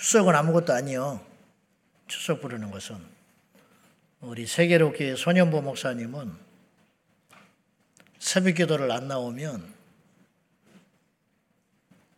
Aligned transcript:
출석은 0.00 0.34
아무것도 0.34 0.72
아니요. 0.72 1.20
출석 2.06 2.40
부르는 2.40 2.70
것은 2.70 2.96
우리 4.22 4.46
세계로교회 4.46 5.14
소년보 5.14 5.60
목사님은 5.60 6.32
새벽 8.18 8.54
기도를 8.54 8.90
안 8.92 9.08
나오면 9.08 9.74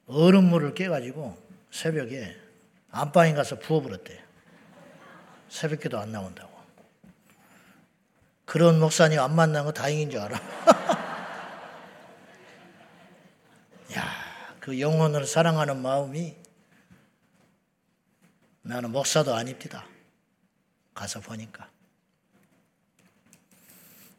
얼음물을 0.07 0.75
깨가지고 0.75 1.37
새벽에 1.73 2.37
안방에 2.93 3.35
가서 3.35 3.59
부어버렸대. 3.59 4.23
새벽 5.49 5.81
기도 5.81 5.99
안 5.99 6.13
나온다고. 6.13 6.53
그런 8.45 8.79
목사님 8.79 9.19
안 9.19 9.35
만난 9.35 9.65
거 9.65 9.73
다행인 9.73 10.09
줄 10.09 10.21
알아. 10.21 10.39
야, 13.97 14.09
그 14.61 14.79
영혼을 14.79 15.27
사랑하는 15.27 15.83
마음이 15.83 16.42
나는 18.63 18.91
목사도 18.93 19.35
아닙니다. 19.35 19.87
가서 20.95 21.21
보니까. 21.21 21.69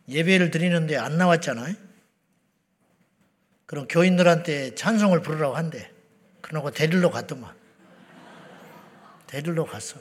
예배를 0.08 0.52
드리는데 0.52 0.98
안 0.98 1.18
나왔잖아요. 1.18 1.76
그럼 3.66 3.88
교인들한테 3.88 4.76
찬송을 4.76 5.22
부르라고 5.22 5.56
한대. 5.56 5.92
그러고 6.42 6.72
데리러 6.72 7.10
갔더만. 7.10 7.56
데리러 9.28 9.66
갔어. 9.66 10.00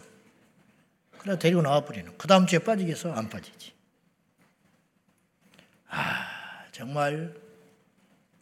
그래 1.18 1.38
데리고 1.38 1.62
나와버리는. 1.62 2.18
그 2.18 2.26
다음 2.26 2.46
주에 2.46 2.58
빠지겠어? 2.58 3.12
안 3.12 3.30
빠지지. 3.30 3.72
아, 5.88 6.66
정말 6.72 7.34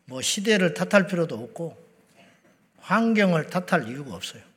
뭐 0.06 0.22
시대를 0.22 0.72
탓할 0.74 1.06
필요도 1.06 1.36
없고 1.36 1.76
환경을 2.78 3.50
탓할 3.50 3.88
이유가 3.88 4.14
없어요. 4.14 4.49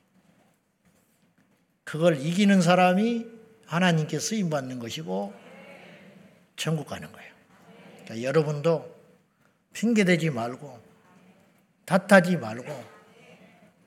그걸 1.84 2.18
이기는 2.20 2.60
사람이 2.60 3.26
하나님께 3.66 4.18
쓰임 4.18 4.50
받는 4.50 4.78
것이고 4.78 5.32
천국 6.56 6.86
가는 6.86 7.10
거예요. 7.10 7.32
그러니까 8.04 8.22
여러분도 8.26 8.94
핑계 9.72 10.04
대지 10.04 10.30
말고 10.30 10.82
탓하지 11.84 12.36
말고 12.36 12.84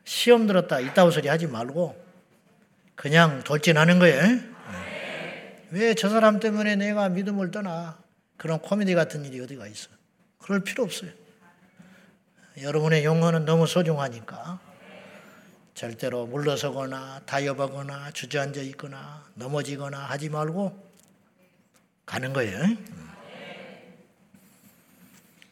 시험 0.04 0.48
들었다 0.48 0.80
이따위 0.80 1.12
소리 1.12 1.28
하지 1.28 1.48
말고 1.48 2.06
그냥 2.95 3.44
돌진하는 3.44 4.00
거예요. 4.00 4.22
왜저 5.72 6.09
사람 6.09 6.39
때문에 6.39 6.76
내가 6.76 7.09
믿음을 7.09 7.52
떠나 7.52 7.98
그런 8.38 8.59
코미디 8.59 8.95
같은 8.95 9.26
일이 9.26 9.39
어디가 9.42 9.67
있어? 9.67 9.89
그럴 10.39 10.64
필요 10.64 10.84
없어요. 10.84 11.11
여러분의 12.61 13.04
영혼은 13.04 13.45
너무 13.45 13.67
소중하니까 13.67 14.59
절대로 15.78 16.25
물러서거나 16.25 17.22
타협하거나 17.28 18.09
주저앉아 18.09 18.61
있거나 18.61 19.23
넘어지거나 19.36 20.06
하지 20.06 20.28
말고 20.28 20.92
가는 22.03 22.33
거예요. 22.33 22.58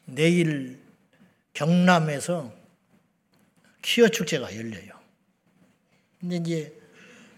내일 0.05 0.81
경남에서 1.53 2.51
키어 3.83 4.07
축제가 4.07 4.55
열려요. 4.55 4.99
근데 6.19 6.37
이제 6.37 6.81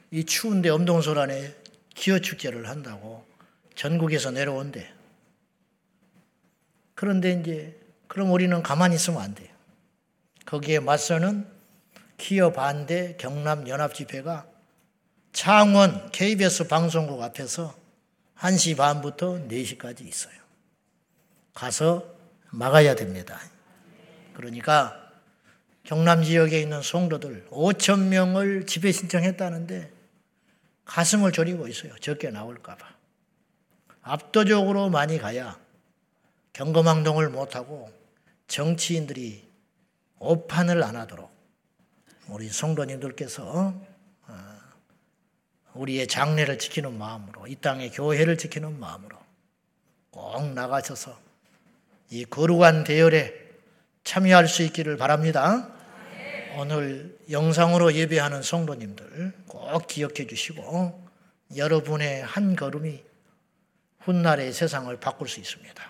이 0.09 0.23
추운데 0.23 0.69
엄동설안에 0.69 1.55
기어 1.93 2.19
축제를 2.19 2.69
한다고 2.69 3.27
전국에서 3.75 4.31
내려온대. 4.31 4.93
그런데 6.95 7.33
이제 7.33 7.77
그럼 8.07 8.31
우리는 8.31 8.63
가만히 8.63 8.95
있으면 8.95 9.21
안 9.21 9.35
돼요. 9.35 9.53
거기에 10.45 10.79
맞서는 10.79 11.56
기어 12.17 12.51
반대 12.51 13.15
경남 13.17 13.67
연합 13.67 13.93
집회가 13.93 14.47
창원 15.31 16.11
KBS 16.11 16.67
방송국 16.67 17.21
앞에서 17.21 17.75
1시 18.39 18.75
반부터 18.75 19.47
4시까지 19.47 20.05
있어요. 20.05 20.35
가서 21.53 22.15
막아야 22.49 22.95
됩니다. 22.95 23.39
그러니까 24.33 25.11
경남 25.83 26.23
지역에 26.23 26.59
있는 26.59 26.81
성도들 26.81 27.47
5천 27.49 28.07
명을 28.07 28.65
집회 28.65 28.91
신청했다는데 28.91 29.91
가슴을 30.85 31.31
졸이고 31.31 31.67
있어요. 31.67 31.95
적게 31.99 32.29
나올까봐. 32.29 32.85
압도적으로 34.01 34.89
많이 34.89 35.17
가야 35.17 35.59
경거망동을 36.53 37.29
못하고 37.29 37.91
정치인들이 38.47 39.47
오판을 40.19 40.81
안 40.81 40.95
하도록 40.95 41.36
우리 42.29 42.49
성도님들께서 42.49 43.73
어, 44.27 44.59
우리의 45.73 46.07
장례를 46.07 46.59
지키는 46.59 46.97
마음으로 46.97 47.47
이 47.47 47.55
땅의 47.55 47.91
교회를 47.91 48.37
지키는 48.37 48.79
마음으로 48.79 49.17
꼭 50.09 50.53
나가셔서 50.53 51.17
이 52.09 52.25
거룩한 52.25 52.83
대열에 52.83 53.33
참여할 54.03 54.47
수 54.47 54.63
있기를 54.63 54.97
바랍니다. 54.97 55.73
오늘 56.57 57.17
영상으로 57.29 57.93
예배하는 57.93 58.41
성도님들 58.41 59.33
꼭 59.45 59.87
기억해 59.87 60.25
주시고 60.27 61.07
여러분의 61.55 62.23
한 62.23 62.55
걸음이 62.55 63.03
훗날의 63.99 64.53
세상을 64.53 64.97
바꿀 64.99 65.27
수 65.27 65.39
있습니다. 65.39 65.83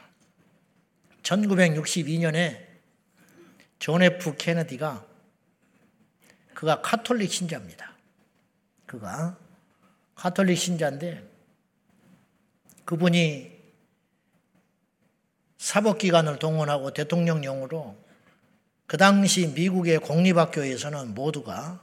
1962년에 1.23 2.65
존 3.79 4.01
F 4.01 4.35
케네디가 4.37 5.05
그가 6.57 6.81
카톨릭 6.81 7.31
신자입니다. 7.31 7.93
그가 8.87 9.37
카톨릭 10.15 10.57
신자인데 10.57 11.23
그분이 12.83 13.55
사법기관을 15.59 16.39
동원하고 16.39 16.93
대통령령으로 16.93 17.95
그 18.87 18.97
당시 18.97 19.45
미국의 19.49 19.99
공립학교에서는 19.99 21.13
모두가 21.13 21.79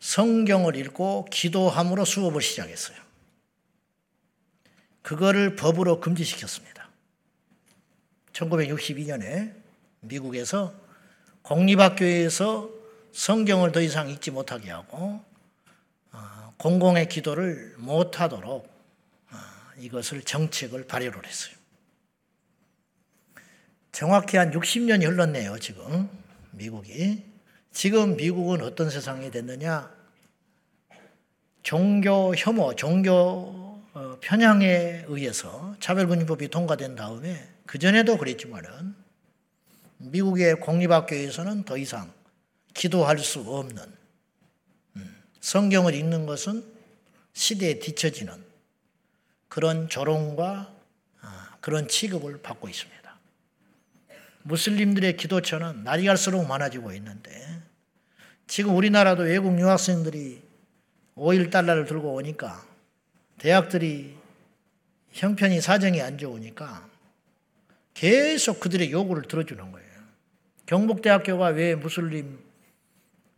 성경을 0.00 0.74
읽고 0.74 1.26
기도함으로 1.26 2.04
수업을 2.04 2.42
시작했어요. 2.42 2.98
그거를 5.02 5.54
법으로 5.54 6.00
금지시켰습니다. 6.00 6.88
1962년에 8.32 9.54
미국에서 10.00 10.74
공립학교에서 11.42 12.82
성경을 13.14 13.70
더 13.70 13.80
이상 13.80 14.10
읽지 14.10 14.32
못하게 14.32 14.70
하고 14.70 15.22
어, 16.12 16.54
공공의 16.58 17.08
기도를 17.08 17.74
못하도록 17.78 18.66
어, 19.30 19.36
이것을 19.78 20.22
정책을 20.22 20.86
발효를 20.88 21.24
했어요. 21.24 21.54
정확히 23.92 24.36
한 24.36 24.50
60년이 24.50 25.06
흘렀네요, 25.06 25.58
지금. 25.60 26.08
미국이. 26.50 27.24
지금 27.70 28.16
미국은 28.16 28.62
어떤 28.62 28.90
세상이 28.90 29.30
됐느냐? 29.30 29.94
종교 31.62 32.34
혐오, 32.34 32.74
종교 32.74 33.12
어, 33.94 34.18
편향에 34.20 35.04
의해서 35.06 35.76
차별금지법이 35.78 36.48
통과된 36.48 36.96
다음에 36.96 37.48
그전에도 37.64 38.18
그랬지만은 38.18 38.96
미국의 39.98 40.56
공립학교에서는 40.56 41.62
더 41.62 41.78
이상 41.78 42.12
기도할 42.74 43.18
수 43.18 43.40
없는 43.40 43.82
음, 44.96 45.22
성경을 45.40 45.94
읽는 45.94 46.26
것은 46.26 46.64
시대에 47.32 47.78
뒤처지는 47.78 48.34
그런 49.48 49.88
조롱과 49.88 50.74
아, 51.20 51.56
그런 51.60 51.88
취급을 51.88 52.42
받고 52.42 52.68
있습니다. 52.68 52.94
무슬림들의 54.42 55.16
기도처는 55.16 55.84
날이 55.84 56.04
갈수록 56.04 56.44
많아지고 56.44 56.92
있는데 56.94 57.62
지금 58.46 58.76
우리나라도 58.76 59.22
외국 59.22 59.58
유학생들이 59.58 60.42
5일 61.16 61.50
달러를 61.50 61.86
들고 61.86 62.12
오니까 62.14 62.66
대학들이 63.38 64.16
형편이 65.12 65.60
사정이 65.60 66.02
안 66.02 66.18
좋으니까 66.18 66.88
계속 67.94 68.60
그들의 68.60 68.90
요구를 68.90 69.22
들어주는 69.22 69.70
거예요. 69.70 69.88
경북대학교가 70.66 71.48
왜 71.48 71.74
무슬림 71.74 72.43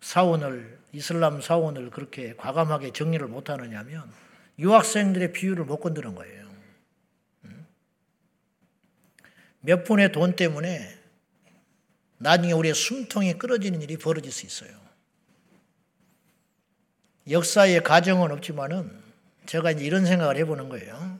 사원을 0.01 0.79
이슬람 0.93 1.41
사원을 1.41 1.91
그렇게 1.91 2.35
과감하게 2.37 2.93
정리를 2.93 3.27
못하느냐면 3.27 4.11
유학생들의 4.59 5.33
비율을 5.33 5.65
못 5.65 5.79
건드는 5.79 6.15
거예요. 6.15 6.47
몇 9.61 9.85
푼의 9.85 10.13
돈 10.13 10.37
때문에 10.37 10.97
나중에 12.19 12.53
우리의 12.53 12.75
숨통이 12.75 13.35
끊어지는 13.35 13.83
일이 13.83 13.97
벌어질 13.97 14.31
수 14.31 14.47
있어요. 14.47 14.71
역사의 17.29 17.83
가정은 17.83 18.31
없지만은 18.31 18.91
제가 19.47 19.73
이제 19.73 19.85
이런 19.85 20.07
생각을 20.07 20.37
해보는 20.37 20.69
거예요. 20.69 21.19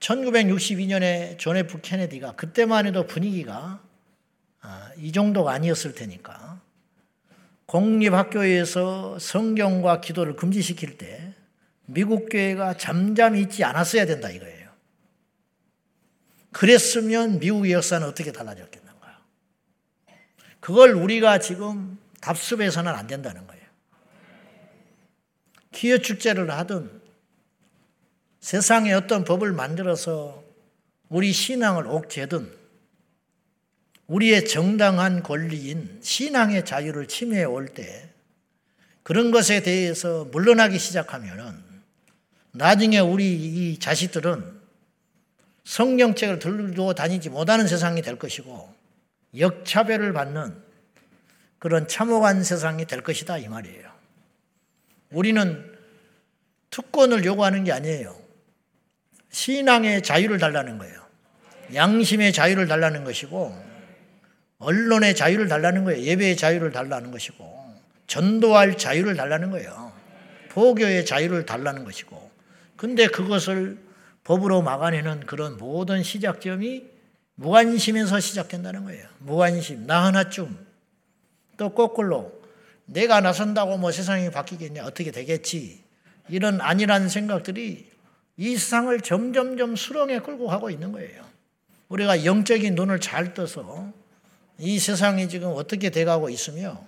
1962년에 0.00 1.38
존 1.38 1.56
F 1.56 1.80
케네디가 1.82 2.36
그때만 2.36 2.86
해도 2.86 3.06
분위기가 3.06 3.82
아, 4.60 4.90
이 4.96 5.12
정도가 5.12 5.52
아니었을 5.52 5.94
테니까 5.94 6.47
공립학교에서 7.68 9.18
성경과 9.18 10.00
기도를 10.00 10.36
금지시킬 10.36 10.96
때 10.96 11.34
미국 11.84 12.30
교회가 12.30 12.78
잠잠히 12.78 13.42
있지 13.42 13.62
않았어야 13.62 14.06
된다 14.06 14.30
이거예요. 14.30 14.70
그랬으면 16.50 17.38
미국의 17.38 17.72
역사는 17.72 18.06
어떻게 18.06 18.32
달라졌겠는가? 18.32 19.20
그걸 20.60 20.94
우리가 20.94 21.40
지금 21.40 21.98
답습해서는 22.22 22.90
안 22.90 23.06
된다는 23.06 23.46
거예요. 23.46 23.62
기회 25.70 25.98
축제를 25.98 26.50
하든 26.50 27.02
세상에 28.40 28.94
어떤 28.94 29.24
법을 29.24 29.52
만들어서 29.52 30.42
우리 31.10 31.32
신앙을 31.32 31.86
옥죄든 31.86 32.57
우리의 34.08 34.46
정당한 34.46 35.22
권리인 35.22 36.00
신앙의 36.02 36.64
자유를 36.64 37.08
침해해 37.08 37.44
올 37.44 37.66
때 37.68 38.08
그런 39.02 39.30
것에 39.30 39.62
대해서 39.62 40.26
물러나기 40.26 40.78
시작하면은 40.78 41.62
나중에 42.52 42.98
우리 42.98 43.34
이 43.34 43.78
자식들은 43.78 44.58
성경책을 45.64 46.38
들고 46.38 46.94
다니지 46.94 47.30
못하는 47.30 47.66
세상이 47.66 48.02
될 48.02 48.18
것이고 48.18 48.74
역차별을 49.38 50.12
받는 50.12 50.62
그런 51.58 51.88
참혹한 51.88 52.42
세상이 52.42 52.86
될 52.86 53.02
것이다 53.02 53.38
이 53.38 53.48
말이에요. 53.48 53.90
우리는 55.10 55.74
특권을 56.70 57.24
요구하는 57.24 57.64
게 57.64 57.72
아니에요. 57.72 58.18
신앙의 59.30 60.02
자유를 60.02 60.38
달라는 60.38 60.78
거예요. 60.78 61.02
양심의 61.74 62.32
자유를 62.32 62.66
달라는 62.66 63.04
것이고 63.04 63.68
언론의 64.58 65.14
자유를 65.14 65.48
달라는 65.48 65.84
거예요. 65.84 66.02
예배의 66.02 66.36
자유를 66.36 66.72
달라는 66.72 67.10
것이고 67.10 67.58
전도할 68.06 68.76
자유를 68.76 69.16
달라는 69.16 69.50
거예요. 69.50 69.92
포교의 70.50 71.06
자유를 71.06 71.46
달라는 71.46 71.84
것이고 71.84 72.30
근데 72.76 73.06
그것을 73.06 73.78
법으로 74.24 74.62
막아내는 74.62 75.26
그런 75.26 75.56
모든 75.56 76.02
시작점이 76.02 76.84
무관심에서 77.36 78.18
시작된다는 78.18 78.84
거예요. 78.84 79.06
무관심, 79.20 79.86
나 79.86 80.04
하나쯤. 80.04 80.66
또 81.56 81.70
거꾸로 81.70 82.32
내가 82.84 83.20
나선다고 83.20 83.78
뭐 83.78 83.92
세상이 83.92 84.30
바뀌겠냐, 84.30 84.84
어떻게 84.84 85.10
되겠지. 85.10 85.82
이런 86.28 86.60
안일한 86.60 87.08
생각들이 87.08 87.88
이 88.36 88.56
세상을 88.56 89.00
점점점 89.00 89.76
수렁에 89.76 90.18
끌고 90.20 90.46
가고 90.46 90.70
있는 90.70 90.92
거예요. 90.92 91.24
우리가 91.88 92.24
영적인 92.24 92.74
눈을 92.74 93.00
잘 93.00 93.34
떠서 93.34 93.92
이 94.58 94.78
세상이 94.78 95.28
지금 95.28 95.52
어떻게 95.54 95.90
돼가고 95.90 96.30
있으며 96.30 96.84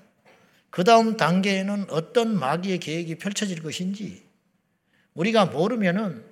그 0.71 0.85
다음 0.85 1.17
단계에는 1.17 1.87
어떤 1.91 2.37
마귀의 2.39 2.79
계획이 2.79 3.17
펼쳐질 3.17 3.63
것인지 3.63 4.23
우리가 5.15 5.47
모르면은 5.47 6.25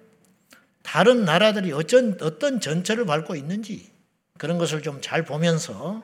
다른 0.83 1.25
나라들이 1.25 1.73
어쩐, 1.73 2.17
어떤 2.21 2.61
전철을 2.61 3.05
밟고 3.05 3.37
있는지 3.37 3.91
그런 4.39 4.59
것을 4.59 4.83
좀 4.83 5.01
잘 5.01 5.25
보면서 5.25 6.03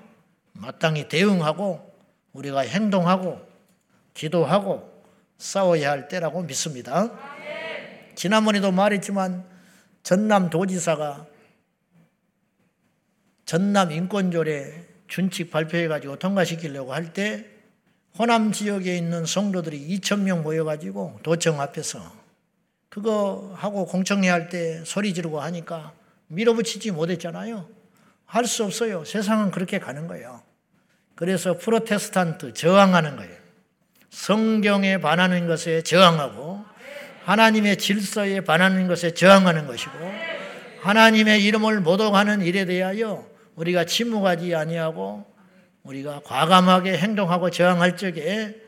마땅히 0.53 1.09
대응하고 1.09 1.93
우리가 2.33 2.61
행동하고 2.61 3.41
기도하고 4.15 4.93
싸워야 5.39 5.91
할 5.91 6.09
때라고 6.09 6.43
믿습니다. 6.43 7.11
지난번에도 8.15 8.71
말했지만 8.71 9.45
전남 10.03 10.51
도지사가 10.51 11.27
전남 13.47 13.91
인권조례 13.91 14.94
준칙 15.09 15.51
발표해가지고 15.51 16.17
통과시키려고 16.19 16.93
할 16.95 17.12
때 17.12 17.47
호남 18.19 18.53
지역에 18.53 18.97
있는 18.97 19.27
성도들이 19.27 19.89
2천 19.99 20.21
명 20.21 20.43
모여가지고 20.45 21.21
도청 21.25 21.61
앞에서 21.61 22.01
그거 22.89 23.53
하고 23.56 23.87
공청회 23.87 24.29
할 24.29 24.49
때 24.49 24.83
소리 24.85 25.12
지르고 25.15 25.41
하니까 25.41 25.93
밀어붙이지 26.29 26.93
못했잖아요. 26.93 27.69
할 28.27 28.47
수 28.47 28.65
없어요. 28.65 29.05
세상은 29.05 29.51
그렇게 29.51 29.79
가는 29.79 30.06
거예요. 30.06 30.43
그래서 31.15 31.57
프로테스탄트 31.59 32.55
저항하는 32.55 33.17
거예요. 33.17 33.35
성경에 34.11 34.99
반하는 34.99 35.47
것에 35.49 35.83
저항하고 35.83 36.65
하나님의 37.25 37.79
질서에 37.79 38.43
반하는 38.43 38.87
것에 38.87 39.12
저항하는 39.15 39.67
것이고 39.67 39.93
하나님의 40.83 41.43
이름을 41.45 41.81
모독하는 41.81 42.43
일에 42.43 42.65
대하여 42.65 43.27
우리가 43.56 43.85
침묵하지 43.85 44.55
아니하고 44.55 45.25
우리가 45.83 46.21
과감하게 46.25 46.97
행동하고 46.97 47.51
저항할 47.51 47.97
적에 47.97 48.61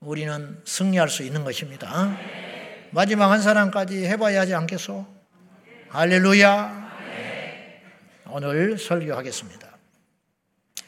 우리는 0.00 0.60
승리할 0.64 1.08
수 1.08 1.22
있는 1.22 1.44
것입니다. 1.44 2.16
마지막 2.90 3.30
한 3.30 3.40
사람까지 3.40 4.06
해봐야 4.06 4.40
하지 4.40 4.54
않겠소? 4.54 5.06
할렐루야. 5.88 6.84
오늘 8.30 8.78
설교하겠습니다. 8.78 9.76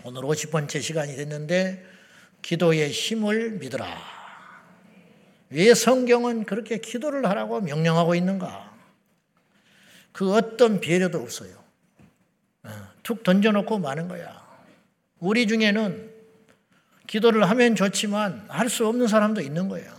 오늘 0.04 0.22
50번째 0.22 0.80
시간이 0.80 1.16
됐는데 1.16 1.84
기도의 2.42 2.90
힘을 2.90 3.52
믿으라. 3.52 3.86
왜 5.50 5.74
성경은 5.74 6.44
그렇게 6.44 6.78
기도를 6.78 7.26
하라고 7.26 7.60
명령하고 7.60 8.14
있는가? 8.14 8.74
그 10.12 10.32
어떤 10.34 10.80
배려도 10.80 11.20
없어요. 11.20 11.65
어, 13.06 13.14
툭 13.14 13.22
던져놓고 13.22 13.78
마는 13.78 14.08
거야. 14.08 14.44
우리 15.20 15.46
중에는 15.46 16.10
기도를 17.06 17.48
하면 17.48 17.76
좋지만 17.76 18.46
할 18.48 18.68
수 18.68 18.86
없는 18.88 19.06
사람도 19.06 19.40
있는 19.40 19.68
거예요. 19.68 19.94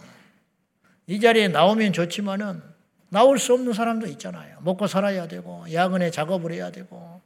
이 1.08 1.22
자리에 1.22 1.48
나오면 1.48 1.94
좋지만은 1.94 2.62
나올 3.08 3.40
수 3.40 3.54
없는 3.54 3.72
사람도 3.72 4.08
있잖아요. 4.08 4.60
먹고 4.62 4.88
살아야 4.88 5.30
되고, 5.30 5.64
야근에 5.72 6.12
작업을 6.12 6.52
해야 6.52 6.70
되고, 6.70 7.22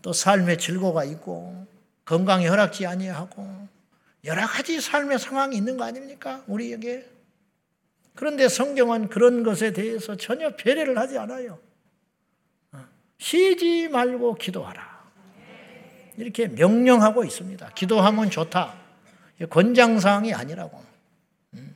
또 0.00 0.14
삶의 0.14 0.56
즐거가 0.56 1.04
있고, 1.04 1.66
건강이 2.06 2.46
허락지 2.46 2.86
아니하고, 2.86 3.68
여러 4.24 4.46
가지 4.46 4.80
삶의 4.80 5.18
상황이 5.18 5.58
있는 5.58 5.76
거 5.76 5.84
아닙니까? 5.84 6.42
우리에게. 6.46 7.06
그런데 8.14 8.48
성경은 8.48 9.10
그런 9.10 9.42
것에 9.42 9.74
대해서 9.74 10.16
전혀 10.16 10.56
배려를 10.56 10.96
하지 10.96 11.18
않아요. 11.18 11.60
어, 13.18 13.24
쉬지 13.28 13.88
말고 13.88 14.36
기도하라. 14.36 14.98
이렇게 16.16 16.48
명령하고 16.48 17.24
있습니다. 17.24 17.70
기도하면 17.74 18.30
좋다. 18.30 18.74
권장사항이 19.50 20.34
아니라고. 20.34 20.82
음, 21.54 21.74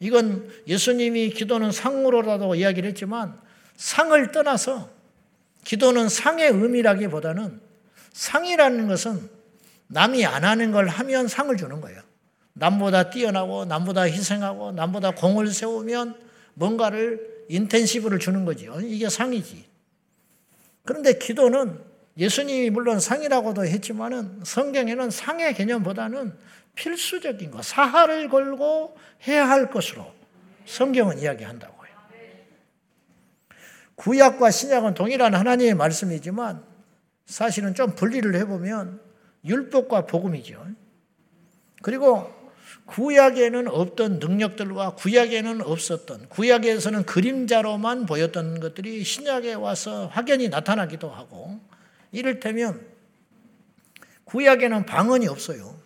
이건 0.00 0.50
예수님이 0.66 1.30
기도는 1.30 1.70
상으로라도 1.70 2.54
이야기를 2.54 2.88
했지만 2.90 3.38
상을 3.76 4.32
떠나서 4.32 4.90
기도는 5.64 6.08
상의 6.08 6.48
의미라기보다는 6.48 7.60
상이라는 8.12 8.88
것은 8.88 9.30
남이 9.88 10.26
안 10.26 10.44
하는 10.44 10.72
걸 10.72 10.88
하면 10.88 11.28
상을 11.28 11.56
주는 11.56 11.80
거예요. 11.80 12.00
남보다 12.54 13.10
뛰어나고 13.10 13.64
남보다 13.64 14.02
희생하고 14.02 14.72
남보다 14.72 15.12
공을 15.12 15.48
세우면 15.48 16.16
뭔가를 16.54 17.44
인텐시브를 17.48 18.18
주는 18.18 18.44
거죠. 18.44 18.80
이게 18.80 19.08
상이지. 19.08 19.73
그런데 20.84 21.18
기도는 21.18 21.80
예수님이 22.16 22.70
물론 22.70 23.00
상이라고도 23.00 23.64
했지만은 23.66 24.40
성경에는 24.44 25.10
상의 25.10 25.54
개념보다는 25.54 26.36
필수적인 26.74 27.50
거, 27.50 27.62
사활을 27.62 28.28
걸고 28.28 28.96
해야 29.26 29.48
할 29.48 29.70
것으로 29.70 30.12
성경은 30.66 31.18
이야기한다고요. 31.18 31.84
구약과 33.96 34.50
신약은 34.50 34.94
동일한 34.94 35.34
하나님의 35.34 35.74
말씀이지만 35.74 36.64
사실은 37.26 37.74
좀 37.74 37.94
분리를 37.94 38.34
해보면 38.34 39.00
율법과 39.44 40.06
복음이죠. 40.06 40.66
그리고 41.82 42.33
구약에는 42.86 43.68
없던 43.68 44.18
능력들과 44.18 44.94
구약에는 44.94 45.62
없었던 45.62 46.28
구약에서는 46.28 47.04
그림자로만 47.04 48.06
보였던 48.06 48.60
것들이 48.60 49.02
신약에 49.02 49.54
와서 49.54 50.06
확연히 50.08 50.48
나타나기도 50.48 51.08
하고 51.08 51.58
이를테면 52.12 52.86
구약에는 54.24 54.84
방언이 54.86 55.28
없어요. 55.28 55.78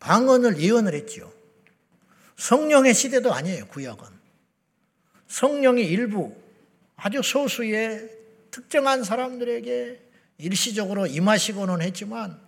방언을 0.00 0.60
예언을 0.60 0.94
했죠. 0.94 1.32
성령의 2.36 2.94
시대도 2.94 3.32
아니에요, 3.32 3.66
구약은. 3.68 4.04
성령이 5.28 5.82
일부 5.82 6.34
아주 6.96 7.22
소수의 7.22 8.10
특정한 8.50 9.04
사람들에게 9.04 10.00
일시적으로 10.38 11.06
임하시고는 11.06 11.82
했지만 11.82 12.40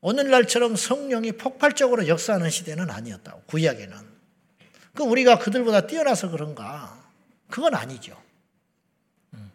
오늘날처럼 0.00 0.76
성령이 0.76 1.32
폭발적으로 1.32 2.08
역사하는 2.08 2.50
시대는 2.50 2.90
아니었다고 2.90 3.42
구약에는. 3.46 3.96
그 4.94 5.02
우리가 5.02 5.38
그들보다 5.38 5.86
뛰어나서 5.86 6.30
그런가? 6.30 6.98
그건 7.48 7.74
아니죠. 7.74 8.20
음. 9.34 9.50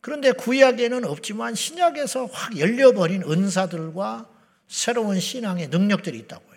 그런데 0.00 0.32
구약에는 0.32 1.04
없지만 1.04 1.54
신약에서 1.54 2.26
확 2.26 2.58
열려버린 2.58 3.22
은사들과 3.22 4.28
새로운 4.68 5.20
신앙의 5.20 5.68
능력들이 5.68 6.18
있다고요. 6.20 6.56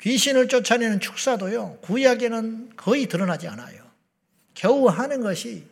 귀신을 0.00 0.48
쫓아내는 0.48 1.00
축사도요, 1.00 1.78
구약에는 1.82 2.72
거의 2.76 3.06
드러나지 3.06 3.48
않아요. 3.48 3.82
겨우 4.54 4.88
하는 4.88 5.20
것이, 5.20 5.64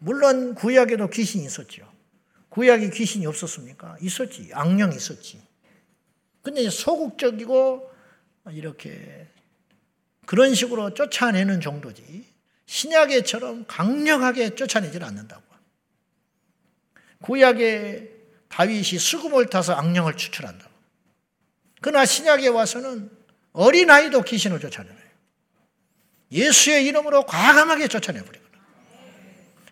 물론 0.00 0.54
구약에도 0.54 1.08
귀신이 1.08 1.44
있었죠. 1.44 1.88
구약에 2.48 2.90
귀신이 2.90 3.26
없었습니까? 3.26 3.96
있었지. 4.00 4.50
악령이 4.52 4.96
있었지. 4.96 5.40
근데 6.42 6.68
소극적이고, 6.70 7.90
이렇게, 8.52 9.28
그런 10.26 10.54
식으로 10.54 10.94
쫓아내는 10.94 11.60
정도지. 11.60 12.26
신약에처럼 12.66 13.64
강력하게 13.66 14.54
쫓아내질 14.54 15.04
않는다고. 15.04 15.48
구약에 17.22 18.10
다윗이 18.48 18.98
수금을 18.98 19.46
타서 19.46 19.74
악령을 19.74 20.16
추출한다고. 20.16 20.70
그러나 21.80 22.04
신약에 22.04 22.48
와서는 22.48 23.10
어린아이도 23.52 24.22
귀신을 24.22 24.60
쫓아내요. 24.60 24.96
예수의 26.30 26.86
이름으로 26.86 27.24
과감하게 27.24 27.88
쫓아내버리거나. 27.88 28.48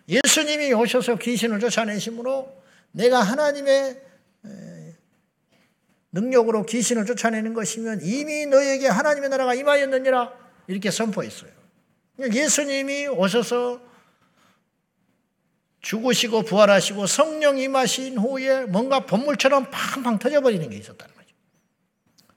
예수님이 0.09 0.73
오셔서 0.73 1.17
귀신을 1.17 1.59
쫓아내심으로 1.59 2.56
내가 2.97 3.21
하나님의 3.21 4.01
능력으로 6.11 6.65
귀신을 6.65 7.05
쫓아내는 7.05 7.53
것이면 7.53 8.01
이미 8.01 8.47
너에게 8.47 8.87
하나님의 8.87 9.29
나라가 9.29 9.53
임하였느니라 9.53 10.33
이렇게 10.65 10.89
선포했어요. 10.89 11.51
예수님이 12.19 13.07
오셔서 13.07 13.79
죽으시고 15.81 16.41
부활하시고 16.41 17.05
성령 17.05 17.59
임하신 17.59 18.17
후에 18.17 18.65
뭔가 18.65 19.05
본물처럼 19.05 19.67
팡팡 19.69 20.17
터져버리는 20.17 20.67
게 20.67 20.75
있었다는 20.75 21.13
거죠. 21.13 21.27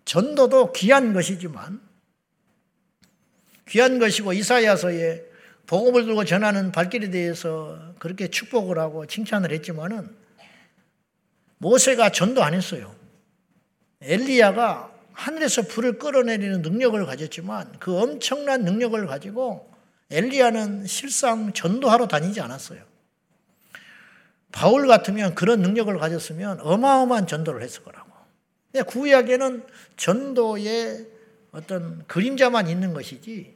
전도도 0.05 0.73
귀한 0.73 1.14
것이지만 1.14 1.81
귀한 3.67 3.99
것이고 3.99 4.35
이사야서에 4.35 5.25
복음을 5.67 6.05
들고 6.05 6.26
전하는 6.26 6.71
발길에 6.71 7.09
대해서 7.11 7.95
그렇게 7.99 8.29
축복을 8.29 8.79
하고 8.79 9.07
칭찬을 9.07 9.52
했지만은 9.52 10.20
모세가 11.61 12.11
전도 12.11 12.43
안 12.43 12.55
했어요. 12.55 12.95
엘리야가 14.00 14.90
하늘에서 15.12 15.62
불을 15.62 15.99
끌어내리는 15.99 16.62
능력을 16.62 17.05
가졌지만 17.05 17.75
그 17.79 17.99
엄청난 17.99 18.64
능력을 18.64 19.07
가지고 19.07 19.71
엘리야는 20.11 20.87
실상 20.87 21.52
전도하러 21.52 22.09
다니지 22.09 22.40
않았어요. 22.40 22.83
바울 24.52 24.88
같으면 24.88 25.35
그런 25.35 25.61
능력을 25.61 25.97
가졌으면 25.99 26.61
어마어마한 26.61 27.26
전도를 27.26 27.62
했을 27.62 27.85
거라고. 27.85 28.11
구약에는 28.87 29.67
전도의 29.97 31.07
어떤 31.52 32.07
그림자만 32.07 32.69
있는 32.69 32.95
것이지 32.95 33.55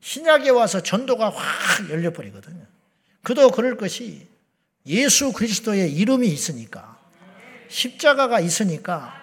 신약에 0.00 0.50
와서 0.50 0.82
전도가 0.82 1.30
확 1.30 1.90
열려버리거든요. 1.90 2.64
그도 3.22 3.50
그럴 3.50 3.76
것이 3.76 4.26
예수 4.86 5.32
그리스도의 5.32 5.92
이름이 5.92 6.26
있으니까 6.28 6.91
십자가가 7.72 8.38
있으니까 8.40 9.14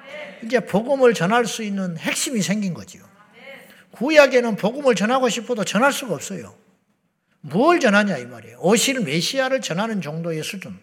이제 0.44 0.60
복음을 0.60 1.13
전할 1.13 1.46
수 1.46 1.63
있는 1.63 1.98
핵심이 1.98 2.41
생긴 2.41 2.74
거지요. 2.74 3.03
구약에는 3.91 4.56
복음을 4.56 4.96
전하고 4.96 5.29
싶어도 5.29 5.63
전할 5.63 5.94
수가 5.94 6.15
없어요. 6.15 6.56
뭘 7.41 7.79
전하냐 7.79 8.18
이 8.18 8.25
말이에요. 8.25 8.58
오실 8.60 9.01
메시아를 9.01 9.62
전하는 9.62 10.01
정도의 10.01 10.44
수준. 10.44 10.77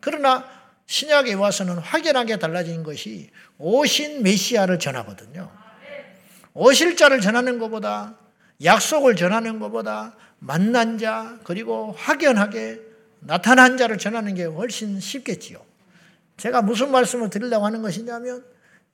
그러나 0.00 0.44
신약에 0.86 1.34
와서는 1.34 1.78
확연하게 1.78 2.38
달라진 2.38 2.82
것이 2.82 3.30
오신 3.58 4.22
메시아를 4.22 4.78
전하거든요. 4.78 5.50
오실 6.54 6.96
자를 6.96 7.20
전하는 7.20 7.58
것보다 7.58 8.16
약속을 8.64 9.14
전하는 9.14 9.60
것보다 9.60 10.16
만난 10.38 10.98
자 10.98 11.38
그리고 11.44 11.92
확연하게 11.92 12.80
나타난 13.20 13.76
자를 13.76 13.98
전하는 13.98 14.34
게 14.34 14.44
훨씬 14.44 14.98
쉽겠지요. 14.98 15.69
제가 16.40 16.62
무슨 16.62 16.90
말씀을 16.90 17.28
드리려고 17.28 17.66
하는 17.66 17.82
것이냐면 17.82 18.42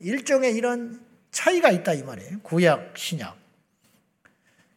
일종의 0.01 0.57
이런 0.57 1.01
차이가 1.31 1.71
있다 1.71 1.93
이 1.93 2.03
말이에요. 2.03 2.41
구약, 2.43 2.99
신약. 2.99 3.37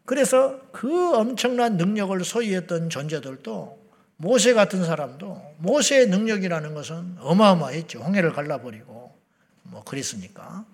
그래서 0.05 0.61
그 0.71 1.15
엄청난 1.15 1.77
능력을 1.77 2.23
소유했던 2.23 2.91
존재들도 2.91 3.79
모세 4.17 4.53
같은 4.53 4.85
사람도 4.85 5.55
모세의 5.57 6.09
능력이라는 6.09 6.75
것은 6.75 7.15
어마어마했죠. 7.19 8.01
홍해를 8.01 8.33
갈라버리고 8.33 9.17
뭐 9.63 9.83
그랬으니까. 9.83 10.65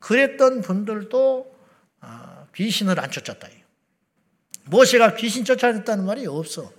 그랬던 0.00 0.60
분들도 0.60 1.56
아, 2.00 2.46
귀신을 2.54 3.00
안 3.00 3.10
쫓았다. 3.10 3.48
모세가 4.66 5.14
귀신 5.14 5.46
쫓아냈다는 5.46 6.04
말이 6.04 6.26
없어. 6.26 6.70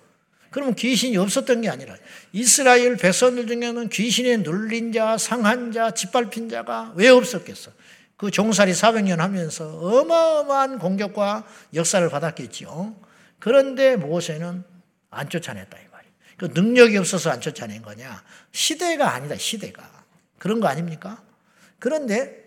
그러면 0.52 0.76
귀신이 0.76 1.16
없었던 1.18 1.62
게 1.62 1.70
아니라 1.70 1.96
이스라엘 2.34 2.98
백성들 2.98 3.48
중에는 3.48 3.90
귀신에 3.90 4.38
눌린 4.38 4.92
자, 4.92 5.18
상한 5.18 5.72
자, 5.72 5.92
짓밟힌 5.92 6.50
자가 6.50 6.94
왜 6.96 7.10
없었겠어? 7.10 7.72
그 8.18 8.32
종살이 8.32 8.74
400년 8.74 9.18
하면서 9.18 9.78
어마어마한 9.78 10.80
공격과 10.80 11.46
역사를 11.74 12.08
받았겠지요. 12.10 12.96
그런데 13.40 13.96
모세는 13.96 14.64
안 15.12 15.30
쫓아냈다 15.30 15.78
이 15.78 15.84
말이에요. 15.92 16.14
그 16.38 16.46
능력이 16.54 16.98
없어서 16.98 17.30
안 17.30 17.40
쫓아낸 17.40 17.82
거냐? 17.82 18.24
시대가 18.52 19.14
아니다, 19.14 19.38
시대가. 19.38 20.04
그런 20.38 20.60
거 20.60 20.68
아닙니까? 20.68 21.24
그런데 21.80 22.44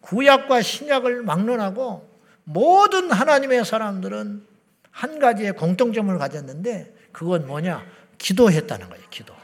구약과 0.00 0.62
신약을 0.62 1.22
막론하고 1.22 2.08
모든 2.44 3.10
하나님의 3.10 3.64
사람들은 3.64 4.46
한 4.90 5.18
가지의 5.18 5.52
공통점을 5.56 6.16
가졌는데 6.16 6.95
그건 7.16 7.46
뭐냐? 7.46 7.82
기도했다는 8.18 8.90
거예요. 8.90 9.02
기도. 9.08 9.34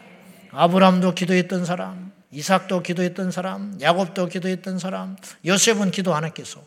아브람도 0.50 1.14
기도했던 1.14 1.64
사람, 1.64 2.12
이삭도 2.30 2.82
기도했던 2.82 3.30
사람, 3.30 3.78
야곱도 3.80 4.26
기도했던 4.26 4.78
사람, 4.78 5.16
요셉은 5.46 5.90
기도 5.90 6.14
안 6.14 6.26
했겠어. 6.26 6.62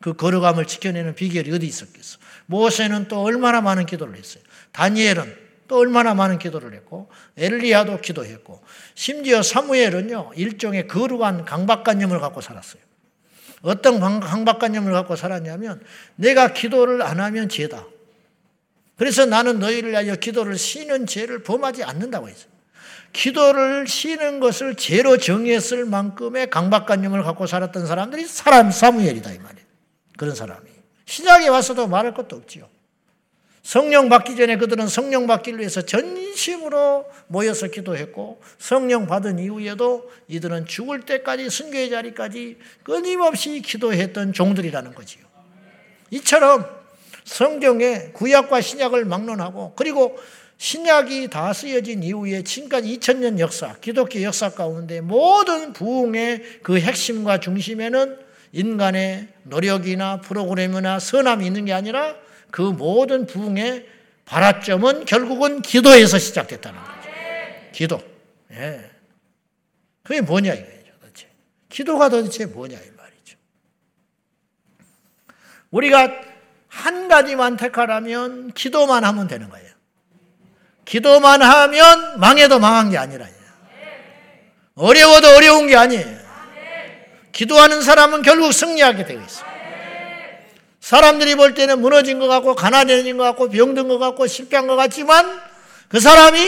그 0.00 0.14
거룩함을 0.14 0.66
지켜내는 0.66 1.14
비결이 1.14 1.52
어디 1.52 1.66
있었겠어. 1.66 2.18
모세는 2.46 3.08
또 3.08 3.22
얼마나 3.22 3.60
많은 3.60 3.84
기도를 3.84 4.16
했어요. 4.16 4.42
다니엘은 4.72 5.36
또 5.68 5.78
얼마나 5.78 6.14
많은 6.14 6.38
기도를 6.38 6.72
했고, 6.72 7.10
엘리야도 7.36 8.00
기도했고, 8.00 8.62
심지어 8.94 9.42
사무엘은요, 9.42 10.32
일종의 10.36 10.88
거룩한 10.88 11.44
강박관념을 11.44 12.18
갖고 12.20 12.40
살았어요. 12.40 12.80
어떤 13.60 14.00
강박관념을 14.00 14.90
갖고 14.92 15.16
살았냐면, 15.16 15.82
내가 16.16 16.54
기도를 16.54 17.02
안 17.02 17.20
하면 17.20 17.50
죄다. 17.50 17.84
그래서 18.96 19.26
나는 19.26 19.58
너희를 19.58 19.90
위하여 19.90 20.14
기도를 20.16 20.56
쉬는 20.56 21.06
죄를 21.06 21.42
범하지 21.42 21.82
않는다고 21.84 22.28
했어요. 22.28 22.52
기도를 23.12 23.86
쉬는 23.86 24.40
것을 24.40 24.74
죄로 24.74 25.18
정의했을 25.18 25.84
만큼의 25.84 26.50
강박관념을 26.50 27.22
갖고 27.22 27.46
살았던 27.46 27.86
사람들이 27.86 28.26
사람 28.26 28.70
사무엘이다 28.70 29.32
이 29.32 29.38
말이에요. 29.38 29.66
그런 30.16 30.34
사람이 30.34 30.68
신약에 31.06 31.48
와서도 31.48 31.86
말할 31.86 32.14
것도 32.14 32.36
없지요. 32.36 32.68
성령 33.62 34.10
받기 34.10 34.36
전에 34.36 34.58
그들은 34.58 34.88
성령 34.88 35.26
받기를 35.26 35.58
위해서 35.58 35.80
전심으로 35.80 37.06
모여서 37.28 37.68
기도했고 37.68 38.42
성령 38.58 39.06
받은 39.06 39.38
이후에도 39.38 40.10
이들은 40.28 40.66
죽을 40.66 41.00
때까지 41.00 41.48
순교의 41.48 41.88
자리까지 41.88 42.58
끊임없이 42.82 43.62
기도했던 43.62 44.34
종들이라는 44.34 44.94
거지요. 44.94 45.24
이처럼 46.10 46.83
성경에 47.24 48.10
구약과 48.12 48.60
신약을 48.60 49.04
막론하고 49.06 49.74
그리고 49.76 50.16
신약이 50.58 51.30
다 51.30 51.52
쓰여진 51.52 52.02
이후에 52.02 52.42
지금까지 52.42 52.98
2000년 52.98 53.38
역사, 53.38 53.74
기독교 53.80 54.22
역사 54.22 54.50
가운데 54.50 55.00
모든 55.00 55.72
부흥의 55.72 56.60
그 56.62 56.78
핵심과 56.78 57.40
중심에는 57.40 58.18
인간의 58.52 59.28
노력이나 59.42 60.20
프로그램이나 60.20 61.00
선함이 61.00 61.44
있는 61.44 61.64
게 61.64 61.72
아니라 61.72 62.16
그 62.50 62.62
모든 62.62 63.26
부흥의 63.26 63.86
발화점은 64.26 65.04
결국은 65.06 65.60
기도에서 65.60 66.18
시작됐다는 66.18 66.78
거죠. 66.78 67.08
기도. 67.72 68.00
예. 68.52 68.90
그게 70.02 70.20
뭐냐 70.20 70.54
이거예요, 70.54 70.92
도대체. 71.00 71.26
기도가 71.68 72.08
도대체 72.08 72.46
뭐냐 72.46 72.78
이 72.78 72.90
말이죠. 72.96 73.36
우리가 75.70 76.33
한 76.74 77.08
가지만 77.08 77.56
택하라면 77.56 78.52
기도만 78.52 79.04
하면 79.04 79.28
되는 79.28 79.48
거예요. 79.48 79.68
기도만 80.84 81.40
하면 81.40 82.20
망해도 82.20 82.58
망한 82.58 82.90
게 82.90 82.98
아니라 82.98 83.26
어려워도 84.74 85.28
어려운 85.28 85.68
게 85.68 85.76
아니에요. 85.76 86.24
기도하는 87.32 87.80
사람은 87.80 88.22
결국 88.22 88.52
승리하게 88.52 89.04
되어 89.06 89.20
있어요. 89.20 89.54
사람들이 90.80 91.36
볼 91.36 91.54
때는 91.54 91.80
무너진 91.80 92.18
것 92.18 92.26
같고 92.26 92.54
가난해진 92.54 93.16
것 93.16 93.24
같고 93.24 93.48
병든 93.48 93.88
것 93.88 93.98
같고 93.98 94.26
실패한 94.26 94.66
것 94.66 94.76
같지만 94.76 95.40
그 95.88 96.00
사람이 96.00 96.38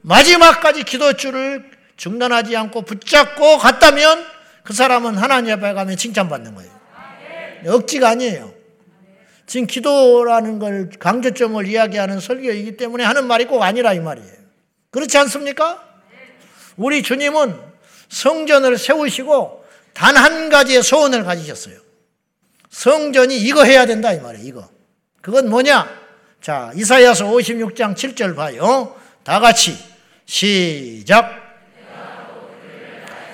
마지막까지 0.00 0.82
기도줄을 0.84 1.70
중단하지 1.96 2.56
않고 2.56 2.82
붙잡고 2.82 3.58
갔다면 3.58 4.26
그 4.64 4.72
사람은 4.72 5.16
하나님 5.16 5.52
앞에 5.52 5.74
가면 5.74 5.96
칭찬받는 5.96 6.54
거예요. 6.54 6.70
억지가 7.66 8.08
아니에요. 8.08 8.57
지금 9.48 9.66
기도라는 9.66 10.58
걸 10.58 10.90
강조점을 10.98 11.66
이야기하는 11.66 12.20
설교이기 12.20 12.76
때문에 12.76 13.02
하는 13.02 13.26
말이 13.26 13.46
꼭 13.46 13.62
아니라 13.62 13.94
이 13.94 13.98
말이에요. 13.98 14.30
그렇지 14.90 15.16
않습니까? 15.18 15.82
우리 16.76 17.02
주님은 17.02 17.58
성전을 18.10 18.78
세우시고 18.78 19.64
단 19.94 20.16
한 20.16 20.50
가지의 20.50 20.82
소원을 20.82 21.24
가지셨어요. 21.24 21.76
성전이 22.70 23.38
이거 23.38 23.64
해야 23.64 23.86
된다 23.86 24.12
이 24.12 24.20
말이에요. 24.20 24.46
이거. 24.46 24.68
그건 25.22 25.48
뭐냐? 25.48 25.88
자, 26.42 26.70
이사야서 26.76 27.24
56장 27.26 27.96
7절 27.96 28.36
봐요. 28.36 28.94
다 29.24 29.40
같이 29.40 29.76
시작. 30.26 31.48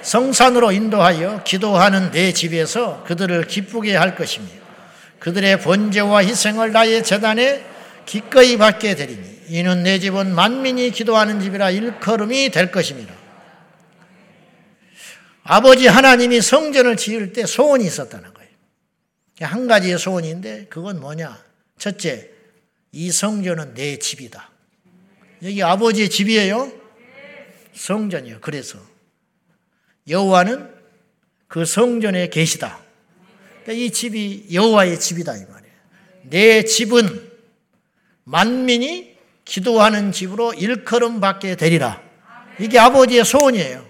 성산으로 0.02 0.70
인도하여 0.70 1.42
기도하는 1.44 2.12
내 2.12 2.32
집에서 2.32 3.02
그들을 3.04 3.46
기쁘게 3.48 3.96
할 3.96 4.14
것이며 4.14 4.63
그들의 5.24 5.60
번제와 5.60 6.22
희생을 6.22 6.72
나의 6.72 7.02
재단에 7.02 7.64
기꺼이 8.04 8.58
받게 8.58 8.94
되리니 8.94 9.44
이는 9.48 9.82
내 9.82 9.98
집은 9.98 10.34
만민이 10.34 10.90
기도하는 10.90 11.40
집이라 11.40 11.70
일컬음이 11.70 12.50
될 12.50 12.70
것입니다. 12.70 13.14
아버지 15.42 15.86
하나님이 15.86 16.42
성전을 16.42 16.98
지을 16.98 17.32
때 17.32 17.46
소원이 17.46 17.86
있었다는 17.86 18.34
거예요. 18.34 18.50
한 19.40 19.66
가지의 19.66 19.98
소원인데 19.98 20.66
그건 20.68 21.00
뭐냐? 21.00 21.42
첫째, 21.78 22.28
이 22.92 23.10
성전은 23.10 23.72
내 23.72 23.98
집이다. 23.98 24.50
여기 25.42 25.62
아버지의 25.62 26.10
집이에요. 26.10 26.70
성전이요. 27.72 28.40
그래서 28.42 28.78
여호와는 30.06 30.68
그 31.48 31.64
성전에 31.64 32.28
계시다. 32.28 32.83
그러니까 33.64 33.72
이 33.72 33.90
집이 33.90 34.48
여호와의 34.52 35.00
집이다 35.00 35.36
이 35.36 35.44
말이에요. 35.44 35.74
내 36.24 36.64
집은 36.64 37.32
만민이 38.24 39.16
기도하는 39.44 40.12
집으로 40.12 40.54
일컬음 40.54 41.20
받게 41.20 41.56
되리라. 41.56 42.02
이게 42.58 42.78
아버지의 42.78 43.24
소원이에요. 43.24 43.84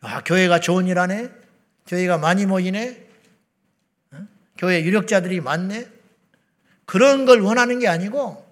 아, 0.00 0.22
교회가 0.24 0.60
좋은 0.60 0.86
일 0.86 0.98
하네? 0.98 1.28
교회가 1.86 2.18
많이 2.18 2.46
모이네? 2.46 3.06
교회 4.56 4.82
유력자들이 4.82 5.40
많네? 5.40 5.86
그런 6.84 7.24
걸 7.24 7.40
원하는 7.40 7.78
게 7.78 7.88
아니고 7.88 8.44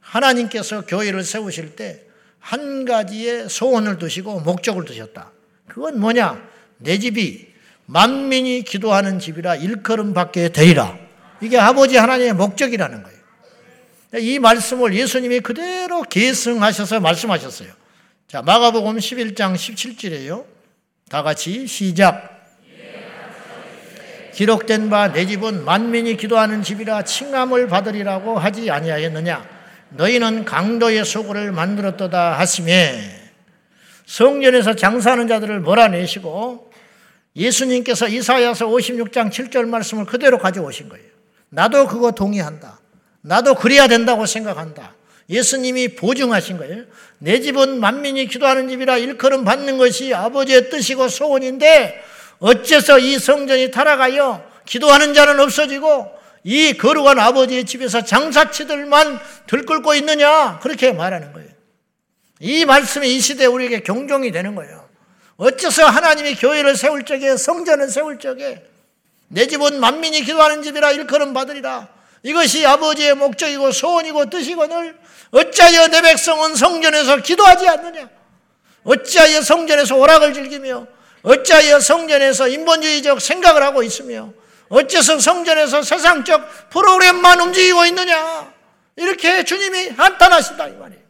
하나님께서 0.00 0.86
교회를 0.86 1.22
세우실 1.22 1.76
때 1.76 2.10
한 2.40 2.84
가지의 2.84 3.48
소원을 3.48 3.98
두시고 3.98 4.40
목적을 4.40 4.84
두셨다. 4.84 5.30
그건 5.68 6.00
뭐냐? 6.00 6.48
내 6.78 6.98
집이 6.98 7.49
만민이 7.90 8.62
기도하는 8.62 9.18
집이라 9.18 9.56
일컬음 9.56 10.14
받게 10.14 10.50
되리라. 10.50 10.96
이게 11.40 11.58
아버지 11.58 11.96
하나님의 11.96 12.34
목적이라는 12.34 13.02
거예요. 13.02 13.18
이 14.18 14.38
말씀을 14.38 14.94
예수님이 14.94 15.40
그대로 15.40 16.02
계승하셔서 16.02 17.00
말씀하셨어요. 17.00 17.68
자, 18.28 18.42
마가복음 18.42 18.98
11장 18.98 19.54
17절에요. 19.54 20.44
다 21.08 21.24
같이 21.24 21.66
시작. 21.66 22.38
기록된 24.34 24.88
바 24.88 25.08
내 25.12 25.26
집은 25.26 25.64
만민이 25.64 26.16
기도하는 26.16 26.62
집이라 26.62 27.02
칭함을 27.02 27.66
받으리라고 27.66 28.38
하지 28.38 28.70
아니하였느냐? 28.70 29.44
너희는 29.90 30.44
강도의 30.44 31.04
소굴을 31.04 31.50
만들었도다 31.50 32.38
하시매 32.38 33.16
성전에서 34.06 34.76
장사하는 34.76 35.26
자들을 35.26 35.58
몰아내시고 35.60 36.69
예수님께서 37.36 38.08
이사야서 38.08 38.66
56장 38.66 39.30
7절 39.30 39.66
말씀을 39.66 40.04
그대로 40.04 40.38
가져오신 40.38 40.88
거예요. 40.88 41.06
나도 41.50 41.86
그거 41.86 42.10
동의한다. 42.12 42.80
나도 43.22 43.54
그래야 43.54 43.88
된다고 43.88 44.26
생각한다. 44.26 44.94
예수님이 45.28 45.94
보증하신 45.94 46.58
거예요. 46.58 46.84
내 47.18 47.40
집은 47.40 47.78
만민이 47.78 48.26
기도하는 48.26 48.68
집이라 48.68 48.98
일컬음 48.98 49.44
받는 49.44 49.78
것이 49.78 50.12
아버지의 50.12 50.70
뜻이고 50.70 51.08
소원인데 51.08 52.02
어째서 52.40 52.98
이 52.98 53.18
성전이 53.18 53.70
타락하여 53.70 54.44
기도하는 54.66 55.14
자는 55.14 55.38
없어지고 55.38 56.10
이 56.42 56.72
거룩한 56.72 57.18
아버지의 57.18 57.64
집에서 57.64 58.02
장사치들만 58.02 59.20
들끓고 59.46 59.94
있느냐 59.96 60.58
그렇게 60.60 60.92
말하는 60.92 61.32
거예요. 61.32 61.50
이 62.40 62.64
말씀이 62.64 63.14
이 63.14 63.20
시대에 63.20 63.46
우리에게 63.46 63.80
경종이 63.80 64.32
되는 64.32 64.54
거예요. 64.54 64.79
어째서 65.40 65.86
하나님이 65.86 66.34
교회를 66.34 66.76
세울 66.76 67.04
적에 67.06 67.34
성전을 67.34 67.88
세울 67.88 68.18
적에 68.18 68.62
내 69.28 69.46
집은 69.46 69.80
만민이 69.80 70.22
기도하는 70.22 70.62
집이라 70.62 70.92
일컬음 70.92 71.32
받으리라. 71.32 71.88
이것이 72.22 72.66
아버지의 72.66 73.14
목적이고 73.14 73.72
소원이고 73.72 74.28
뜻이거늘 74.28 74.98
어찌하여 75.30 75.88
내 75.88 76.02
백성은 76.02 76.56
성전에서 76.56 77.16
기도하지 77.18 77.68
않느냐? 77.68 78.10
어찌하여 78.84 79.40
성전에서 79.40 79.96
오락을 79.96 80.34
즐기며 80.34 80.86
어찌하여 81.22 81.80
성전에서 81.80 82.48
인본주의적 82.48 83.22
생각을 83.22 83.62
하고 83.62 83.82
있으며 83.82 84.34
어째서 84.68 85.20
성전에서 85.20 85.82
세상적 85.82 86.68
프로그램만 86.68 87.40
움직이고 87.40 87.86
있느냐? 87.86 88.52
이렇게 88.96 89.44
주님이 89.44 89.88
한탄하신다 89.96 90.68
이 90.68 90.72
말이에요. 90.72 91.02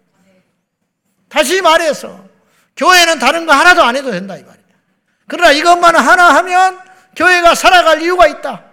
다시 1.28 1.60
말해서 1.60 2.29
교회는 2.76 3.18
다른 3.18 3.46
거 3.46 3.52
하나도 3.52 3.82
안 3.82 3.96
해도 3.96 4.10
된다 4.10 4.36
이 4.36 4.42
말이에요. 4.42 4.66
그러나 5.28 5.52
이것만 5.52 5.94
하나 5.96 6.34
하면 6.36 6.80
교회가 7.16 7.54
살아갈 7.54 8.02
이유가 8.02 8.26
있다. 8.26 8.64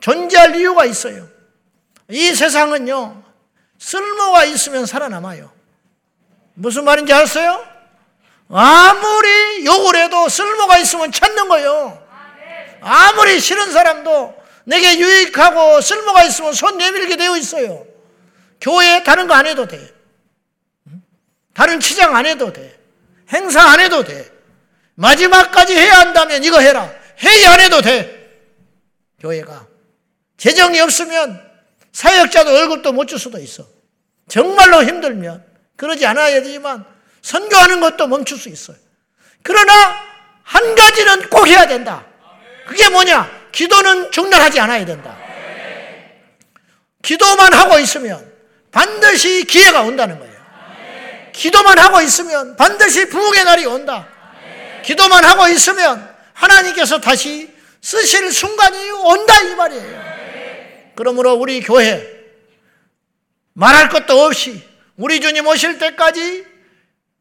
존재할 0.00 0.56
이유가 0.56 0.84
있어요. 0.84 1.28
이 2.08 2.34
세상은요, 2.34 3.22
쓸모가 3.78 4.44
있으면 4.44 4.86
살아남아요. 4.86 5.50
무슨 6.54 6.84
말인지 6.84 7.12
아세요? 7.12 7.64
아무리 8.50 9.64
욕을 9.64 9.96
해도 9.96 10.28
쓸모가 10.28 10.78
있으면 10.78 11.12
찾는 11.12 11.48
거예요. 11.48 12.02
아무리 12.80 13.38
싫은 13.38 13.70
사람도 13.72 14.34
내게 14.64 14.98
유익하고 14.98 15.80
쓸모가 15.80 16.24
있으면 16.24 16.52
손 16.52 16.78
내밀게 16.78 17.16
되어 17.16 17.36
있어요. 17.36 17.86
교회에 18.60 19.02
다른 19.04 19.26
거 19.26 19.34
안 19.34 19.46
해도 19.46 19.66
돼. 19.66 19.92
다른 21.54 21.78
치장 21.80 22.16
안 22.16 22.26
해도 22.26 22.52
돼. 22.52 22.79
행사 23.32 23.62
안 23.62 23.80
해도 23.80 24.04
돼. 24.04 24.30
마지막까지 24.94 25.74
해야 25.74 26.00
한다면 26.00 26.42
이거 26.44 26.60
해라. 26.60 26.90
회의 27.22 27.46
안 27.46 27.60
해도 27.60 27.80
돼. 27.80 28.18
교회가. 29.20 29.66
재정이 30.36 30.80
없으면 30.80 31.48
사역자도 31.92 32.52
월급도 32.52 32.92
못 32.92 33.06
줄 33.06 33.18
수도 33.18 33.38
있어. 33.38 33.66
정말로 34.28 34.82
힘들면 34.84 35.44
그러지 35.76 36.06
않아야 36.06 36.42
되지만 36.42 36.84
선교하는 37.22 37.80
것도 37.80 38.06
멈출 38.06 38.38
수 38.38 38.48
있어요. 38.48 38.76
그러나 39.42 39.72
한 40.42 40.74
가지는 40.74 41.28
꼭 41.28 41.46
해야 41.46 41.66
된다. 41.66 42.04
그게 42.66 42.88
뭐냐? 42.88 43.48
기도는 43.52 44.10
중단하지 44.12 44.60
않아야 44.60 44.84
된다. 44.84 45.16
기도만 47.02 47.52
하고 47.52 47.78
있으면 47.78 48.30
반드시 48.70 49.44
기회가 49.44 49.82
온다는 49.82 50.18
거예요. 50.18 50.29
기도만 51.32 51.78
하고 51.78 52.00
있으면 52.00 52.56
반드시 52.56 53.08
부흥의 53.08 53.44
날이 53.44 53.66
온다. 53.66 54.08
기도만 54.84 55.24
하고 55.24 55.48
있으면 55.48 56.08
하나님께서 56.32 57.00
다시 57.00 57.50
쓰실 57.82 58.32
순간이 58.32 58.90
온다 58.90 59.40
이 59.42 59.54
말이에요. 59.54 60.10
그러므로 60.96 61.34
우리 61.34 61.60
교회 61.60 62.06
말할 63.54 63.88
것도 63.88 64.24
없이 64.24 64.62
우리 64.96 65.20
주님 65.20 65.46
오실 65.46 65.78
때까지 65.78 66.44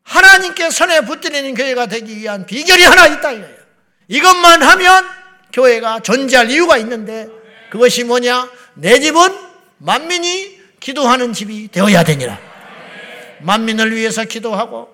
하나님께 0.04 0.70
손에 0.70 1.02
붙들리는 1.02 1.54
교회가 1.54 1.86
되기 1.86 2.18
위한 2.18 2.46
비결이 2.46 2.84
하나 2.84 3.08
있다 3.08 3.32
이거예요. 3.32 3.60
이것만 4.08 4.64
하면 4.64 5.08
교회가 5.54 6.02
존재할 6.02 6.50
이유가 6.50 6.78
있는데 6.78 7.28
그것이 7.70 8.04
뭐냐? 8.04 8.50
내 8.74 9.00
집은 9.00 9.22
만민이 9.78 10.60
기도하는 10.80 11.34
집이 11.34 11.70
되어야 11.72 12.04
되니라. 12.04 12.49
만민을 13.42 13.96
위해서 13.96 14.24
기도하고 14.24 14.90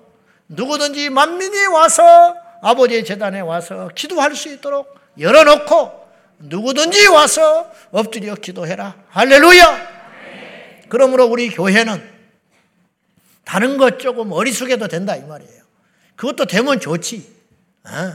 누구든지 0.48 1.10
만민이 1.10 1.66
와서 1.68 2.36
아버지의 2.62 3.04
재단에 3.06 3.40
와서 3.42 3.90
기도할 3.96 4.36
수 4.36 4.52
있도록 4.54 4.94
열어놓고 5.20 6.06
누구든지 6.40 7.08
와서 7.08 7.72
엎드려 7.92 8.36
기도해라. 8.36 8.96
할렐루야! 9.10 9.96
그러므로 10.90 11.26
우리 11.26 11.50
교회는 11.50 12.16
다른 13.44 13.78
것 13.78 14.00
조금 14.00 14.32
어리숙해도 14.32 14.88
된다 14.88 15.16
이 15.16 15.22
말이에요. 15.24 15.64
그것도 16.16 16.46
되면 16.46 16.80
좋지. 16.80 17.34
어? 17.86 18.14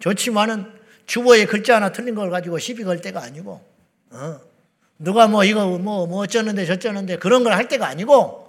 좋지만은 0.00 0.72
주보에 1.06 1.46
글자 1.46 1.76
하나 1.76 1.90
틀린 1.92 2.14
걸 2.14 2.30
가지고 2.30 2.58
시비 2.58 2.82
걸 2.84 3.00
때가 3.00 3.22
아니고 3.22 3.64
어? 4.10 4.40
누가 4.98 5.26
뭐 5.28 5.44
이거 5.44 5.66
뭐, 5.78 6.06
뭐 6.06 6.22
어쩌는데 6.22 6.66
저쩌는데 6.66 7.16
그런 7.18 7.44
걸 7.44 7.52
할 7.52 7.68
때가 7.68 7.86
아니고 7.86 8.45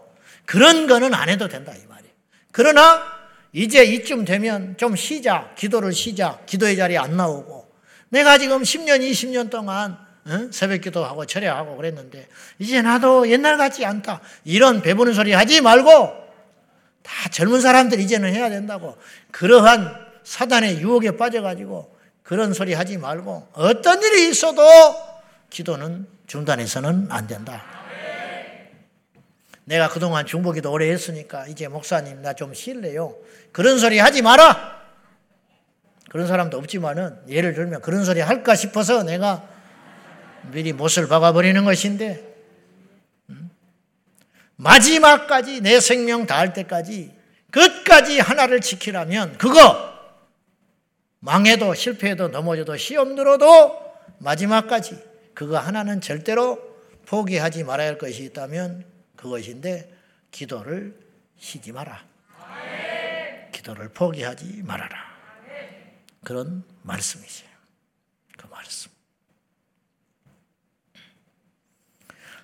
그런 0.47 0.87
거는 0.87 1.13
안 1.13 1.29
해도 1.29 1.47
된다 1.47 1.73
이 1.73 1.85
말이에요. 1.87 2.13
그러나 2.51 3.03
이제 3.51 3.83
이쯤 3.83 4.25
되면 4.25 4.77
좀 4.77 4.95
쉬자. 4.95 5.53
기도를 5.55 5.93
쉬자. 5.93 6.39
기도의 6.45 6.77
자리에 6.77 6.97
안 6.97 7.17
나오고 7.17 7.69
내가 8.09 8.37
지금 8.37 8.63
10년, 8.63 9.01
20년 9.01 9.51
동안 9.51 9.97
어? 10.25 10.47
새벽 10.51 10.81
기도하고 10.81 11.25
철야하고 11.25 11.75
그랬는데 11.75 12.27
이제 12.59 12.81
나도 12.81 13.29
옛날 13.29 13.57
같지 13.57 13.85
않다. 13.85 14.21
이런 14.45 14.81
배부른 14.81 15.13
소리 15.13 15.33
하지 15.33 15.59
말고 15.61 15.91
다 17.03 17.29
젊은 17.29 17.59
사람들 17.59 17.99
이제는 17.99 18.33
해야 18.33 18.49
된다고. 18.49 18.97
그러한 19.31 20.07
사단의 20.23 20.79
유혹에 20.79 21.17
빠져가지고 21.17 21.93
그런 22.23 22.53
소리 22.53 22.73
하지 22.73 22.97
말고 22.97 23.49
어떤 23.53 24.01
일이 24.01 24.29
있어도 24.29 24.63
기도는 25.49 26.07
중단해서는 26.25 27.07
안 27.09 27.27
된다. 27.27 27.76
내가 29.67 29.89
그동안 29.89 30.25
중보기도 30.25 30.71
오래 30.71 30.89
했으니까 30.89 31.45
이제 31.47 31.67
목사님 31.67 32.21
나 32.21 32.33
좀 32.33 32.53
쉴래요. 32.53 33.17
그런 33.51 33.79
소리 33.79 33.99
하지 33.99 34.21
마라. 34.21 34.77
그런 36.09 36.25
사람도 36.25 36.57
없지만은 36.57 37.19
예를 37.27 37.53
들면 37.53 37.81
그런 37.81 38.05
소리 38.05 38.21
할까 38.21 38.55
싶어서 38.55 39.03
내가 39.03 39.45
미리 40.51 40.71
못을 40.71 41.09
박아버리는 41.09 41.65
것인데 41.65 42.23
마지막까지 44.55 45.59
내 45.59 45.81
생명 45.81 46.25
다할 46.25 46.53
때까지 46.53 47.11
끝까지 47.51 48.21
하나를 48.21 48.61
지키라면 48.61 49.37
그거 49.37 49.93
망해도 51.19 51.73
실패해도 51.73 52.29
넘어져도 52.29 52.77
시험 52.77 53.15
들어도 53.17 53.77
마지막까지 54.19 54.97
그거 55.33 55.57
하나는 55.59 55.99
절대로 55.99 56.57
포기하지 57.05 57.65
말아야 57.65 57.89
할 57.89 57.97
것이 57.97 58.23
있다면 58.23 58.96
그것인데 59.17 59.93
기도를 60.31 60.97
쉬지 61.37 61.73
마라. 61.73 62.05
기도를 63.51 63.89
포기하지 63.89 64.61
말아라. 64.63 65.17
그런 66.23 66.63
말씀이죠. 66.83 67.45
그 68.37 68.47
말씀. 68.47 68.91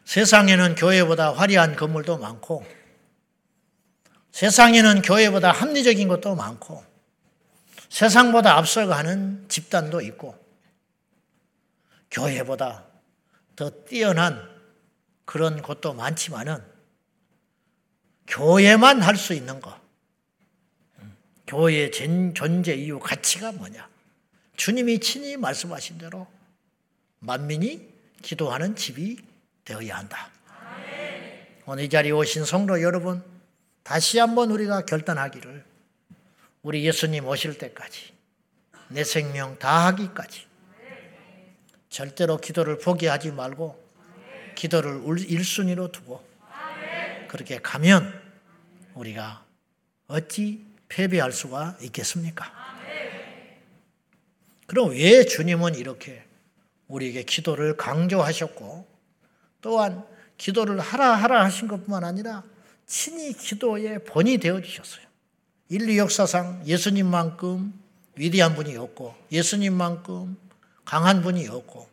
세상에는 0.05 0.75
교회보다 0.75 1.33
화려한 1.33 1.75
건물도 1.75 2.17
많고, 2.17 2.65
세상에는 4.31 5.01
교회보다 5.01 5.51
합리적인 5.51 6.07
것도 6.07 6.35
많고, 6.35 6.83
세상보다 7.89 8.57
앞서가는 8.57 9.47
집단도 9.49 10.01
있고, 10.01 10.37
교회보다 12.11 12.85
더 13.55 13.69
뛰어난 13.85 14.52
그런 15.25 15.61
것도 15.61 15.93
많지만은, 15.93 16.63
교회만 18.27 19.01
할 19.01 19.15
수 19.15 19.33
있는 19.33 19.59
것, 19.59 19.77
교회의 21.47 21.91
존재 21.91 22.73
이유 22.73 22.99
가치가 22.99 23.51
뭐냐? 23.51 23.87
주님이 24.55 24.99
친히 24.99 25.35
말씀하신 25.35 25.97
대로 25.97 26.27
만민이 27.19 27.89
기도하는 28.21 28.75
집이 28.75 29.17
되어야 29.65 29.97
한다. 29.97 30.29
오늘 31.65 31.83
이 31.85 31.89
자리에 31.89 32.11
오신 32.11 32.45
성도 32.45 32.81
여러분, 32.81 33.23
다시 33.83 34.19
한번 34.19 34.51
우리가 34.51 34.85
결단하기를 34.85 35.65
우리 36.61 36.85
예수님 36.85 37.25
오실 37.25 37.57
때까지 37.57 38.13
내 38.87 39.03
생명 39.03 39.59
다 39.59 39.87
하기까지 39.87 40.47
절대로 41.89 42.37
기도를 42.37 42.79
포기하지 42.79 43.31
말고 43.31 43.82
기도를 44.55 45.01
1순위로 45.01 45.91
두고 45.91 46.23
그렇게 47.27 47.59
가면 47.59 48.21
우리가 48.93 49.45
어찌 50.07 50.65
패배할 50.87 51.31
수가 51.31 51.77
있겠습니까? 51.81 52.51
그럼 54.67 54.91
왜 54.91 55.25
주님은 55.25 55.75
이렇게 55.75 56.23
우리에게 56.87 57.23
기도를 57.23 57.77
강조하셨고 57.77 58.87
또한 59.61 60.05
기도를 60.37 60.79
하라 60.79 61.15
하라 61.15 61.43
하신 61.45 61.67
것뿐만 61.67 62.03
아니라 62.03 62.43
친히 62.85 63.33
기도의 63.33 64.03
본이 64.03 64.37
되어 64.37 64.61
주셨어요. 64.61 65.03
인류 65.69 65.97
역사상 65.97 66.63
예수님만큼 66.65 67.73
위대한 68.15 68.55
분이 68.55 68.75
없고 68.77 69.15
예수님만큼 69.31 70.37
강한 70.85 71.21
분이 71.21 71.47
없고 71.47 71.92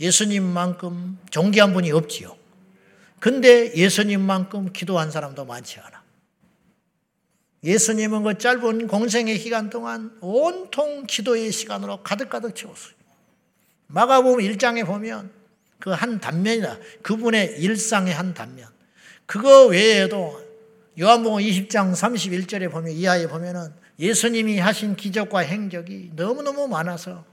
예수님만큼 0.00 1.18
존귀한 1.30 1.72
분이 1.72 1.90
없지요. 1.92 2.36
근데 3.20 3.74
예수님만큼 3.74 4.72
기도한 4.72 5.10
사람도 5.10 5.44
많지 5.44 5.80
않아. 5.80 6.02
예수님은 7.64 8.22
그 8.22 8.38
짧은 8.38 8.86
공생의 8.86 9.38
기간 9.38 9.68
동안 9.68 10.16
온통 10.20 11.06
기도의 11.06 11.50
시간으로 11.50 12.02
가득가득 12.02 12.54
채웠어요. 12.54 12.94
마가복음 13.88 14.38
1장에 14.38 14.86
보면 14.86 15.32
그 15.78 15.94
한 15.94 16.20
단면이다. 16.20 16.78
그분의 17.02 17.60
일상의 17.60 18.12
한 18.12 18.34
단면. 18.34 18.68
그거 19.26 19.66
외에도 19.66 20.40
요한복음 20.98 21.40
20장 21.40 21.92
31절에 21.92 22.70
보면 22.70 22.92
이하에 22.92 23.28
보면은 23.28 23.72
예수님이 23.98 24.58
하신 24.58 24.96
기적과 24.96 25.40
행적이 25.40 26.12
너무너무 26.14 26.68
많아서 26.68 27.24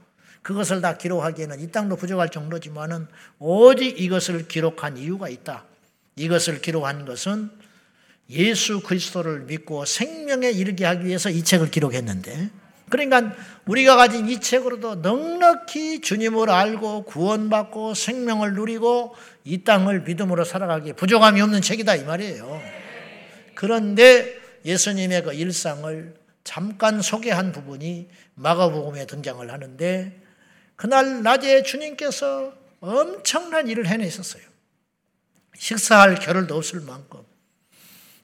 그것을 0.46 0.80
다 0.80 0.96
기록하기에는 0.96 1.58
이 1.58 1.72
땅도 1.72 1.96
부족할 1.96 2.28
정도지만은 2.28 3.08
오직 3.40 4.00
이것을 4.00 4.46
기록한 4.46 4.96
이유가 4.96 5.28
있다. 5.28 5.64
이것을 6.14 6.60
기록한 6.60 7.04
것은 7.04 7.50
예수 8.30 8.80
그리스도를 8.80 9.40
믿고 9.40 9.84
생명에 9.84 10.52
이르게 10.52 10.84
하기 10.84 11.04
위해서 11.04 11.30
이 11.30 11.42
책을 11.42 11.72
기록했는데 11.72 12.50
그러니까 12.90 13.34
우리가 13.66 13.96
가진 13.96 14.28
이 14.28 14.40
책으로도 14.40 14.96
넉넉히 14.96 16.00
주님을 16.00 16.48
알고 16.48 17.06
구원받고 17.06 17.94
생명을 17.94 18.54
누리고 18.54 19.16
이 19.42 19.64
땅을 19.64 20.02
믿음으로 20.02 20.44
살아가기에 20.44 20.92
부족함이 20.92 21.40
없는 21.40 21.60
책이다 21.60 21.96
이 21.96 22.04
말이에요. 22.04 22.62
그런데 23.56 24.36
예수님의 24.64 25.24
그 25.24 25.32
일상을 25.32 26.14
잠깐 26.44 27.02
소개한 27.02 27.50
부분이 27.50 28.06
마가복음에 28.36 29.06
등장을 29.06 29.50
하는데 29.50 30.25
그날 30.76 31.22
낮에 31.22 31.62
주님께서 31.62 32.52
엄청난 32.80 33.68
일을 33.68 33.86
해내셨어요. 33.86 34.42
식사할 35.56 36.16
겨를도 36.16 36.54
없을 36.54 36.80
만큼 36.80 37.20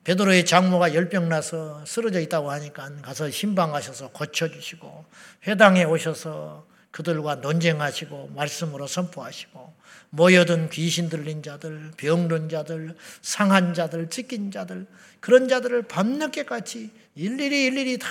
베드로의 0.04 0.44
장모가 0.44 0.94
열병 0.94 1.28
나서 1.28 1.84
쓰러져 1.86 2.20
있다고 2.20 2.50
하니까 2.50 2.90
가서 3.02 3.30
신방하셔서 3.30 4.10
고쳐주시고 4.10 5.04
회당에 5.46 5.84
오셔서 5.84 6.66
그들과 6.90 7.36
논쟁하시고 7.36 8.32
말씀으로 8.34 8.86
선포하시고 8.86 9.74
모여든 10.10 10.68
귀신 10.68 11.08
들린 11.08 11.42
자들, 11.42 11.92
병든 11.96 12.50
자들, 12.50 12.94
상한 13.22 13.72
자들, 13.72 14.10
찢긴 14.10 14.50
자들 14.50 14.86
그런 15.20 15.48
자들을 15.48 15.84
밤늦게같이 15.84 16.90
일일이 17.14 17.66
일일이 17.66 17.98
다 17.98 18.08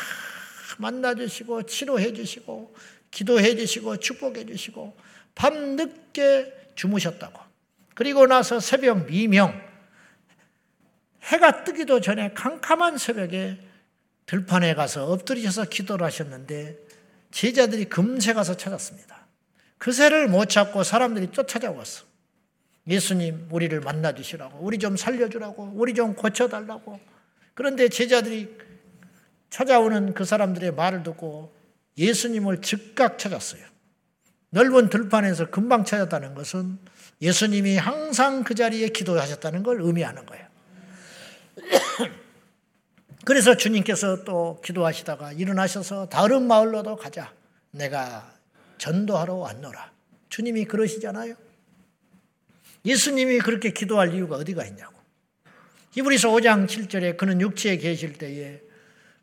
만나주시고 0.80 1.64
치료해 1.64 2.14
주시고 2.14 2.74
기도해 3.12 3.56
주시고 3.56 3.98
축복해 3.98 4.46
주시고 4.46 4.96
밤늦게 5.36 6.72
주무셨다고 6.76 7.42
그리고 7.94 8.26
나서 8.26 8.60
새벽 8.60 9.06
미명 9.06 9.62
해가 11.24 11.64
뜨기도 11.64 12.02
전에 12.02 12.34
캄캄한 12.34 12.98
새벽에 12.98 13.60
들판에 14.26 14.74
가서 14.74 15.06
엎드리셔서 15.12 15.66
기도를 15.66 16.06
하셨는데 16.06 16.78
제자들이 17.32 17.86
금세 17.86 18.34
가서 18.34 18.56
찾았습니다. 18.56 19.28
그새를 19.78 20.28
못 20.28 20.46
찾고 20.46 20.84
사람들이 20.84 21.32
쫓아져왔어. 21.32 22.06
예수님, 22.88 23.48
우리를 23.52 23.80
만나 23.82 24.14
주시라고, 24.14 24.60
우리 24.60 24.78
좀 24.78 24.98
살려 24.98 25.30
주라고, 25.30 25.72
우리 25.76 25.94
좀 25.94 26.14
고쳐 26.14 26.48
달라고. 26.48 27.00
그런데 27.54 27.90
제자들이 27.90 28.56
찾아오는 29.50 30.14
그 30.14 30.26
사람들의 30.26 30.74
말을 30.74 31.04
듣고 31.04 31.54
예수님을 31.98 32.62
즉각 32.62 33.20
찾았어요. 33.20 33.64
넓은 34.52 34.90
들판에서 34.90 35.50
금방 35.50 35.86
찾았다는 35.86 36.36
것은 36.36 36.78
예수님이 37.22 37.78
항상 37.78 38.44
그 38.44 38.56
자리에 38.56 38.90
기도하셨다는 38.90 39.64
걸 39.64 39.82
의미하는 39.82 40.26
거예요. 40.26 40.48
그래서 43.24 43.56
주님께서 43.56 44.24
또 44.24 44.60
기도하시다가 44.64 45.34
일어나셔서 45.34 46.10
다른 46.10 46.48
마을로도 46.48 46.96
가자. 46.98 47.34
내가 47.72 48.34
전도하러 48.78 49.36
왔노라. 49.36 49.92
주님이 50.30 50.66
그러시잖아요. 50.66 51.36
예수님이 52.84 53.40
그렇게 53.40 53.72
기도할 53.72 54.14
이유가 54.14 54.38
어디가 54.38 54.66
있냐고. 54.66 55.00
히브리서 55.92 56.30
5장 56.30 56.68
7절에 56.68 57.18
그는 57.18 57.42
육체에 57.42 57.78
계실 57.78 58.14
때에 58.14 58.62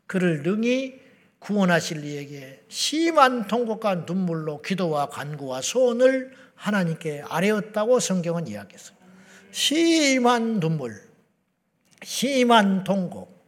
그를 0.07 0.43
능히 0.43 1.01
구원하실 1.39 2.03
이에게 2.05 2.61
심한 2.67 3.47
통곡과 3.47 4.03
눈물로 4.05 4.61
기도와 4.61 5.07
간구와 5.09 5.61
소원을 5.61 6.31
하나님께 6.55 7.23
아뢰었다고 7.27 7.99
성경은 7.99 8.47
이야기했어요. 8.47 8.97
심한 9.51 10.59
눈물, 10.59 11.01
심한 12.03 12.83
통곡, 12.83 13.39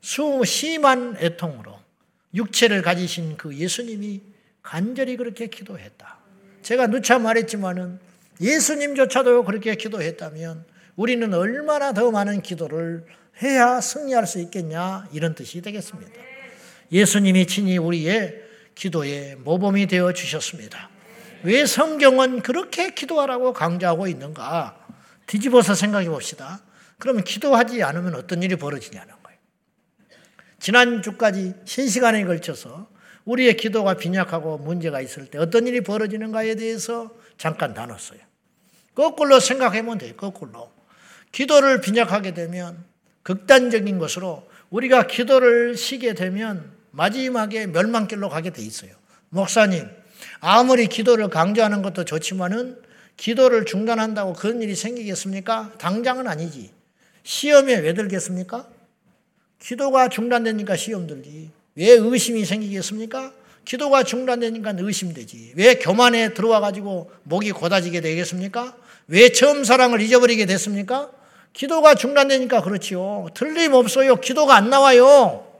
수 0.00 0.42
심한 0.44 1.16
애통으로 1.18 1.78
육체를 2.34 2.82
가지신 2.82 3.36
그 3.36 3.54
예수님이 3.56 4.22
간절히 4.62 5.16
그렇게 5.16 5.46
기도했다. 5.46 6.18
제가 6.62 6.86
누차 6.88 7.18
말했지만은 7.18 8.00
예수님조차도 8.40 9.44
그렇게 9.44 9.76
기도했다면 9.76 10.64
우리는 10.96 11.32
얼마나 11.32 11.92
더 11.92 12.10
많은 12.10 12.42
기도를 12.42 13.06
해야 13.42 13.80
승리할 13.80 14.26
수 14.26 14.40
있겠냐 14.40 15.08
이런 15.12 15.34
뜻이 15.34 15.60
되겠습니다. 15.60 16.33
예수님이 16.92 17.46
친히 17.46 17.78
우리의 17.78 18.42
기도의 18.74 19.36
모범이 19.36 19.86
되어 19.86 20.12
주셨습니다. 20.12 20.90
왜 21.42 21.66
성경은 21.66 22.42
그렇게 22.42 22.94
기도하라고 22.94 23.52
강조하고 23.52 24.06
있는가? 24.06 24.78
뒤집어서 25.26 25.74
생각해 25.74 26.08
봅시다. 26.08 26.60
그러면 26.98 27.24
기도하지 27.24 27.82
않으면 27.82 28.14
어떤 28.14 28.42
일이 28.42 28.56
벌어지냐는 28.56 29.14
거예요. 29.22 29.38
지난주까지 30.58 31.54
3시간에 31.64 32.26
걸쳐서 32.26 32.88
우리의 33.24 33.56
기도가 33.56 33.94
빈약하고 33.94 34.58
문제가 34.58 35.00
있을 35.00 35.26
때 35.26 35.38
어떤 35.38 35.66
일이 35.66 35.82
벌어지는가에 35.82 36.54
대해서 36.56 37.14
잠깐 37.36 37.74
나눴어요. 37.74 38.20
거꾸로 38.94 39.40
생각해 39.40 39.82
보면 39.82 39.98
돼요. 39.98 40.14
거꾸로. 40.16 40.72
기도를 41.32 41.80
빈약하게 41.80 42.32
되면 42.32 42.84
극단적인 43.22 43.98
것으로 43.98 44.48
우리가 44.70 45.06
기도를 45.06 45.76
쉬게 45.76 46.14
되면 46.14 46.73
마지막에 46.94 47.66
멸망길로 47.66 48.28
가게 48.28 48.50
돼 48.50 48.62
있어요. 48.62 48.92
목사님, 49.30 49.88
아무리 50.40 50.86
기도를 50.86 51.28
강조하는 51.28 51.82
것도 51.82 52.04
좋지만은 52.04 52.78
기도를 53.16 53.64
중단한다고 53.64 54.34
그런 54.34 54.62
일이 54.62 54.74
생기겠습니까? 54.74 55.72
당장은 55.78 56.26
아니지. 56.26 56.70
시험에 57.22 57.76
왜 57.76 57.94
들겠습니까? 57.94 58.68
기도가 59.58 60.08
중단되니까 60.08 60.76
시험 60.76 61.06
들지. 61.06 61.50
왜 61.74 61.90
의심이 61.90 62.44
생기겠습니까? 62.44 63.32
기도가 63.64 64.02
중단되니까 64.02 64.74
의심되지. 64.78 65.54
왜 65.56 65.74
교만에 65.76 66.34
들어와 66.34 66.60
가지고 66.60 67.10
목이 67.22 67.52
고다지게 67.52 68.00
되겠습니까? 68.02 68.76
왜 69.08 69.30
처음 69.30 69.64
사랑을 69.64 70.00
잊어버리게 70.00 70.46
됐습니까? 70.46 71.10
기도가 71.52 71.94
중단되니까 71.94 72.62
그렇지요. 72.62 73.28
틀림없어요. 73.34 74.16
기도가 74.16 74.56
안 74.56 74.70
나와요. 74.70 75.53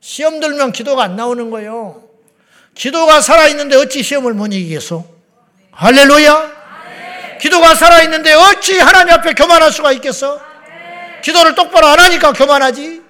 시험 0.00 0.40
들면 0.40 0.72
기도가 0.72 1.04
안 1.04 1.16
나오는 1.16 1.50
거예요. 1.50 2.02
기도가 2.74 3.20
살아있는데 3.20 3.76
어찌 3.76 4.02
시험을 4.02 4.32
못 4.32 4.52
이기겠어? 4.52 5.04
할렐루야! 5.72 6.60
기도가 7.40 7.74
살아있는데 7.74 8.32
어찌 8.34 8.78
하나님 8.78 9.14
앞에 9.14 9.34
교만할 9.34 9.72
수가 9.72 9.92
있겠어? 9.92 10.40
기도를 11.22 11.54
똑바로 11.54 11.86
안 11.86 12.00
하니까 12.00 12.32
교만하지. 12.32 13.02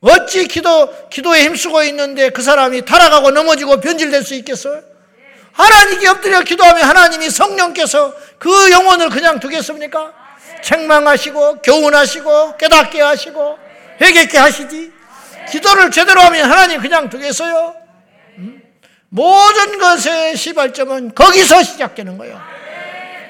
어찌 0.00 0.46
기도, 0.46 1.08
기도에 1.08 1.44
힘쓰고 1.44 1.82
있는데 1.84 2.28
그 2.30 2.42
사람이 2.42 2.84
타락하고 2.84 3.30
넘어지고 3.30 3.80
변질될 3.80 4.22
수 4.22 4.34
있겠어요? 4.34 4.82
하나님께 5.52 6.08
엎드려 6.08 6.42
기도하면 6.42 6.84
하나님이 6.84 7.30
성령께서 7.30 8.14
그 8.38 8.70
영혼을 8.70 9.08
그냥 9.08 9.40
두겠습니까? 9.40 10.12
책망하시고 10.62 11.62
교훈하시고 11.62 12.58
깨닫게 12.58 13.00
하시고 13.00 13.58
회개케 14.00 14.36
하시지. 14.36 14.95
기도를 15.50 15.90
제대로 15.90 16.20
하면 16.22 16.50
하나님 16.50 16.80
그냥 16.80 17.08
두겠어요? 17.08 17.74
모든 19.08 19.78
것의 19.78 20.36
시발점은 20.36 21.14
거기서 21.14 21.62
시작되는 21.62 22.18
거예요. 22.18 22.40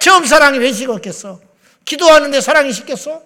처음 0.00 0.24
사랑이 0.24 0.58
왜 0.58 0.72
식었겠어? 0.72 1.40
기도하는데 1.84 2.40
사랑이 2.40 2.72
식겠어? 2.72 3.22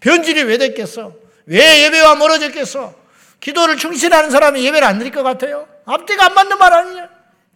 변질이 0.00 0.42
왜 0.42 0.58
됐겠어? 0.58 1.12
왜 1.46 1.84
예배와 1.84 2.16
멀어졌겠어? 2.16 2.94
기도를 3.40 3.76
충실하는 3.76 4.30
사람이 4.30 4.64
예배를 4.64 4.86
안 4.86 4.98
드릴 4.98 5.12
것 5.12 5.22
같아요? 5.22 5.66
앞뒤가 5.86 6.26
안 6.26 6.34
맞는 6.34 6.58
말 6.58 6.72
아니냐? 6.72 7.08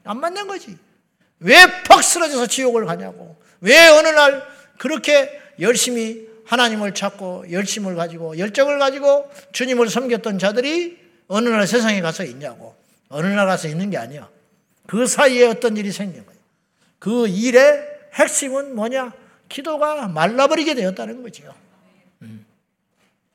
안 0.04 0.20
맞는 0.20 0.46
거지. 0.46 0.78
왜 1.40 1.66
퍽 1.84 2.02
쓰러져서 2.02 2.46
지옥을 2.46 2.86
가냐고. 2.86 3.36
왜 3.60 3.88
어느 3.88 4.08
날 4.08 4.42
그렇게 4.78 5.40
열심히 5.60 6.28
하나님을 6.52 6.92
찾고 6.92 7.50
열심을 7.50 7.94
가지고 7.94 8.36
열정을 8.36 8.78
가지고 8.78 9.30
주님을 9.52 9.88
섬겼던 9.88 10.38
자들이 10.38 10.98
어느 11.28 11.48
날 11.48 11.66
세상에 11.66 12.02
가서 12.02 12.24
있냐고. 12.24 12.76
어느 13.08 13.26
날 13.26 13.46
가서 13.46 13.68
있는 13.68 13.88
게 13.88 13.96
아니야. 13.96 14.28
그 14.86 15.06
사이에 15.06 15.46
어떤 15.46 15.78
일이 15.78 15.90
생긴 15.90 16.26
거예요. 16.26 16.38
그 16.98 17.26
일의 17.26 17.82
핵심은 18.12 18.74
뭐냐? 18.74 19.14
기도가 19.48 20.08
말라버리게 20.08 20.74
되었다는 20.74 21.22
거죠. 21.22 21.54
음. 22.20 22.44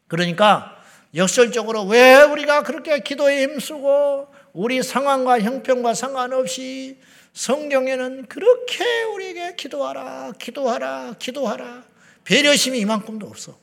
그러니까 0.07 0.79
역설적으로 1.15 1.85
왜 1.85 2.21
우리가 2.21 2.61
그렇게 2.61 2.99
기도에 2.99 3.41
힘쓰고 3.41 4.27
우리 4.53 4.83
상황과 4.83 5.39
형편과 5.39 5.95
상관없이 5.95 6.99
성경에는 7.33 8.27
그렇게 8.27 8.83
우리에게 9.15 9.55
기도하라, 9.55 10.33
기도하라, 10.37 11.15
기도하라. 11.17 11.96
배려심이 12.27 12.79
이만큼도 12.79 13.25
없어. 13.25 13.57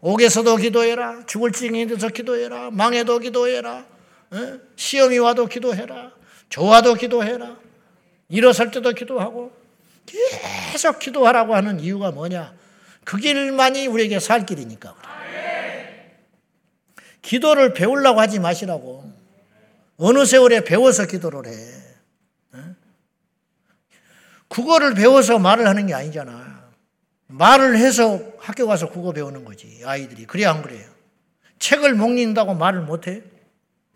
옥에서도 0.00 0.56
기도해라. 0.56 1.26
죽을 1.26 1.52
징에 1.52 1.86
대해서 1.86 2.08
기도해라. 2.08 2.72
망해도 2.72 3.20
기도해라. 3.20 3.86
시험이 4.74 5.18
와도 5.18 5.46
기도해라. 5.46 6.10
좋아도 6.48 6.94
기도해라. 6.94 7.56
일어설 8.28 8.72
때도 8.72 8.92
기도하고 8.94 9.52
계속 10.06 10.98
기도하라고 10.98 11.54
하는 11.54 11.78
이유가 11.78 12.10
뭐냐? 12.10 12.52
그 13.04 13.16
길만이 13.16 13.86
우리에게 13.86 14.18
살 14.18 14.44
길이니까. 14.44 14.96
기도를 17.22 17.74
배우려고 17.74 18.20
하지 18.20 18.40
마시라고. 18.40 19.08
어느 19.98 20.24
세월에 20.24 20.64
배워서 20.64 21.06
기도를 21.06 21.46
해. 21.46 21.54
국어를 24.48 24.94
배워서 24.94 25.38
말을 25.38 25.68
하는 25.68 25.86
게 25.86 25.94
아니잖아. 25.94 26.59
말을 27.30 27.76
해서 27.76 28.20
학교 28.38 28.66
가서 28.66 28.88
국어 28.88 29.12
배우는 29.12 29.44
거지, 29.44 29.82
아이들이. 29.84 30.26
그래, 30.26 30.44
안 30.44 30.62
그래요? 30.62 30.86
책을 31.58 31.94
먹는다고 31.94 32.54
말을 32.54 32.82
못해? 32.82 33.22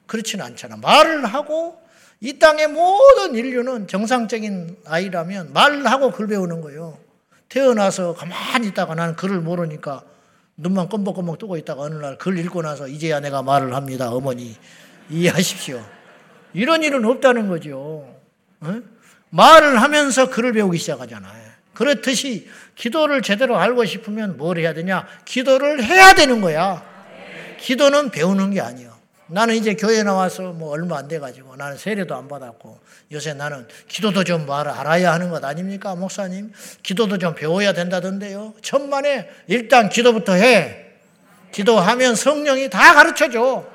그렇지는 0.07 0.45
않잖아. 0.45 0.77
말을 0.77 1.25
하고 1.25 1.81
이 2.21 2.39
땅의 2.39 2.69
모든 2.69 3.35
인류는 3.35 3.89
정상적인 3.89 4.79
아이라면 4.87 5.53
말을 5.53 5.87
하고 5.87 6.11
글 6.11 6.27
배우는 6.27 6.61
거예요. 6.61 6.99
태어나서 7.49 8.15
가만히 8.15 8.69
있다가 8.69 8.95
나는 8.95 9.17
글을 9.17 9.41
모르니까 9.41 10.03
눈만 10.57 10.89
껌뻑껌뻑 10.89 11.39
뜨고 11.39 11.57
있다가 11.57 11.83
어느 11.83 11.95
날 11.95 12.17
글 12.19 12.39
읽고 12.39 12.63
나서 12.63 12.87
이제야 12.87 13.21
내가 13.21 13.43
말을 13.43 13.75
합니다. 13.75 14.11
어머니 14.11 14.57
이해하십시오. 15.11 15.85
이런 16.53 16.83
일은 16.83 17.05
없다는 17.05 17.49
거죠. 17.49 18.07
어? 18.61 18.83
말을 19.31 19.81
하면서 19.83 20.31
글을 20.31 20.53
배우기 20.53 20.79
시작하잖아요. 20.79 21.54
그렇듯이 21.75 22.49
기도를 22.77 23.23
제대로 23.23 23.59
알고 23.59 23.85
싶으면 23.85 24.37
뭘 24.37 24.59
해야 24.59 24.73
되냐? 24.73 25.07
기도를 25.25 25.83
해야 25.83 26.15
되는 26.15 26.41
거야. 26.41 26.83
기도는 27.59 28.11
배우는 28.11 28.53
게 28.53 28.61
아니야. 28.61 28.95
나는 29.27 29.55
이제 29.55 29.75
교회 29.75 30.03
나와서 30.03 30.53
뭐 30.53 30.71
얼마 30.71 30.99
안 30.99 31.09
돼가지고 31.09 31.57
나는 31.57 31.79
세례도 31.79 32.15
안 32.15 32.29
받았고 32.29 32.79
요새 33.13 33.33
나는 33.33 33.67
기도도 33.89 34.23
좀 34.23 34.49
알아야 34.51 35.13
하는 35.13 35.31
것 35.31 35.43
아닙니까, 35.45 35.95
목사님? 35.95 36.53
기도도 36.83 37.19
좀 37.19 37.35
배워야 37.35 37.73
된다던데요. 37.73 38.55
천만에 38.61 39.29
일단 39.47 39.89
기도부터 39.89 40.35
해. 40.35 40.85
기도하면 41.53 42.17
성령이 42.17 42.69
다 42.69 42.95
가르쳐 42.95 43.31
줘. 43.31 43.74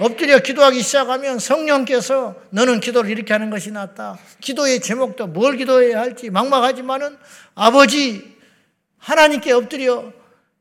엎드려 0.00 0.38
기도하기 0.38 0.82
시작하면 0.82 1.38
성령께서 1.38 2.34
너는 2.48 2.80
기도를 2.80 3.10
이렇게 3.10 3.34
하는 3.34 3.50
것이 3.50 3.70
낫다. 3.70 4.18
기도의 4.40 4.80
제목도 4.80 5.26
뭘 5.26 5.58
기도해야 5.58 6.00
할지 6.00 6.30
막막하지만은 6.30 7.18
아버지 7.54 8.34
하나님께 8.98 9.52
엎드려 9.52 10.10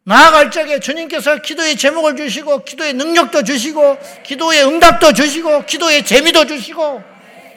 나아갈 0.03 0.51
적에 0.51 0.81
주님께서 0.81 1.37
기도의 1.37 1.77
제목을 1.77 2.17
주시고 2.17 2.65
기도의 2.65 2.95
능력도 2.95 3.43
주시고 3.43 3.97
기도의 4.23 4.65
응답도 4.65 5.13
주시고 5.13 5.65
기도의 5.65 6.03
재미도 6.03 6.45
주시고 6.45 7.01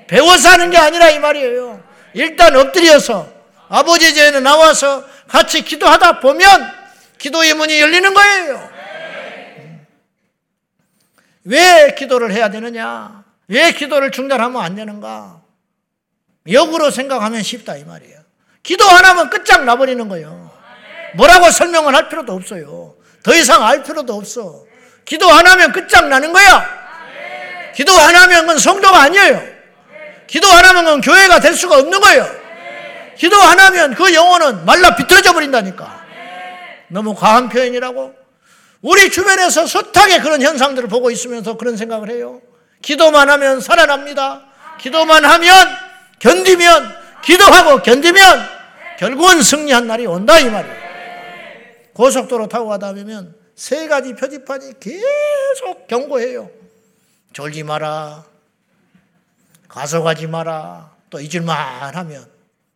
배워서 0.06 0.50
하는 0.50 0.70
게 0.70 0.78
아니라 0.78 1.10
이 1.10 1.18
말이에요. 1.18 1.82
일단 2.14 2.54
엎드려서 2.54 3.28
아버지 3.68 4.14
제에 4.14 4.30
나와서 4.38 5.04
같이 5.26 5.62
기도하다 5.62 6.20
보면 6.20 6.46
기도의 7.18 7.54
문이 7.54 7.80
열리는 7.80 8.14
거예요. 8.14 8.71
왜 11.44 11.94
기도를 11.96 12.32
해야 12.32 12.50
되느냐? 12.50 13.24
왜 13.48 13.72
기도를 13.72 14.10
중단하면 14.10 14.62
안 14.62 14.74
되는가? 14.74 15.40
역으로 16.50 16.90
생각하면 16.90 17.42
쉽다 17.42 17.76
이 17.76 17.84
말이에요. 17.84 18.20
기도 18.62 18.84
안 18.88 19.04
하면 19.04 19.30
끝장 19.30 19.64
나버리는 19.64 20.08
거예요. 20.08 20.50
뭐라고 21.14 21.50
설명을 21.50 21.94
할 21.94 22.08
필요도 22.08 22.32
없어요. 22.32 22.94
더 23.22 23.34
이상 23.34 23.64
알 23.64 23.82
필요도 23.82 24.14
없어. 24.14 24.64
기도 25.04 25.30
안 25.30 25.46
하면 25.46 25.72
끝장 25.72 26.08
나는 26.08 26.32
거야. 26.32 26.64
기도 27.74 27.92
안 27.92 28.14
하면 28.14 28.42
그건 28.42 28.58
성도가 28.58 29.02
아니에요. 29.02 29.42
기도 30.26 30.48
안 30.48 30.64
하면 30.64 30.84
그건 30.84 31.00
교회가 31.00 31.40
될 31.40 31.54
수가 31.54 31.78
없는 31.78 32.00
거예요. 32.00 32.26
기도 33.16 33.40
안 33.40 33.58
하면 33.58 33.94
그 33.94 34.14
영혼은 34.14 34.64
말라 34.64 34.96
비틀어져 34.96 35.32
버린다니까. 35.32 36.02
너무 36.88 37.14
과한 37.14 37.48
표현이라고? 37.48 38.21
우리 38.82 39.10
주변에서 39.10 39.66
숱하게 39.66 40.20
그런 40.20 40.42
현상들을 40.42 40.88
보고 40.88 41.10
있으면서 41.10 41.56
그런 41.56 41.76
생각을 41.76 42.10
해요. 42.10 42.40
기도만 42.82 43.30
하면 43.30 43.60
살아납니다. 43.60 44.44
기도만 44.80 45.24
하면 45.24 45.68
견디면 46.18 47.02
기도하고 47.24 47.82
견디면 47.82 48.22
결국은 48.98 49.40
승리한 49.40 49.86
날이 49.86 50.06
온다 50.06 50.38
이 50.40 50.50
말이에요. 50.50 50.82
고속도로 51.94 52.48
타고 52.48 52.68
가다 52.68 52.92
보면 52.92 53.36
세 53.54 53.86
가지 53.86 54.14
표지판이 54.14 54.80
계속 54.80 55.86
경고해요. 55.86 56.50
졸지 57.32 57.62
마라. 57.62 58.24
가서가지 59.68 60.26
마라. 60.26 60.90
또 61.08 61.20
잊을만 61.20 61.94
하면 61.94 62.26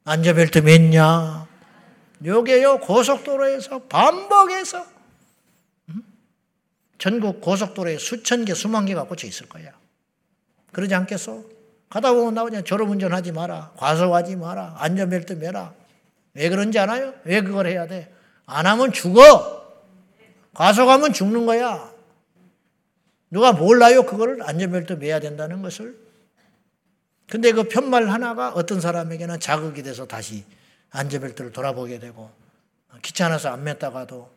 안전벨트 0.04 0.62
맸냐. 0.62 1.46
요게요 2.24 2.78
고속도로에서 2.78 3.80
반복해서 3.80 4.78
음? 4.78 4.95
전국 6.98 7.40
고속도로에 7.40 7.98
수천 7.98 8.44
개, 8.44 8.54
수만 8.54 8.87
개가 8.87 9.04
꽂혀 9.04 9.26
있을 9.26 9.48
거야. 9.48 9.72
그러지 10.72 10.94
않겠어? 10.94 11.44
가다 11.88 12.12
보면 12.12 12.35
나오냐. 12.35 12.62
졸음운전하지 12.62 13.32
마라. 13.32 13.72
과속하지 13.76 14.37
마라. 14.37 14.76
안전벨트 14.78 15.35
매라. 15.35 15.74
왜 16.35 16.48
그런지 16.48 16.78
알아요? 16.78 17.14
왜 17.24 17.40
그걸 17.40 17.66
해야 17.66 17.87
돼? 17.87 18.12
안 18.44 18.66
하면 18.66 18.92
죽어. 18.92 19.64
과속하면 20.54 21.12
죽는 21.12 21.46
거야. 21.46 21.92
누가 23.30 23.52
몰라요? 23.52 24.04
그거를 24.04 24.42
안전벨트 24.42 24.94
매야 24.94 25.20
된다는 25.20 25.62
것을. 25.62 25.98
근데 27.28 27.52
그 27.52 27.64
편말 27.64 28.09
하나가 28.09 28.50
어떤 28.50 28.80
사람에게는 28.80 29.40
자극이 29.40 29.82
돼서 29.82 30.06
다시 30.06 30.44
안전벨트를 30.90 31.52
돌아보게 31.52 31.98
되고 31.98 32.30
귀찮아서 33.02 33.50
안 33.50 33.64
맸다가도 33.64 34.12
응? 34.12 34.36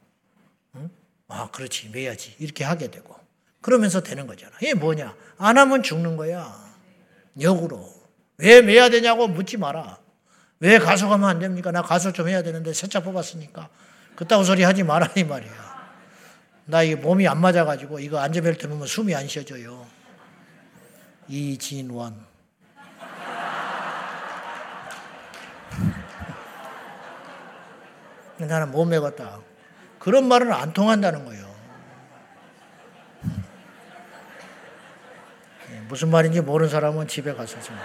아 1.30 1.50
그렇지 1.52 1.90
매야지 1.90 2.36
이렇게 2.40 2.64
하게 2.64 2.92
되고 2.92 3.16
그러면서 3.62 4.02
되는 4.02 4.28
거잖아. 4.28 4.52
이게 4.62 4.74
뭐냐? 4.74 5.16
안 5.38 5.58
하면 5.58 5.84
죽는 5.84 6.18
거야. 6.18 6.54
역으로. 7.40 7.88
왜 8.38 8.62
매야 8.62 8.90
되냐고 8.90 9.28
묻지 9.28 9.58
마라. 9.58 10.00
왜 10.60 10.80
가속하면 10.80 11.30
안 11.30 11.40
됩니까? 11.40 11.72
나 11.72 11.82
가속 11.82 12.14
좀 12.14 12.28
해야 12.28 12.42
되는데 12.42 12.74
세차 12.74 13.02
뽑았으니까. 13.02 13.70
그따구 14.16 14.44
소리 14.44 14.64
하지 14.64 14.84
마라 14.84 15.10
이 15.16 15.24
말이야. 15.24 15.70
나이 16.66 16.96
몸이 16.96 17.28
안 17.28 17.40
맞아가지고 17.40 18.00
이거 18.00 18.20
안전벨트 18.20 18.66
넣으면 18.68 18.88
숨이 18.88 19.16
안 19.16 19.28
쉬어져요. 19.28 19.88
이진원. 21.28 22.28
나는 28.38 28.72
못 28.72 28.86
먹었다. 28.86 29.49
그런 30.00 30.28
말은 30.28 30.52
안 30.52 30.74
통한다는 30.74 31.26
거예요. 31.26 31.50
예, 35.72 35.80
무슨 35.82 36.10
말인지 36.10 36.42
모르는 36.42 36.70
사람은 36.70 37.08
집에 37.08 37.34
가서 37.34 37.62
좀. 37.62 37.78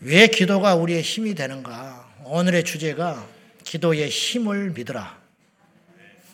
왜 0.00 0.26
기도가 0.26 0.74
우리의 0.74 1.02
힘이 1.02 1.34
되는가? 1.34 2.08
오늘의 2.24 2.64
주제가 2.64 3.26
기도의 3.64 4.08
힘을 4.08 4.70
믿으라. 4.70 5.18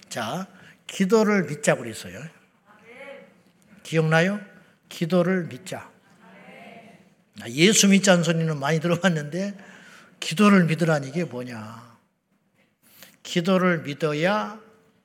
자, 0.08 0.46
기도를 0.86 1.44
믿자 1.44 1.74
그랬어요. 1.74 2.20
기억나요? 3.82 4.40
기도를 4.88 5.44
믿자. 5.44 5.90
예수 7.48 7.88
믿자는 7.88 8.24
소리는 8.24 8.58
많이 8.58 8.80
들어봤는데 8.80 9.54
기도를 10.20 10.64
믿으라는 10.64 11.08
이게 11.08 11.24
뭐냐? 11.24 11.85
기도를 13.26 13.82
믿어야 13.82 14.58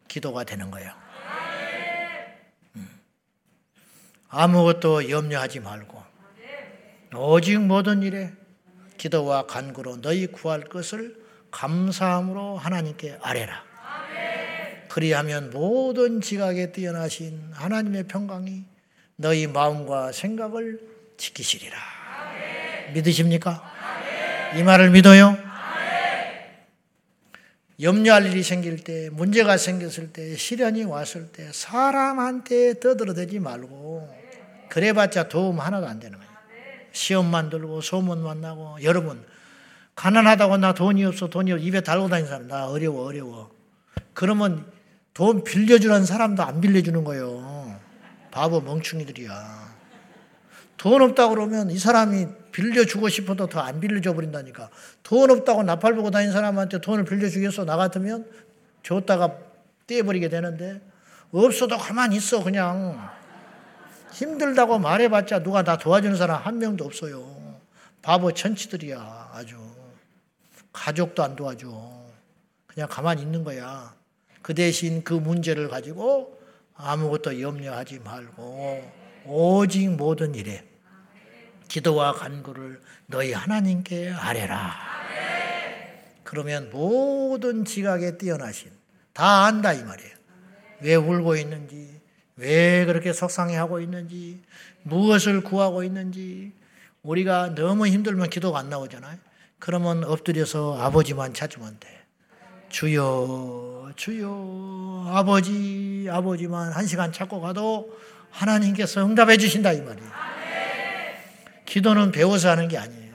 기도가 0.08 0.44
되는 0.44 0.70
거예요. 0.70 0.94
음. 2.76 2.88
아무것도 4.30 5.10
염려하지 5.10 5.60
말고 5.60 6.02
오직 7.16 7.60
모든 7.60 8.04
일에 8.04 8.32
기도와 8.98 9.48
간구로 9.48 10.02
너희 10.02 10.28
구할 10.28 10.62
것을 10.62 11.20
감사함으로 11.50 12.58
하나님께 12.58 13.18
아뢰라. 13.22 13.64
그리하면 14.88 15.50
모든 15.50 16.22
지각에 16.22 16.72
뛰어나신 16.72 17.52
하나님의 17.54 18.04
평강이 18.04 18.66
너희 19.16 19.48
마음과 19.48 20.12
생각을 20.12 20.80
지키시리라. 21.18 21.78
믿으십니까? 22.94 23.64
이 24.56 24.64
말을 24.64 24.92
믿어요? 24.92 25.41
염려할 27.82 28.28
일이 28.28 28.44
생길 28.44 28.84
때, 28.84 29.10
문제가 29.12 29.58
생겼을 29.58 30.13
때, 30.13 30.36
시련이 30.36 30.84
왔을 30.84 31.28
때, 31.28 31.50
사람한테 31.52 32.80
떠들어대지 32.80 33.39
말고, 33.39 34.08
그래봤자 34.70 35.30
도움 35.30 35.60
하나도 35.60 35.88
안 35.88 36.00
되는 36.00 36.17
거예요. 36.17 36.32
시험만 36.91 37.50
들고, 37.50 37.82
소문만 37.82 38.41
나고, 38.41 38.78
여러분, 38.84 39.24
가난하다고 39.96 40.58
나 40.58 40.74
돈이 40.74 41.04
없어, 41.06 41.30
돈이 41.30 41.54
없어, 41.54 41.63
입에 41.63 41.82
달고 41.82 42.08
다니는 42.10 42.30
사람, 42.30 42.48
나 42.48 42.67
어려워, 42.67 43.06
어려워. 43.06 43.52
그러면 44.13 44.65
돈 45.13 45.44
빌려주는 45.44 46.06
사람도 46.06 46.44
안 46.44 46.62
빌려주는 46.62 47.04
거예요. 47.04 47.80
바보 48.30 48.62
멍충이들이야. 48.62 49.72
돈 50.78 51.02
없다 51.02 51.30
그러면 51.30 51.70
이 51.70 51.78
사람이 51.78 52.28
빌려주고 52.52 53.10
싶어도 53.10 53.48
더 53.48 53.62
안 53.62 53.80
빌려줘 53.80 54.14
버린다니까. 54.14 54.70
돈 55.04 55.32
없다고 55.32 55.64
나팔 55.64 55.96
보고 55.96 56.12
다니는 56.12 56.34
사람한테 56.34 56.82
돈을 56.82 57.06
빌려주겠어? 57.06 57.66
나 57.66 57.78
같으면 57.78 58.26
줬다가 58.84 59.38
떼버리게 59.88 60.30
되는데 60.30 60.82
없어도 61.32 61.78
가만히 61.78 62.18
있어 62.18 62.44
그냥. 62.44 63.10
힘들다고 64.14 64.78
말해봤자 64.80 65.42
누가 65.44 65.64
나 65.64 65.78
도와주는 65.78 66.16
사람 66.18 66.42
한 66.42 66.58
명도 66.58 66.84
없어요. 66.86 67.26
바보 68.02 68.32
천치들이야 68.34 69.32
아주. 69.34 69.58
가족도 70.74 71.24
안 71.24 71.36
도와줘. 71.36 71.68
그냥 72.68 72.88
가만히 72.90 73.22
있는 73.22 73.44
거야. 73.44 73.94
그 74.42 74.54
대신 74.54 75.04
그 75.04 75.14
문제를 75.14 75.70
가지고 75.70 76.40
아무것도 76.76 77.40
염려하지 77.42 78.00
말고 78.00 78.92
오직 79.26 79.88
모든 79.90 80.34
일에 80.34 80.66
기도와 81.72 82.12
간구를 82.12 82.82
너희 83.06 83.32
하나님께 83.32 84.12
아뢰라. 84.12 84.76
그러면 86.24 86.70
모든 86.70 87.64
지각에 87.64 88.18
뛰어나신 88.18 88.70
다 89.14 89.46
안다 89.46 89.72
이 89.72 89.82
말이에요. 89.82 90.12
왜 90.82 90.96
울고 90.96 91.38
있는지, 91.38 92.02
왜 92.36 92.84
그렇게 92.84 93.14
속상해하고 93.14 93.80
있는지, 93.80 94.42
무엇을 94.84 95.44
구하고 95.44 95.86
있는지 95.86 96.52
우리가 97.04 97.56
너무 97.56 97.88
힘들면 97.88 98.30
기도가 98.30 98.60
안 98.60 98.70
나오잖아요. 98.70 99.18
그러면 99.58 100.04
엎드려서 100.04 100.78
아버지만 100.78 101.34
찾으면 101.34 101.78
돼. 101.80 101.88
주여, 102.68 103.94
주여, 103.96 105.06
아버지, 105.08 106.06
아버지만 106.12 106.74
한 106.74 106.86
시간 106.86 107.14
찾고 107.14 107.40
가도 107.40 107.98
하나님께서 108.30 109.06
응답해 109.06 109.38
주신다 109.38 109.72
이 109.72 109.80
말이에요. 109.82 110.31
기도는 111.72 112.12
배워서 112.12 112.50
하는 112.50 112.68
게 112.68 112.78
아니에요. 112.78 113.14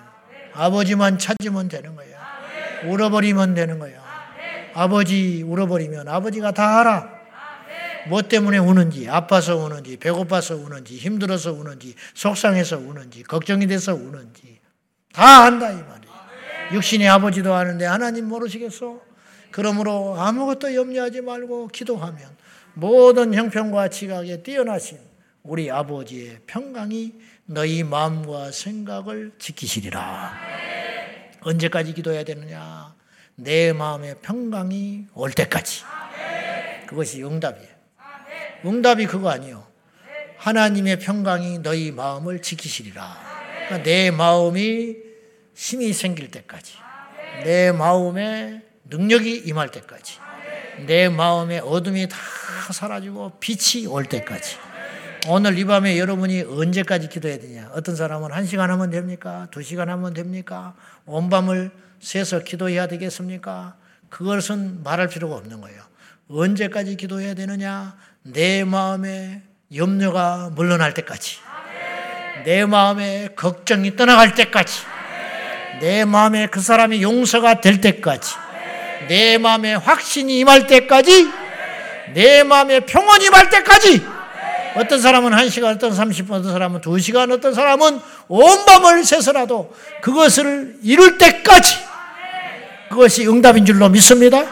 아버지만 0.55 1.19
찾으면 1.19 1.69
되는 1.69 1.95
거예요. 1.95 2.17
울어버리면 2.87 3.55
되는 3.55 3.79
거예요. 3.79 4.01
아버지 4.73 5.43
울어버리면 5.43 6.09
아버지가 6.09 6.53
다 6.53 6.81
알아. 6.81 7.17
뭐 8.09 8.23
때문에 8.23 8.57
우는지, 8.57 9.11
아파서 9.11 9.57
우는지, 9.57 9.99
배고파서 9.99 10.57
우는지, 10.57 10.97
힘들어서 10.97 11.53
우는지, 11.53 11.95
속상해서 12.15 12.79
우는지, 12.79 13.25
걱정이 13.25 13.67
돼서 13.67 13.95
우는지 13.95 14.59
다 15.13 15.45
안다 15.45 15.71
이 15.71 15.75
말이에요. 15.75 16.73
육신의 16.73 17.09
아버지도 17.11 17.53
아는데 17.53 17.85
하나님 17.85 18.27
모르시겠어? 18.27 19.03
그러므로 19.51 20.19
아무것도 20.19 20.75
염려하지 20.75 21.21
말고 21.21 21.69
기도하면 21.69 22.23
모든 22.73 23.35
형편과 23.35 23.89
지각에 23.89 24.43
뛰어나신 24.43 24.99
우리 25.43 25.71
아버지의 25.71 26.39
평강이 26.47 27.15
너희 27.47 27.85
마음과 27.85 28.51
생각을 28.51 29.33
지키시리라. 29.39 30.35
언제까지 31.43 31.95
기도해야 31.95 32.25
되느냐? 32.25 32.95
내 33.37 33.73
마음의 33.73 34.17
평강이 34.23 35.07
올 35.15 35.31
때까지. 35.31 35.85
그것이 36.87 37.23
응답이에요. 37.23 37.69
응답이 38.65 39.07
그거 39.07 39.31
아니요. 39.31 39.65
하나님의 40.39 40.99
평강이 40.99 41.61
너희 41.61 41.93
마음을 41.93 42.43
지키시리라. 42.43 43.17
그러니까 43.67 43.83
내 43.85 44.11
마음이 44.11 44.97
힘이 45.55 45.93
생길 45.93 46.31
때까지. 46.31 46.75
내 47.45 47.71
마음에 47.71 48.63
능력이 48.85 49.43
임할 49.47 49.71
때까지. 49.71 50.19
내 50.87 51.09
마음의 51.09 51.61
어둠이 51.61 52.09
다 52.09 52.17
사라지고 52.73 53.39
빛이 53.39 53.87
올 53.87 54.05
때까지. 54.05 54.57
오늘 55.29 55.59
이 55.59 55.65
밤에 55.65 55.99
여러분이 55.99 56.43
언제까지 56.43 57.09
기도해야 57.09 57.39
되냐? 57.39 57.71
어떤 57.73 57.97
사람은 57.97 58.31
한 58.31 58.47
시간 58.47 58.71
하면 58.71 58.91
됩니까? 58.91 59.49
두 59.51 59.61
시간 59.61 59.89
하면 59.89 60.15
됩니까? 60.15 60.75
온 61.05 61.29
밤을 61.29 61.73
새서 62.01 62.41
기도해야 62.41 62.87
되겠습니까? 62.87 63.75
그것은 64.09 64.85
말할 64.85 65.09
필요가 65.09 65.35
없는 65.35 65.61
거예요. 65.61 65.83
언제까지 66.31 66.97
기도해야 66.97 67.35
되느냐? 67.35 67.97
내 68.23 68.63
마음에 68.63 69.43
염려가 69.75 70.51
물러날 70.55 70.95
때까지. 70.95 71.39
내 72.45 72.65
마음에 72.65 73.29
걱정이 73.35 73.97
떠나갈 73.97 74.35
때까지 74.35 74.83
내 75.81 76.05
마음에 76.05 76.47
그 76.47 76.61
사람이 76.61 77.03
용서가 77.03 77.61
될 77.61 77.81
때까지 77.81 78.37
내 79.09 79.39
마음에 79.39 79.75
확신이 79.75 80.39
임할 80.39 80.69
때까지 80.69 81.29
내 82.15 82.45
마음에 82.45 82.81
평온이 82.81 83.25
임할 83.27 83.51
때까지 83.51 84.16
어떤 84.77 85.01
사람은 85.01 85.33
1시간, 85.33 85.75
어떤 85.75 85.91
30분, 85.91 86.33
어떤 86.33 86.53
사람은 86.53 86.81
2시간, 86.81 87.33
어떤 87.33 87.55
사람은 87.55 88.01
온 88.29 88.65
밤을 88.67 89.05
새서라도 89.05 89.75
그것을 90.03 90.79
이룰 90.83 91.19
때까지 91.19 91.77
그것이 92.91 93.27
응답인 93.27 93.65
줄로 93.65 93.89
믿습니다. 93.89 94.45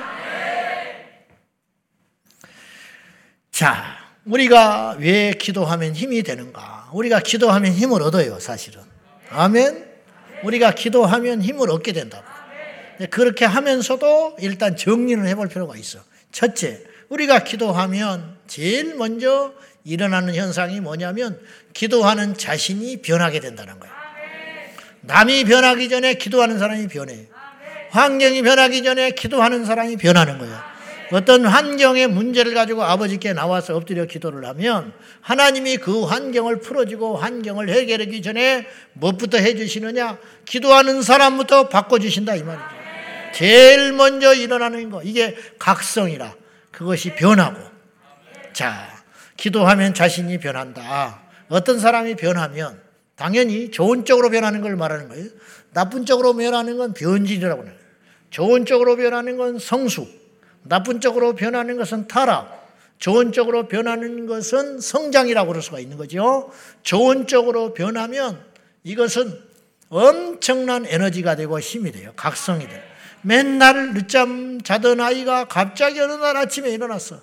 자, 3.53 3.85
우리가 4.25 4.97
왜 4.99 5.33
기도하면 5.33 5.95
힘이 5.95 6.23
되는가? 6.23 6.91
우리가 6.93 7.21
기도하면 7.21 7.73
힘을 7.73 8.03
얻어요, 8.03 8.41
사실은. 8.41 8.81
아멘. 9.31 9.85
우리가 10.43 10.73
기도하면 10.73 11.43
힘을 11.43 11.71
얻게 11.71 11.93
된다고. 11.93 12.25
그렇게 13.11 13.45
하면서도 13.45 14.37
일단 14.41 14.77
정리를 14.77 15.27
해볼 15.27 15.49
필요가 15.49 15.77
있어. 15.77 15.99
첫째, 16.33 16.83
우리가 17.09 17.45
기도하면 17.45 18.39
제일 18.47 18.95
먼저 18.97 19.53
일어나는 19.85 20.35
현상이 20.35 20.81
뭐냐면 20.81 21.39
기도하는 21.75 22.37
자신이 22.37 23.03
변하게 23.03 23.41
된다는 23.41 23.79
거예요. 23.79 23.95
남이 25.03 25.45
변하기 25.45 25.89
전에 25.91 26.15
기도하는 26.15 26.59
사람이 26.59 26.89
변해. 26.89 27.29
환경이 27.91 28.43
변하기 28.43 28.83
전에 28.83 29.11
기도하는 29.11 29.65
사람이 29.65 29.97
변하는 29.97 30.39
거예요. 30.39 30.75
어떤 31.13 31.45
환경의 31.45 32.09
문제를 32.09 32.55
가지고 32.55 32.83
아버지께 32.83 33.35
나와서 33.35 33.77
엎드려 33.77 34.07
기도를 34.07 34.47
하면 34.49 34.93
하나님이 35.21 35.77
그 35.77 36.03
환경을 36.03 36.61
풀어주고 36.61 37.19
환경을 37.19 37.69
해결하기 37.69 38.23
전에 38.23 38.67
무엇부터 38.95 39.39
해주시느냐? 39.39 40.19
기도하는 40.47 41.03
사람부터 41.03 41.69
바꿔주신다 41.69 42.35
이 42.37 42.43
말이죠. 42.43 42.65
제일 43.35 43.93
먼저 43.93 44.33
일어나는 44.33 44.91
거 44.91 45.03
이게 45.03 45.37
각성이라 45.59 46.35
그것이 46.71 47.15
변하고 47.15 47.61
자 48.53 48.94
기도하면 49.37 49.95
자신이 49.95 50.39
변한다. 50.39 51.23
어떤 51.49 51.79
사람이 51.79 52.17
변하면 52.17 52.81
당연히 53.17 53.71
좋은 53.71 54.05
쪽으로 54.05 54.31
변하는 54.31 54.61
걸 54.61 54.77
말하는 54.77 55.09
거예요. 55.09 55.27
나쁜 55.73 56.07
쪽으로 56.07 56.35
변하는 56.35 56.77
건 56.77 56.95
변질이라고 56.95 57.65
해요. 57.65 57.73
좋은 58.31 58.65
쪽으로 58.67 58.97
변하는 58.97 59.37
건 59.37 59.59
성숙, 59.59 60.09
나쁜 60.63 61.01
쪽으로 61.01 61.35
변하는 61.35 61.77
것은 61.77 62.09
타락, 62.09 62.65
좋은 62.99 63.33
쪽으로 63.33 63.69
변하는 63.69 64.27
것은 64.27 64.81
성장이라고 64.81 65.49
그럴 65.49 65.63
수가 65.63 65.79
있는 65.79 65.97
거죠. 65.97 66.51
좋은 66.83 67.27
쪽으로 67.27 67.75
변하면 67.75 68.41
이것은 68.83 69.39
엄청난 69.89 70.87
에너지가 70.87 71.37
되고 71.37 71.61
힘이 71.61 71.93
돼요. 71.93 72.13
각성이 72.17 72.67
돼요. 72.67 72.81
맨날 73.23 73.95
늦잠 73.95 74.61
자던 74.61 75.01
아이가 75.01 75.47
갑자기 75.47 76.01
어느 76.01 76.13
날 76.13 76.37
아침에 76.37 76.71
일어났어. 76.71 77.21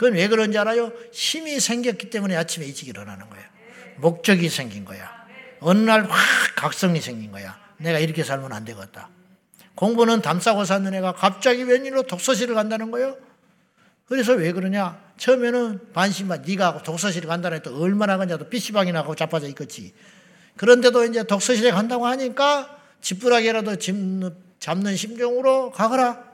그건 0.00 0.14
왜 0.14 0.28
그런지 0.28 0.56
알아요? 0.56 0.94
힘이 1.12 1.60
생겼기 1.60 2.08
때문에 2.08 2.34
아침에 2.34 2.64
일찍 2.64 2.88
일어나는 2.88 3.28
거예요. 3.28 3.44
목적이 3.98 4.48
생긴 4.48 4.86
거야. 4.86 5.06
어느 5.60 5.78
날 5.80 6.06
확 6.06 6.16
각성이 6.56 7.02
생긴 7.02 7.30
거야. 7.30 7.60
내가 7.76 7.98
이렇게 7.98 8.24
살면 8.24 8.50
안 8.50 8.64
되겠다. 8.64 9.10
공부는 9.74 10.22
담싸고 10.22 10.64
사는 10.64 10.94
애가 10.94 11.12
갑자기 11.12 11.64
웬일로 11.64 12.04
독서실을 12.04 12.54
간다는 12.54 12.90
거예요? 12.90 13.14
그래서 14.06 14.32
왜 14.32 14.52
그러냐? 14.52 14.98
처음에는 15.18 15.92
반신반 15.92 16.44
네가 16.46 16.82
독서실에 16.82 17.26
간다는 17.26 17.58
애도 17.58 17.78
얼마나 17.78 18.16
가냐도 18.16 18.48
PC방이나 18.48 19.00
하고 19.00 19.14
자빠져 19.14 19.48
있겠지. 19.48 19.92
그런데도 20.56 21.04
이제 21.04 21.24
독서실에 21.24 21.72
간다고 21.72 22.06
하니까 22.06 22.74
지푸라기라도 23.02 23.76
잡는 24.60 24.96
심정으로 24.96 25.72
가거라. 25.72 26.24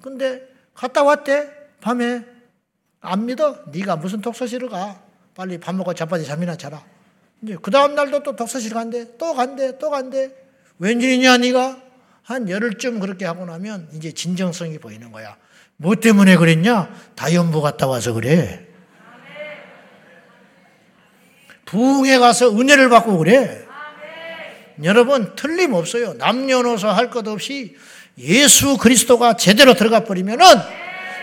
근데 0.00 0.46
갔다 0.74 1.02
왔대. 1.02 1.50
밤에 1.80 2.35
안 3.00 3.26
믿어? 3.26 3.56
네가 3.72 3.96
무슨 3.96 4.20
독서실을 4.20 4.68
가? 4.68 5.00
빨리 5.34 5.58
밥 5.58 5.74
먹고 5.74 5.94
자빠지 5.94 6.24
잠이나 6.24 6.56
자라. 6.56 6.82
이제 7.42 7.56
그 7.60 7.70
다음 7.70 7.94
날도 7.94 8.22
또 8.22 8.34
독서실 8.36 8.72
간대. 8.72 9.16
또 9.18 9.34
간대. 9.34 9.78
또 9.78 9.90
간대. 9.90 10.32
왠지냐 10.78 11.38
네가? 11.38 11.82
한 12.22 12.48
열흘쯤 12.48 12.98
그렇게 13.00 13.24
하고 13.24 13.44
나면 13.46 13.88
이제 13.94 14.10
진정성이 14.12 14.78
보이는 14.78 15.12
거야. 15.12 15.36
뭐 15.76 15.94
때문에 15.94 16.36
그랬냐? 16.36 16.90
다연부 17.14 17.60
갔다 17.62 17.86
와서 17.86 18.12
그래. 18.12 18.66
부흥에 21.66 22.18
가서 22.18 22.50
은혜를 22.58 22.88
받고 22.88 23.18
그래. 23.18 23.64
여러분 24.82 25.34
틀림없어요. 25.36 26.14
남녀노소 26.14 26.88
할 26.88 27.10
것 27.10 27.26
없이 27.28 27.76
예수 28.18 28.76
그리스도가 28.76 29.36
제대로 29.36 29.74
들어가 29.74 30.04
버리면은 30.04 30.44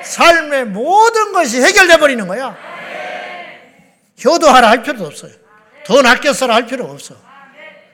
삶의 0.04 0.66
모든 0.66 1.34
것이 1.34 1.62
해결돼 1.62 1.98
버리는 1.98 2.28
거야. 2.28 2.56
효도하라 4.24 4.70
할 4.70 4.84
필요도 4.84 5.06
없어요. 5.06 5.32
돈 5.86 6.06
아껴 6.06 6.34
써라 6.34 6.56
할 6.56 6.66
필요 6.66 6.86
없어. 6.86 7.16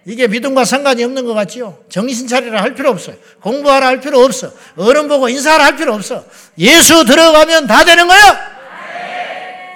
이게 0.05 0.27
믿음과 0.27 0.65
상관이 0.65 1.03
없는 1.03 1.25
것 1.25 1.33
같지요? 1.33 1.83
정신 1.89 2.27
차리라 2.27 2.61
할 2.61 2.73
필요 2.73 2.89
없어요. 2.89 3.15
공부하라 3.41 3.87
할 3.87 3.99
필요 3.99 4.19
없어. 4.19 4.51
어른 4.77 5.07
보고 5.07 5.29
인사하라 5.29 5.65
할 5.65 5.75
필요 5.75 5.93
없어. 5.93 6.25
예수 6.57 7.05
들어가면 7.05 7.67
다 7.67 7.83
되는 7.83 8.07
거야. 8.07 8.59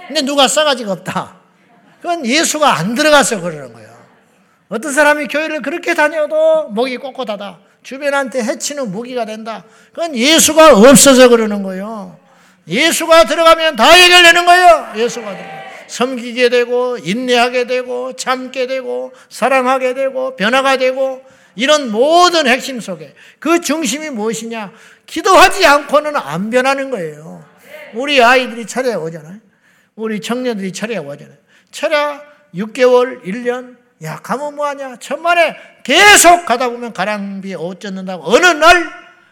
근데 0.07 0.21
누가 0.21 0.47
싸가지가 0.47 0.91
없다. 0.91 1.35
그건 2.01 2.25
예수가 2.25 2.77
안 2.77 2.95
들어가서 2.95 3.41
그러는 3.41 3.73
거예요. 3.73 3.89
어떤 4.69 4.91
사람이 4.91 5.27
교회를 5.27 5.61
그렇게 5.61 5.93
다녀도 5.93 6.69
목이 6.69 6.97
꼿꼿하다. 6.97 7.59
주변한테 7.83 8.43
해치는 8.43 8.91
무기가 8.91 9.25
된다. 9.25 9.63
그건 9.91 10.15
예수가 10.15 10.77
없어서 10.77 11.29
그러는 11.29 11.63
거예요. 11.63 12.17
예수가 12.67 13.25
들어가면 13.25 13.75
다 13.75 13.91
해결되는 13.91 14.45
거예요. 14.45 14.93
예수가 14.95 15.25
들어가면. 15.25 15.63
섬기게 15.87 16.49
되고, 16.49 16.97
인내하게 16.97 17.67
되고, 17.67 18.15
참게 18.15 18.67
되고, 18.67 19.13
사랑하게 19.29 19.93
되고, 19.93 20.35
변화가 20.35 20.77
되고, 20.77 21.23
이런 21.55 21.91
모든 21.91 22.47
핵심 22.47 22.79
속에 22.79 23.13
그 23.39 23.61
중심이 23.61 24.09
무엇이냐? 24.09 24.71
기도하지 25.05 25.65
않고는 25.65 26.15
안 26.15 26.49
변하는 26.49 26.89
거예요. 26.89 27.45
우리 27.93 28.23
아이들이 28.23 28.65
차례 28.65 28.93
오잖아요. 28.93 29.39
우리 29.95 30.19
청년들이 30.19 30.73
차례 30.73 30.97
오잖아요. 30.97 31.37
차례 31.71 31.95
6개월, 32.55 33.23
1년, 33.23 33.77
야, 34.03 34.17
가면 34.17 34.55
뭐하냐? 34.55 34.97
천만에 34.97 35.55
계속 35.83 36.45
가다 36.45 36.69
보면 36.69 36.93
가랑비에 36.93 37.55
옷 37.55 37.79
젖는다고 37.79 38.23
어느 38.25 38.45
날 38.45 38.89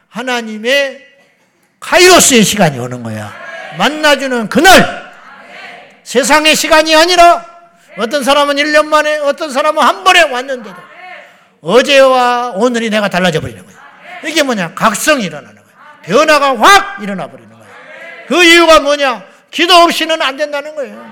하나님의 0.07 1.10
카이로스의 1.81 2.43
시간이 2.43 2.79
오는 2.79 3.03
거야. 3.03 3.33
만나주는 3.77 4.47
그날. 4.47 5.11
세상의 6.03 6.55
시간이 6.55 6.95
아니라 6.95 7.45
어떤 7.97 8.23
사람은 8.23 8.55
1년 8.55 8.85
만에 8.85 9.17
어떤 9.17 9.51
사람은 9.51 9.83
한 9.83 10.03
번에 10.03 10.21
왔는데도 10.21 10.75
어제와 11.61 12.53
오늘이 12.55 12.89
내가 12.89 13.09
달라져 13.09 13.41
버리는 13.41 13.63
거야. 13.65 13.75
이게 14.25 14.43
뭐냐? 14.43 14.73
각성이 14.73 15.25
일어나는 15.25 15.55
거야. 15.55 15.65
변화가 16.03 16.57
확 16.57 17.03
일어나 17.03 17.29
버리는 17.29 17.51
거야. 17.51 17.67
그 18.27 18.43
이유가 18.43 18.79
뭐냐? 18.79 19.25
기도 19.51 19.73
없이는 19.73 20.21
안 20.21 20.37
된다는 20.37 20.75
거예요. 20.75 21.11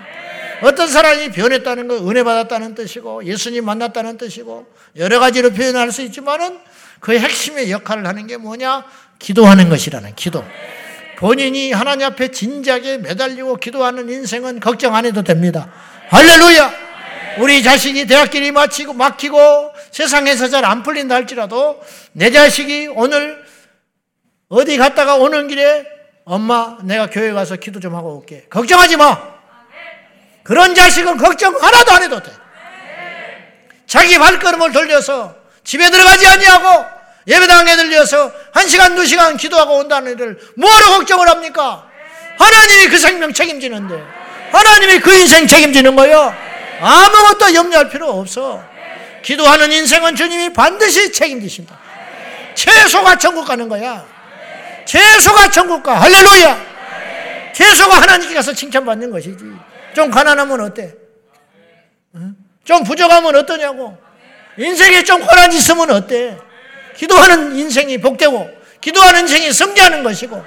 어떤 0.62 0.88
사람이 0.88 1.32
변했다는 1.32 1.88
거 1.88 2.10
은혜 2.10 2.24
받았다는 2.24 2.76
뜻이고 2.76 3.26
예수님 3.26 3.66
만났다는 3.66 4.18
뜻이고 4.18 4.68
여러 4.98 5.20
가지로 5.20 5.52
표현할 5.52 5.92
수 5.92 6.02
있지만은 6.02 6.60
그 7.00 7.18
핵심의 7.18 7.72
역할을 7.72 8.06
하는 8.06 8.28
게 8.28 8.38
뭐냐? 8.38 8.84
기도하는 9.20 9.70
것이라는 9.70 10.16
기도. 10.16 10.44
본인이 11.18 11.74
하나님 11.74 12.08
앞에 12.08 12.30
진지하게 12.30 13.00
매달리고 13.00 13.58
기도하는 13.58 14.10
인생은 14.10 14.60
걱정 14.62 14.96
안 14.96 15.06
해도 15.06 15.22
됩니다. 15.22 15.70
할렐루야! 16.10 16.90
우리 17.40 17.62
자식이 17.62 18.08
대학길이 18.08 18.52
마치고 18.52 18.94
막히고 18.94 19.72
세상에서 19.92 20.48
잘 20.48 20.66
안 20.66 20.82
풀린다 20.84 21.16
할지라도 21.16 21.82
내 22.14 22.32
자식이 22.32 22.88
오늘 22.96 23.44
어디 24.48 24.78
갔다가 24.78 25.16
오는 25.16 25.48
길에 25.48 25.86
엄마 26.26 26.78
내가 26.84 27.08
교회 27.10 27.32
가서 27.32 27.58
기도 27.58 27.80
좀 27.80 27.96
하고 27.96 28.18
올게. 28.18 28.46
걱정하지 28.50 28.98
마. 28.98 29.18
그런 30.44 30.74
자식은 30.74 31.18
걱정 31.18 31.56
하나도 31.56 31.92
안 31.92 32.04
해도 32.04 32.24
돼. 32.24 32.32
자기 33.86 34.18
발걸음을 34.18 34.72
돌려서 34.72 35.36
집에 35.64 35.90
들어가지 35.90 36.28
아니하고 36.28 36.99
예배당에 37.30 37.76
들려서 37.76 38.32
한 38.52 38.68
시간, 38.68 38.96
두 38.96 39.06
시간 39.06 39.38
기도하고 39.38 39.78
온다는 39.78 40.14
일을 40.14 40.40
뭐하러 40.56 40.98
걱정을 40.98 41.30
합니까? 41.30 41.88
하나님이 42.40 42.88
그 42.90 42.98
생명 42.98 43.32
책임지는데. 43.32 44.04
하나님이 44.52 45.00
그 45.00 45.14
인생 45.14 45.46
책임지는 45.46 45.96
거요. 45.96 46.34
아무것도 46.82 47.54
염려할 47.54 47.90
필요 47.90 48.10
없어. 48.10 48.64
기도하는 49.22 49.72
인생은 49.72 50.16
주님이 50.16 50.54
반드시 50.54 51.12
책임지신다. 51.12 51.78
최소가 52.56 53.18
천국 53.18 53.46
가는 53.46 53.70
거야. 53.70 54.04
최소가 54.86 55.52
천국 55.52 55.84
가. 55.84 56.02
할렐루야. 56.02 56.70
최소가 57.54 58.02
하나님께 58.02 58.34
가서 58.34 58.54
칭찬받는 58.54 59.12
것이지. 59.12 59.44
좀 59.94 60.10
가난하면 60.10 60.62
어때? 60.62 60.96
좀 62.64 62.84
부족하면 62.84 63.36
어떠냐고. 63.36 63.96
인생에 64.58 65.04
좀 65.04 65.24
고난이 65.26 65.58
있으면 65.58 65.92
어때? 65.92 66.38
기도하는 67.00 67.56
인생이 67.56 67.98
복되고, 68.00 68.50
기도하는 68.82 69.22
인생이 69.22 69.54
성장하는 69.54 70.04
것이고, 70.04 70.44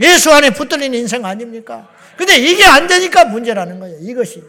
예수 0.00 0.30
안에 0.30 0.50
붙들리는 0.50 0.96
인생 0.98 1.24
아닙니까? 1.24 1.88
근데 2.18 2.36
이게 2.36 2.64
안 2.66 2.86
되니까 2.86 3.24
문제라는 3.24 3.80
거예요, 3.80 3.96
이것이. 4.02 4.42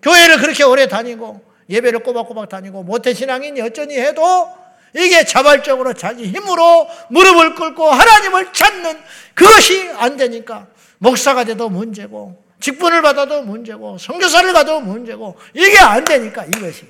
교회를 0.00 0.38
그렇게 0.38 0.62
오래 0.62 0.86
다니고, 0.86 1.42
예배를 1.68 2.04
꼬박꼬박 2.04 2.48
다니고, 2.48 2.84
모태신앙인이 2.84 3.60
어쩌니 3.62 3.98
해도, 3.98 4.48
이게 4.94 5.24
자발적으로 5.24 5.92
자기 5.92 6.28
힘으로 6.28 6.86
무릎을 7.08 7.56
꿇고 7.56 7.90
하나님을 7.90 8.52
찾는 8.52 9.00
그것이 9.34 9.90
안 9.96 10.16
되니까, 10.16 10.68
목사가 10.98 11.42
돼도 11.42 11.68
문제고, 11.68 12.40
직분을 12.60 13.02
받아도 13.02 13.42
문제고, 13.42 13.98
성교사를 13.98 14.52
가도 14.52 14.78
문제고, 14.78 15.36
이게 15.52 15.78
안 15.78 16.04
되니까, 16.04 16.44
이것이. 16.44 16.86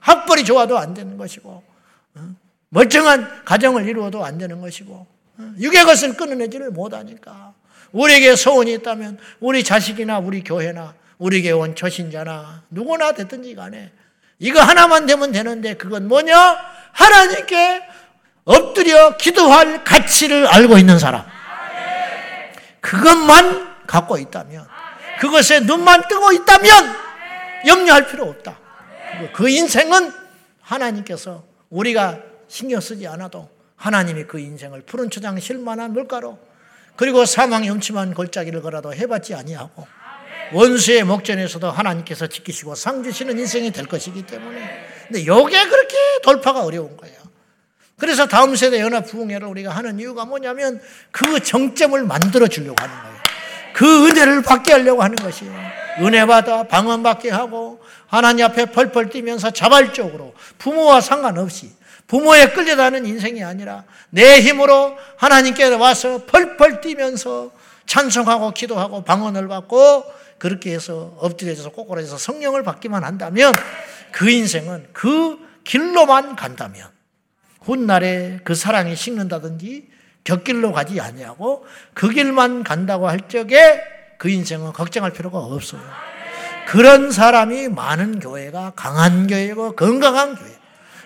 학벌이 0.00 0.44
좋아도 0.44 0.76
안 0.76 0.92
되는 0.92 1.16
것이고, 1.16 1.62
멀쩡한 2.70 3.44
가정을 3.44 3.86
이루어도 3.88 4.24
안 4.24 4.38
되는 4.38 4.60
것이고, 4.60 5.06
육의 5.60 5.84
것을 5.84 6.16
끊어내지를 6.16 6.70
못하니까, 6.70 7.54
우리에게 7.92 8.36
소원이 8.36 8.72
있다면, 8.74 9.18
우리 9.40 9.62
자식이나 9.62 10.18
우리 10.18 10.42
교회나, 10.42 10.94
우리에게 11.18 11.52
온 11.52 11.74
초신자나, 11.74 12.64
누구나 12.70 13.12
됐든지 13.12 13.54
간에, 13.54 13.92
이거 14.38 14.60
하나만 14.60 15.06
되면 15.06 15.32
되는데, 15.32 15.74
그건 15.74 16.08
뭐냐? 16.08 16.58
하나님께 16.92 17.82
엎드려 18.44 19.16
기도할 19.16 19.84
가치를 19.84 20.46
알고 20.46 20.78
있는 20.78 20.98
사람. 20.98 21.24
그것만 22.80 23.86
갖고 23.86 24.18
있다면, 24.18 24.66
그것에 25.20 25.60
눈만 25.60 26.08
뜨고 26.08 26.32
있다면, 26.32 26.70
염려할 27.66 28.06
필요 28.06 28.24
없다. 28.28 28.58
그 29.32 29.48
인생은 29.48 30.12
하나님께서 30.60 31.44
우리가 31.70 32.18
신경 32.48 32.80
쓰지 32.80 33.06
않아도 33.06 33.48
하나님이 33.76 34.24
그 34.24 34.38
인생을 34.38 34.82
푸른 34.82 35.10
초장 35.10 35.38
실만한 35.38 35.92
물가로 35.92 36.38
그리고 36.96 37.24
사망의 37.24 37.70
음침한 37.70 38.14
골짜기를 38.14 38.62
걸어도 38.62 38.94
해봤지 38.94 39.34
아니하고 39.34 39.86
원수의 40.52 41.04
목전에서도 41.04 41.70
하나님께서 41.70 42.26
지키시고 42.26 42.74
상 42.74 43.02
주시는 43.02 43.38
인생이 43.38 43.70
될 43.72 43.86
것이기 43.86 44.22
때문에 44.22 44.86
근데 45.06 45.26
요게 45.26 45.68
그렇게 45.68 45.96
돌파가 46.22 46.64
어려운 46.64 46.96
거예요. 46.96 47.16
그래서 47.98 48.26
다음 48.26 48.54
세대 48.56 48.80
연합 48.80 49.06
부흥회를 49.06 49.46
우리가 49.48 49.70
하는 49.70 49.98
이유가 49.98 50.24
뭐냐면 50.24 50.80
그 51.10 51.40
정점을 51.40 52.02
만들어 52.04 52.46
주려고 52.46 52.76
하는 52.78 52.94
거예요. 53.02 53.16
그 53.74 54.06
은혜를 54.08 54.42
받게 54.42 54.72
하려고 54.72 55.02
하는 55.02 55.16
것이에요. 55.16 55.52
은혜 56.00 56.26
받아 56.26 56.64
방언 56.64 57.02
받게 57.02 57.30
하고 57.30 57.80
하나님 58.06 58.44
앞에 58.44 58.66
펄펄 58.66 59.10
뛰면서 59.10 59.50
자발적으로 59.50 60.34
부모와 60.58 61.00
상관없이 61.00 61.72
부모에 62.06 62.50
끌려다는 62.50 63.04
인생이 63.06 63.42
아니라 63.42 63.84
내 64.10 64.40
힘으로 64.40 64.96
하나님께 65.16 65.74
와서 65.74 66.24
펄펄 66.26 66.80
뛰면서 66.80 67.50
찬송하고 67.86 68.52
기도하고 68.52 69.04
방언을 69.04 69.48
받고 69.48 70.04
그렇게 70.38 70.72
해서 70.72 71.14
엎드려져서 71.18 71.70
꼬꾸라져서 71.70 72.18
성령을 72.18 72.62
받기만 72.62 73.04
한다면 73.04 73.52
그 74.12 74.30
인생은 74.30 74.88
그 74.92 75.38
길로만 75.64 76.36
간다면 76.36 76.88
훗날에 77.60 78.40
그 78.44 78.54
사랑이 78.54 78.94
식는다든지 78.94 79.88
곁길로 80.24 80.72
가지 80.72 81.00
아니하고 81.00 81.64
그 81.94 82.10
길만 82.10 82.64
간다고 82.64 83.08
할 83.08 83.28
적에 83.28 83.80
그 84.18 84.28
인생은 84.28 84.72
걱정할 84.72 85.12
필요가 85.12 85.38
없어요. 85.38 85.80
그런 86.66 87.12
사람이 87.12 87.68
많은 87.68 88.18
교회가 88.18 88.72
강한 88.74 89.26
교회고 89.26 89.76
건강한 89.76 90.34
교회. 90.34 90.55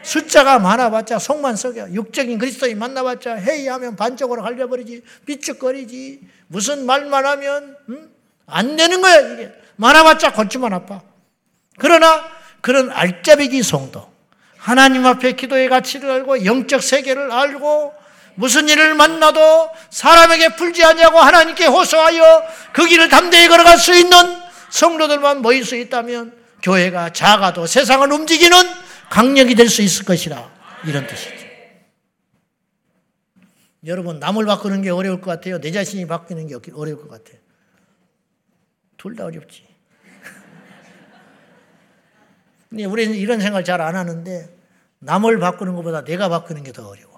숫자가 0.03 0.59
많아봤자 0.59 1.19
속만 1.19 1.57
썩여. 1.57 1.91
육적인 1.93 2.39
그리스도인 2.39 2.79
만나봤자 2.79 3.37
회의하면 3.37 3.97
반쪽으로 3.97 4.43
갈려버리지. 4.43 5.03
삐죽거리지. 5.27 6.21
무슨 6.49 6.87
말만 6.87 7.27
하면 7.27 7.77
음? 7.89 8.11
안 8.47 8.77
되는 8.77 9.01
거야 9.01 9.21
이게. 9.21 9.53
많아봤자 9.77 10.33
골치만 10.33 10.73
아파. 10.73 11.03
그러나 11.79 12.25
그런 12.61 12.91
알짜배기 12.91 13.63
성도. 13.63 14.11
하나님 14.57 15.07
앞에 15.07 15.33
기도의 15.33 15.69
가치를 15.69 16.11
알고 16.11 16.45
영적 16.45 16.83
세계를 16.83 17.33
알고 17.33 17.95
무슨 18.35 18.69
일을 18.69 18.95
만나도 18.95 19.71
사람에게 19.91 20.57
풀지 20.57 20.85
않냐고 20.85 21.19
하나님께 21.19 21.67
호소하여 21.67 22.43
그 22.73 22.87
길을 22.87 23.09
담대히 23.09 23.49
걸어갈 23.49 23.79
수 23.79 23.95
있는 23.95 24.17
성도들만 24.71 25.43
모일 25.43 25.65
수 25.65 25.77
있다면 25.77 26.33
교회가 26.63 27.13
작아도 27.13 27.67
세상을 27.67 28.13
움직이는 28.13 28.57
강력이 29.11 29.55
될 29.57 29.69
수 29.69 29.83
있을 29.83 30.07
것이라 30.07 30.51
이런 30.87 31.07
뜻이죠. 31.07 31.51
여러분 33.87 34.19
남을 34.19 34.45
바꾸는 34.47 34.83
게 34.83 34.91
어려울 34.91 35.21
것 35.21 35.31
같아요. 35.31 35.61
내 35.61 35.71
자신이 35.73 36.07
바뀌는 36.07 36.47
게 36.47 36.55
어려울 36.75 36.99
것 37.01 37.09
같아요. 37.09 37.39
둘 38.97 39.17
다 39.17 39.25
어렵지. 39.25 39.67
근데 42.69 42.85
우리는 42.85 43.15
이런 43.15 43.41
생각 43.41 43.65
잘안 43.65 43.97
하는데 43.97 44.57
남을 45.01 45.39
바꾸는 45.39 45.75
것보다 45.77 46.05
내가 46.05 46.29
바꾸는 46.29 46.63
게 46.63 46.73
더 46.73 46.89
어려워. 46.89 47.11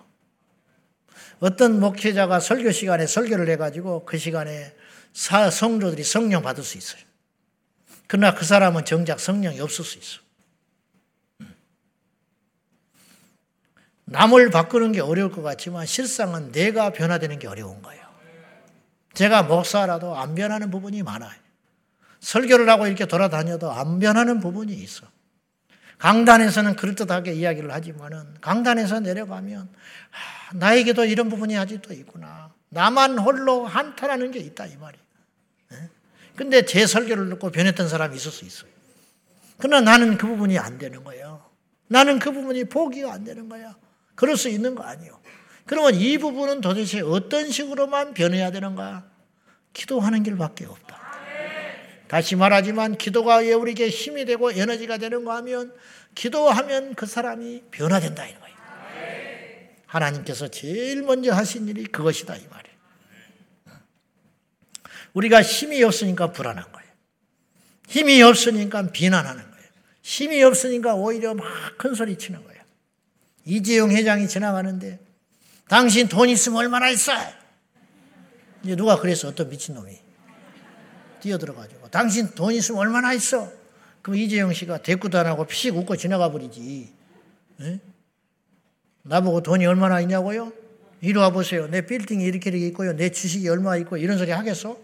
어떤 1.40 1.80
목회자가 1.80 2.38
설교 2.38 2.70
시간에 2.70 3.06
설교를 3.06 3.48
해가지고 3.50 4.04
그 4.04 4.16
시간에 4.16 4.74
성도들이 5.12 6.04
성령 6.04 6.42
받을 6.42 6.62
수 6.62 6.78
있어요. 6.78 7.02
그러나 8.06 8.34
그 8.34 8.44
사람은 8.44 8.84
정작 8.84 9.18
성령이 9.18 9.60
없을 9.60 9.84
수 9.84 9.98
있어. 9.98 10.20
음. 11.40 11.54
남을 14.12 14.50
바꾸는 14.50 14.92
게 14.92 15.00
어려울 15.00 15.32
것 15.32 15.42
같지만 15.42 15.86
실상은 15.86 16.52
내가 16.52 16.90
변화되는 16.90 17.38
게 17.38 17.48
어려운 17.48 17.80
거예요. 17.82 18.02
제가 19.14 19.42
목사라도 19.42 20.16
안 20.16 20.34
변하는 20.34 20.70
부분이 20.70 21.02
많아요. 21.02 21.32
설교를 22.20 22.68
하고 22.68 22.86
이렇게 22.86 23.06
돌아다녀도 23.06 23.72
안 23.72 23.98
변하는 23.98 24.38
부분이 24.40 24.72
있어. 24.72 25.06
강단에서는 25.98 26.76
그럴듯하게 26.76 27.32
이야기를 27.32 27.72
하지만은 27.72 28.34
강단에서 28.40 29.00
내려가면 29.00 29.68
아, 29.70 30.56
나에게도 30.56 31.04
이런 31.04 31.28
부분이 31.28 31.56
아직도 31.56 31.94
있구나. 31.94 32.52
나만 32.68 33.18
홀로 33.18 33.66
한탄하는 33.66 34.30
게 34.30 34.40
있다 34.40 34.66
이 34.66 34.76
말이에요. 34.76 35.04
예? 35.72 35.88
근데 36.36 36.64
제 36.64 36.86
설교를 36.86 37.28
듣고 37.30 37.50
변했던 37.50 37.88
사람이 37.88 38.16
있을 38.16 38.30
수 38.30 38.44
있어요. 38.44 38.70
그러나 39.58 39.92
나는 39.92 40.18
그 40.18 40.26
부분이 40.26 40.58
안 40.58 40.76
되는 40.78 41.02
거예요. 41.04 41.44
나는 41.86 42.18
그 42.18 42.32
부분이 42.32 42.64
포기가 42.64 43.12
안 43.12 43.24
되는 43.24 43.48
거야. 43.48 43.76
그럴 44.22 44.36
수 44.36 44.48
있는 44.48 44.76
거 44.76 44.84
아니에요. 44.84 45.20
그러면 45.66 45.96
이 45.96 46.16
부분은 46.16 46.60
도대체 46.60 47.00
어떤 47.00 47.50
식으로만 47.50 48.14
변해야 48.14 48.52
되는가? 48.52 49.04
기도하는 49.72 50.22
길밖에 50.22 50.64
없다. 50.64 50.96
다시 52.06 52.36
말하지만 52.36 52.96
기도가 52.96 53.38
우리에게 53.38 53.88
힘이 53.88 54.24
되고 54.24 54.52
에너지가 54.52 54.98
되는 54.98 55.24
거 55.24 55.34
하면 55.38 55.74
기도하면 56.14 56.94
그 56.94 57.04
사람이 57.04 57.64
변화된다 57.72 58.24
이 58.28 58.34
거예요. 58.34 58.56
하나님께서 59.86 60.46
제일 60.46 61.02
먼저 61.02 61.32
하신 61.32 61.66
일이 61.66 61.82
그것이다 61.86 62.36
이 62.36 62.46
말이에요. 62.48 62.76
우리가 65.14 65.42
힘이 65.42 65.82
없으니까 65.82 66.30
불안한 66.30 66.70
거예요. 66.70 66.88
힘이 67.88 68.22
없으니까 68.22 68.92
비난하는 68.92 69.42
거예요. 69.50 69.66
힘이 70.02 70.44
없으니까 70.44 70.94
오히려 70.94 71.34
막 71.34 71.76
큰 71.76 71.96
소리 71.96 72.16
치는 72.16 72.38
거예요. 72.44 72.51
이재용 73.44 73.90
회장이 73.90 74.28
지나가는데 74.28 75.00
당신 75.68 76.08
돈 76.08 76.28
있으면 76.28 76.58
얼마나 76.58 76.88
있어? 76.90 77.12
이제 78.62 78.76
누가 78.76 78.98
그랬어? 78.98 79.28
어떤 79.28 79.48
미친놈이. 79.48 79.98
뛰어들어가지고. 81.20 81.88
당신 81.88 82.30
돈 82.34 82.52
있으면 82.52 82.80
얼마나 82.80 83.12
있어? 83.12 83.50
그럼 84.02 84.16
이재영 84.18 84.52
씨가 84.52 84.78
대꾸도 84.78 85.18
안 85.18 85.26
하고 85.26 85.46
피식 85.46 85.76
웃고 85.76 85.96
지나가 85.96 86.30
버리지. 86.30 86.92
에? 87.62 87.80
나보고 89.02 89.42
돈이 89.42 89.64
얼마나 89.66 90.00
있냐고요? 90.00 90.52
이리 91.00 91.18
와 91.18 91.30
보세요. 91.30 91.68
내 91.68 91.84
빌딩이 91.86 92.24
이렇게 92.24 92.50
이렇게 92.50 92.66
있고요. 92.68 92.92
내 92.94 93.10
주식이 93.10 93.48
얼마 93.48 93.76
있고 93.78 93.96
이런 93.96 94.18
소리 94.18 94.30
하겠어? 94.30 94.76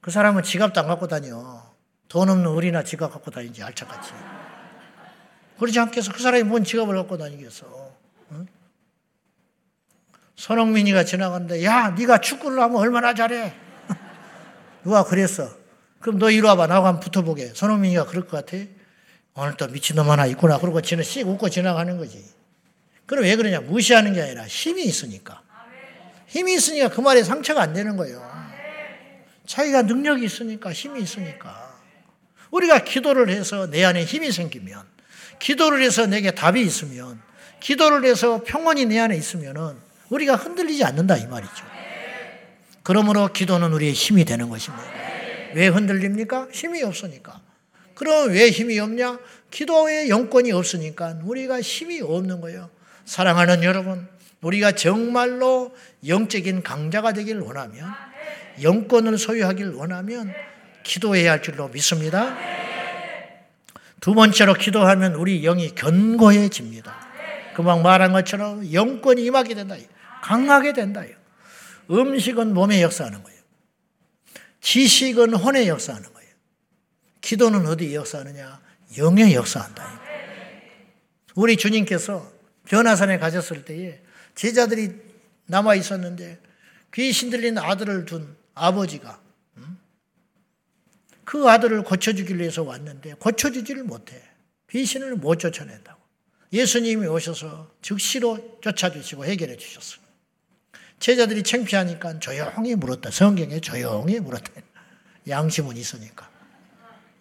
그 0.00 0.10
사람은 0.10 0.42
지갑도 0.42 0.80
안 0.80 0.86
갖고 0.86 1.06
다녀. 1.06 1.62
돈 2.08 2.28
없는 2.28 2.46
어리나 2.48 2.82
지갑 2.82 3.12
갖고 3.12 3.30
다니지 3.30 3.62
알차같이. 3.62 4.10
그러지 5.60 5.78
않겠어? 5.78 6.12
그 6.12 6.22
사람이 6.22 6.44
뭔 6.44 6.64
지갑을 6.64 6.96
갖고 6.96 7.18
다니겠어? 7.18 7.94
응? 8.32 8.46
손흥민이가 10.34 11.04
지나갔는데 11.04 11.62
야 11.66 11.90
네가 11.90 12.22
축구를 12.22 12.58
하면 12.62 12.78
얼마나 12.78 13.12
잘해? 13.12 13.52
누가 14.82 15.04
그랬어? 15.04 15.50
그럼 16.00 16.18
너 16.18 16.30
이리 16.30 16.40
와봐. 16.40 16.66
나하고 16.66 16.86
한번 16.86 17.00
붙어보게. 17.00 17.52
손흥민이가 17.54 18.06
그럴 18.06 18.26
것 18.26 18.42
같아? 18.42 18.56
오늘 19.34 19.54
또 19.58 19.68
미친놈 19.68 20.08
하나 20.08 20.24
있구나. 20.24 20.58
그러고 20.58 20.80
지나 20.80 21.02
씩 21.02 21.28
웃고 21.28 21.50
지나가는 21.50 21.98
거지. 21.98 22.24
그럼 23.04 23.24
왜 23.24 23.36
그러냐? 23.36 23.60
무시하는 23.60 24.14
게 24.14 24.22
아니라 24.22 24.46
힘이 24.46 24.84
있으니까. 24.84 25.42
힘이 26.26 26.54
있으니까 26.54 26.88
그 26.88 27.02
말에 27.02 27.22
상처가 27.22 27.60
안 27.60 27.74
되는 27.74 27.98
거예요. 27.98 28.30
자기가 29.44 29.82
능력이 29.82 30.24
있으니까, 30.24 30.72
힘이 30.72 31.02
있으니까. 31.02 31.78
우리가 32.50 32.84
기도를 32.84 33.28
해서 33.28 33.68
내 33.68 33.84
안에 33.84 34.04
힘이 34.04 34.32
생기면, 34.32 34.86
기도를 35.40 35.82
해서 35.82 36.06
내게 36.06 36.30
답이 36.30 36.60
있으면, 36.60 37.20
기도를 37.58 38.04
해서 38.04 38.42
평온이 38.44 38.86
내 38.86 38.98
안에 39.00 39.16
있으면은 39.16 39.74
우리가 40.10 40.36
흔들리지 40.36 40.84
않는다 40.84 41.16
이 41.16 41.26
말이죠. 41.26 41.64
그러므로 42.82 43.32
기도는 43.32 43.72
우리의 43.72 43.92
힘이 43.92 44.24
되는 44.24 44.48
것입니다. 44.48 44.84
왜 45.54 45.66
흔들립니까? 45.68 46.48
힘이 46.52 46.82
없으니까. 46.82 47.40
그럼 47.94 48.30
왜 48.30 48.48
힘이 48.50 48.78
없냐? 48.78 49.18
기도의 49.50 50.08
영권이 50.08 50.52
없으니까 50.52 51.18
우리가 51.24 51.60
힘이 51.60 52.00
없는 52.00 52.40
거예요. 52.40 52.70
사랑하는 53.04 53.62
여러분, 53.62 54.08
우리가 54.40 54.72
정말로 54.72 55.74
영적인 56.06 56.62
강자가 56.62 57.12
되길 57.12 57.40
원하면, 57.40 57.92
영권을 58.62 59.18
소유하길 59.18 59.72
원하면 59.72 60.32
기도해야 60.82 61.32
할 61.32 61.42
줄로 61.42 61.68
믿습니다. 61.68 62.36
두 64.00 64.14
번째로 64.14 64.54
기도하면 64.54 65.14
우리 65.14 65.42
영이 65.42 65.74
견고해집니다. 65.74 67.08
금방 67.54 67.82
말한 67.82 68.12
것처럼 68.12 68.72
영권이 68.72 69.22
임하게 69.24 69.54
된다. 69.54 69.76
강하게 70.22 70.72
된다. 70.72 71.02
음식은 71.90 72.54
몸에 72.54 72.82
역사하는 72.82 73.22
거예요. 73.22 73.40
지식은 74.60 75.34
혼에 75.34 75.66
역사하는 75.68 76.12
거예요. 76.12 76.30
기도는 77.20 77.66
어디에 77.66 77.94
역사하느냐? 77.94 78.60
영에 78.98 79.34
역사한다. 79.34 80.00
우리 81.34 81.56
주님께서 81.56 82.30
변화산에 82.66 83.18
가셨을 83.18 83.64
때에 83.64 84.00
제자들이 84.34 84.92
남아 85.46 85.74
있었는데 85.74 86.38
귀신 86.94 87.30
들린 87.30 87.58
아들을 87.58 88.04
둔 88.04 88.36
아버지가 88.54 89.20
그 91.30 91.48
아들을 91.48 91.84
고쳐주기 91.84 92.36
위해서 92.40 92.64
왔는데 92.64 93.14
고쳐주지를 93.14 93.84
못해. 93.84 94.20
귀신을 94.68 95.14
못 95.14 95.36
쫓아낸다고. 95.36 96.02
예수님이 96.52 97.06
오셔서 97.06 97.72
즉시로 97.82 98.58
쫓아주시고 98.60 99.24
해결해 99.24 99.56
주셨어요. 99.56 100.00
제자들이 100.98 101.44
창피하니까 101.44 102.18
조용히 102.18 102.74
물었다. 102.74 103.12
성경에 103.12 103.60
조용히 103.60 104.18
물었다. 104.18 104.50
양심은 105.28 105.76
있으니까. 105.76 106.28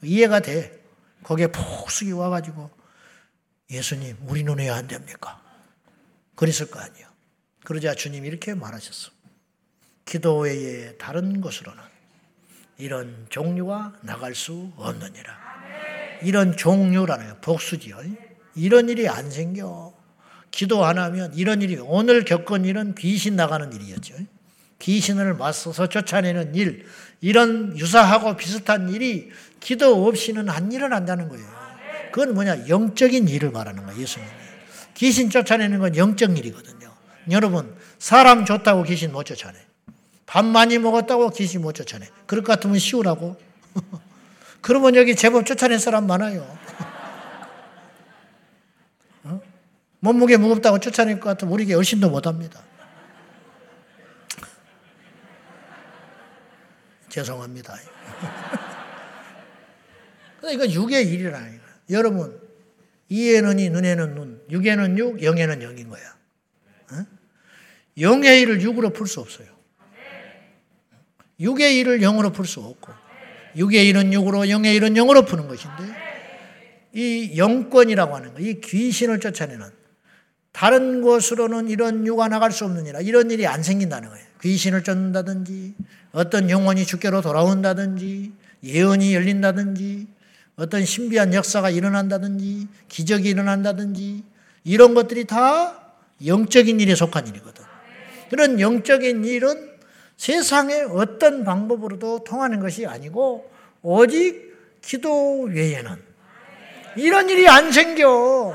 이해가 0.02 0.40
돼. 0.40 0.84
거기에 1.22 1.46
푹 1.46 1.92
숙이 1.92 2.12
와가지고 2.12 2.72
예수님, 3.70 4.18
우리 4.26 4.44
눈에 4.44 4.72
안 4.72 4.88
됩니까? 4.88 5.40
그랬을 6.34 6.72
거 6.72 6.80
아니에요. 6.80 7.08
그러자 7.64 7.94
주님이 7.94 8.28
이렇게 8.28 8.56
말하셨어. 8.56 9.12
기도 10.04 10.40
외에 10.40 10.98
다른 10.98 11.42
것으로는 11.42 11.89
이런 12.80 13.28
종류가 13.30 13.94
나갈 14.02 14.34
수 14.34 14.72
없느니라. 14.78 15.38
이런 16.24 16.56
종류라는 16.58 17.42
복수지요. 17.42 17.98
이런 18.56 18.90
일이 18.90 19.08
안 19.08 19.30
생겨. 19.30 19.94
기도 20.50 20.84
안 20.84 20.98
하면 20.98 21.32
이런 21.36 21.62
일이 21.62 21.78
오늘 21.78 22.26
겪은 22.26 22.66
일은 22.66 22.96
귀신 22.96 23.36
나가는 23.36 23.72
일이었죠. 23.72 24.16
귀신을 24.80 25.36
맞서서 25.36 25.88
쫓아내는 25.88 26.56
일, 26.56 26.86
이런 27.22 27.78
유사하고 27.78 28.38
비슷한 28.38 28.90
일이 28.90 29.30
기도 29.60 30.08
없이는 30.08 30.50
안 30.50 30.72
일어난다는 30.72 31.28
거예요. 31.28 31.46
그건 32.14 32.34
뭐냐? 32.34 32.70
영적인 32.70 33.28
일을 33.28 33.52
말하는 33.52 33.86
거예요, 33.86 34.02
예수님이. 34.02 34.32
귀신 34.96 35.30
쫓아내는 35.30 35.80
건 35.80 35.96
영적 35.96 36.38
일이거든요. 36.38 36.92
여러분, 37.30 37.76
사람 38.00 38.46
좋다고 38.46 38.84
귀신 38.84 39.12
못 39.12 39.26
쫓아내. 39.26 39.69
밥 40.30 40.46
많이 40.46 40.78
먹었다고 40.78 41.32
귀신 41.32 41.64
못 41.64 41.74
쫓아내. 41.74 42.08
그럴 42.28 42.44
것 42.44 42.54
같으면 42.54 42.78
쉬우라고. 42.78 43.36
그러면 44.62 44.94
여기 44.94 45.16
제법 45.16 45.44
쫓아낸 45.44 45.80
사람 45.80 46.06
많아요. 46.06 46.42
어? 49.26 49.42
몸무게 50.02 50.38
무겁다고 50.38 50.78
쫓아낼 50.78 51.20
것 51.20 51.30
같으면 51.30 51.52
우리에게 51.52 51.74
얼씬도 51.74 52.12
못 52.12 52.28
합니다. 52.28 52.62
죄송합니다. 57.10 57.76
이건 60.44 60.72
육의 60.72 61.12
일이라니까. 61.12 61.64
여러분, 61.90 62.40
이에는 63.10 63.58
이, 63.58 63.72
눈에는 63.72 64.14
눈, 64.14 64.44
육에는 64.52 64.96
육, 65.00 65.24
영에는 65.24 65.64
영인 65.64 65.90
거야. 65.90 66.16
어? 66.92 67.04
영의 68.00 68.42
일을 68.42 68.62
육으로 68.62 68.92
풀 68.92 69.08
수 69.08 69.22
없어요. 69.22 69.59
육의 71.40 71.78
일을 71.78 72.00
영으로 72.00 72.32
풀 72.32 72.46
수 72.46 72.60
없고, 72.60 72.92
육의 73.56 73.88
일은 73.88 74.14
육으로, 74.14 74.50
영의 74.50 74.76
일은 74.76 74.94
영으로 74.94 75.26
푸는 75.26 75.48
것인데, 75.48 75.84
이 76.94 77.38
영권이라고 77.38 78.16
하는 78.16 78.34
거, 78.34 78.40
이 78.40 78.60
귀신을 78.62 79.20
쫓아내는 79.20 79.66
다른 80.52 81.02
곳으로는 81.02 81.70
이런 81.70 82.06
유가 82.06 82.28
나갈 82.28 82.52
수 82.52 82.66
없느니라. 82.66 83.02
이런 83.02 83.32
일이 83.32 83.48
안 83.48 83.64
생긴다는 83.64 84.10
거예요. 84.10 84.26
귀신을 84.42 84.84
쫓는다든지, 84.84 85.76
어떤 86.12 86.50
영혼이 86.50 86.86
주께로 86.86 87.22
돌아온다든지, 87.22 88.32
예언이 88.64 89.16
열린다든지, 89.16 90.08
어떤 90.58 90.84
신비한 90.84 91.34
역사가 91.34 91.70
일어난다든지, 91.70 92.68
기적이 92.90 93.30
일어난다든지, 93.30 94.24
이런 94.66 94.94
것들이 94.94 95.26
다 95.26 95.94
영적인 96.26 96.80
일에 96.80 96.96
속한 96.96 97.28
일이거든. 97.28 97.64
그런 98.30 98.60
영적인 98.60 99.24
일은 99.24 99.69
세상의 100.20 100.90
어떤 100.92 101.46
방법으로도 101.46 102.26
통하는 102.26 102.60
것이 102.60 102.86
아니고, 102.86 103.50
오직 103.82 104.54
기도 104.82 105.44
외에는 105.44 105.96
이런 106.98 107.30
일이 107.30 107.48
안 107.48 107.72
생겨. 107.72 108.54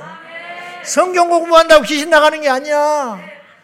성경 0.85 1.31
공부한다고 1.31 1.85
귀신 1.85 2.11
나가는 2.11 2.39
게 2.39 2.51
아니야. 2.51 3.19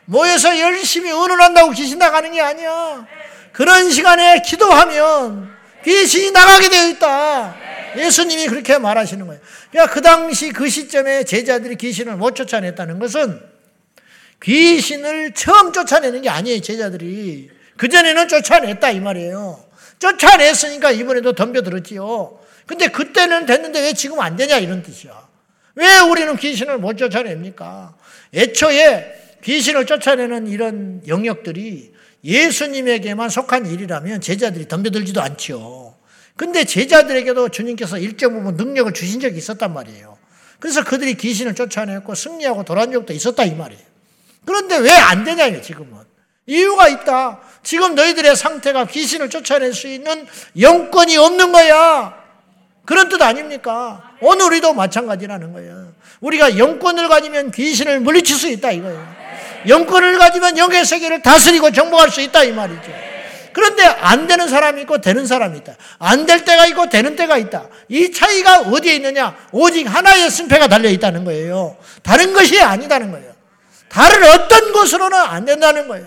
모여서 0.06 0.58
열심히 0.58 1.10
의논한다고 1.10 1.72
귀신 1.72 1.98
나가는 1.98 2.32
게 2.32 2.40
아니야. 2.40 3.06
그런 3.52 3.90
시간에 3.90 4.40
기도하면 4.40 5.54
귀신이 5.84 6.30
나가게 6.30 6.70
되어 6.70 6.88
있다. 6.88 7.54
예수님이 7.98 8.46
그렇게 8.46 8.78
말하시는 8.78 9.26
거예요. 9.26 9.42
그러니까 9.70 9.92
그 9.92 10.00
당시 10.00 10.50
그 10.52 10.70
시점에 10.70 11.24
제자들이 11.24 11.76
귀신을 11.76 12.16
못 12.16 12.34
쫓아냈다는 12.34 12.98
것은 12.98 13.42
귀신을 14.42 15.34
처음 15.34 15.72
쫓아내는 15.72 16.22
게 16.22 16.30
아니에요, 16.30 16.62
제자들이. 16.62 17.59
그전에는 17.80 18.28
쫓아냈다, 18.28 18.90
이 18.90 19.00
말이에요. 19.00 19.64
쫓아냈으니까 19.98 20.90
이번에도 20.90 21.32
덤벼들었지요. 21.32 22.38
근데 22.66 22.88
그때는 22.88 23.46
됐는데 23.46 23.80
왜 23.80 23.94
지금 23.94 24.20
안 24.20 24.36
되냐, 24.36 24.58
이런 24.58 24.82
뜻이야. 24.82 25.28
왜 25.76 25.98
우리는 26.00 26.36
귀신을 26.36 26.76
못 26.76 26.98
쫓아냅니까? 26.98 27.94
애초에 28.34 29.38
귀신을 29.42 29.86
쫓아내는 29.86 30.46
이런 30.48 31.00
영역들이 31.06 31.94
예수님에게만 32.22 33.30
속한 33.30 33.64
일이라면 33.64 34.20
제자들이 34.20 34.68
덤벼들지도 34.68 35.22
않지요. 35.22 35.94
근데 36.36 36.64
제자들에게도 36.64 37.48
주님께서 37.48 37.96
일정 37.96 38.34
부분 38.34 38.56
능력을 38.56 38.92
주신 38.92 39.20
적이 39.20 39.38
있었단 39.38 39.72
말이에요. 39.72 40.18
그래서 40.58 40.84
그들이 40.84 41.14
귀신을 41.14 41.54
쫓아냈고 41.54 42.14
승리하고 42.14 42.64
돌아온 42.64 42.92
적도 42.92 43.14
있었다 43.14 43.44
이 43.44 43.54
말이에요. 43.54 43.82
그런데 44.44 44.76
왜 44.76 44.90
안 44.90 45.24
되냐 45.24 45.62
지금은. 45.62 46.09
이유가 46.46 46.88
있다. 46.88 47.38
지금 47.62 47.94
너희들의 47.94 48.34
상태가 48.36 48.86
귀신을 48.86 49.30
쫓아낼 49.30 49.72
수 49.74 49.86
있는 49.86 50.26
영권이 50.58 51.16
없는 51.16 51.52
거야. 51.52 52.14
그런 52.86 53.08
뜻 53.08 53.20
아닙니까? 53.22 54.02
오늘 54.20 54.46
우리도 54.46 54.72
마찬가지라는 54.74 55.52
거예요. 55.52 55.92
우리가 56.20 56.58
영권을 56.58 57.08
가지면 57.08 57.50
귀신을 57.50 58.00
물리칠 58.00 58.36
수 58.36 58.48
있다 58.48 58.72
이거예요. 58.72 59.14
영권을 59.68 60.18
가지면 60.18 60.58
영의 60.58 60.84
세계를 60.84 61.22
다스리고 61.22 61.70
정복할 61.70 62.10
수 62.10 62.20
있다 62.20 62.44
이 62.44 62.52
말이죠. 62.52 62.90
그런데 63.52 63.84
안 63.84 64.26
되는 64.26 64.48
사람이 64.48 64.80
있고 64.82 65.00
되는 65.00 65.26
사람이 65.26 65.58
있다. 65.58 65.74
안 65.98 66.24
될 66.24 66.44
때가 66.44 66.66
있고 66.66 66.88
되는 66.88 67.16
때가 67.16 67.36
있다. 67.36 67.64
이 67.88 68.10
차이가 68.12 68.60
어디에 68.60 68.94
있느냐? 68.96 69.36
오직 69.52 69.84
하나의 69.86 70.30
승패가 70.30 70.68
달려 70.68 70.88
있다는 70.88 71.24
거예요. 71.24 71.76
다른 72.02 72.32
것이 72.32 72.60
아니다는 72.60 73.10
거예요. 73.10 73.32
다른 73.88 74.22
어떤 74.30 74.72
것으로는 74.72 75.18
안 75.18 75.44
된다는 75.44 75.88
거예요. 75.88 76.06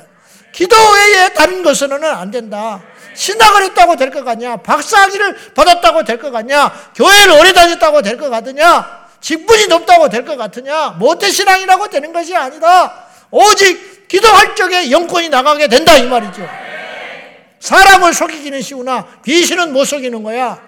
기도 0.54 0.76
외에 0.78 1.30
다른 1.34 1.64
것으로는 1.64 2.08
안 2.10 2.32
된다. 2.32 2.82
신학을 3.16 3.64
했다고 3.64 3.96
될 3.98 4.10
것 4.12 4.24
같냐? 4.24 4.58
박사학위를 4.58 5.36
받았다고 5.54 6.04
될 6.04 6.18
것 6.20 6.32
같냐? 6.32 6.72
교회를 6.96 7.32
오래 7.40 7.52
다녔다고 7.52 8.02
될 8.02 8.18
것 8.18 8.30
같으냐? 8.30 9.04
직분이 9.20 9.68
높다고 9.68 10.10
될 10.10 10.24
것 10.26 10.38
같으냐? 10.38 10.92
모태신앙이라고 11.00 11.88
되는 11.90 12.14
것이 12.14 12.36
아니다. 12.36 13.06
오직 13.32 14.08
기도할 14.08 14.56
적에 14.56 14.92
영권이 14.92 15.30
나가게 15.30 15.68
된다 15.68 15.98
이 15.98 16.04
말이죠. 16.04 16.48
사람을 17.60 18.14
속이기는 18.14 18.62
쉬우나 18.62 19.08
귀신은 19.26 19.74
못 19.74 19.86
속이는 19.86 20.22
거야. 20.22 20.62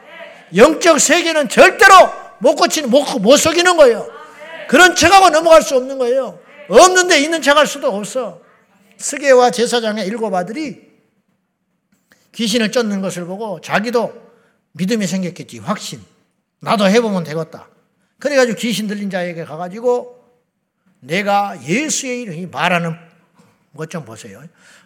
영적 0.56 1.00
세계는 1.00 1.50
절대로 1.50 2.12
못 2.40 2.56
고치는 2.56 2.90
못, 2.90 3.04
못 3.20 3.38
속이는 3.38 3.78
거예요. 3.78 4.08
그런 4.68 4.96
척하고 4.96 5.30
넘어갈 5.30 5.62
수 5.62 5.76
없는 5.76 5.98
거예요. 6.00 6.40
없는데 6.70 7.20
있는 7.20 7.42
척할 7.42 7.68
수도 7.68 7.90
없어. 7.96 8.45
스게와 8.98 9.52
제사장의 9.52 10.08
일곱 10.08 10.34
아들이 10.34 10.86
귀신을 12.34 12.72
쫓는 12.72 13.02
것을 13.02 13.26
보고 13.26 13.62
자기도 13.62 14.14
믿음이 14.74 15.08
생겼겠지 15.08 15.60
확신. 15.60 16.02
나도 16.60 16.88
해보면 16.90 17.24
되겠다. 17.24 17.70
그래가지고 18.20 18.58
귀신 18.58 18.88
들린 18.88 19.10
자에게 19.10 19.46
가가지고 19.46 20.24
내가 21.00 21.62
예수의 21.64 22.22
이름이 22.24 22.48
말하는 22.48 22.96
것 23.76 23.90
좀 23.90 24.06
보세요. 24.06 24.44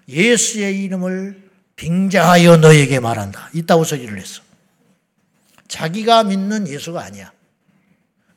예수의 0.08 0.84
이름을 0.84 1.50
빙자하여 1.76 2.58
너에게 2.58 3.00
말한다. 3.00 3.50
이따고 3.54 3.84
소리를 3.84 4.18
했어. 4.18 4.42
자기가 5.68 6.24
믿는 6.24 6.68
예수가 6.68 7.00
아니야. 7.02 7.32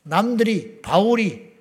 남들이 0.03 0.79
바울이 0.81 1.52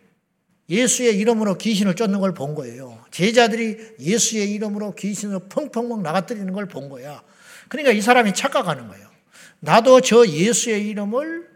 예수의 0.71 1.19
이름으로 1.19 1.59
귀신을 1.59 1.95
쫓는 1.97 2.21
걸 2.21 2.33
본 2.33 2.55
거예요. 2.55 3.05
제자들이 3.11 3.79
예수의 4.01 4.51
이름으로 4.53 4.95
귀신을 4.95 5.41
펑펑펑 5.49 6.03
나가뜨리는 6.03 6.53
걸 6.53 6.67
본 6.67 6.89
거야. 6.89 7.23
그러니까 7.69 7.93
이 7.93 8.01
사람이 8.01 8.35
착각하는 8.35 8.89
거예요. 8.89 9.09
나도 9.61 10.01
저 10.01 10.27
예수의 10.27 10.89
이름을 10.89 11.51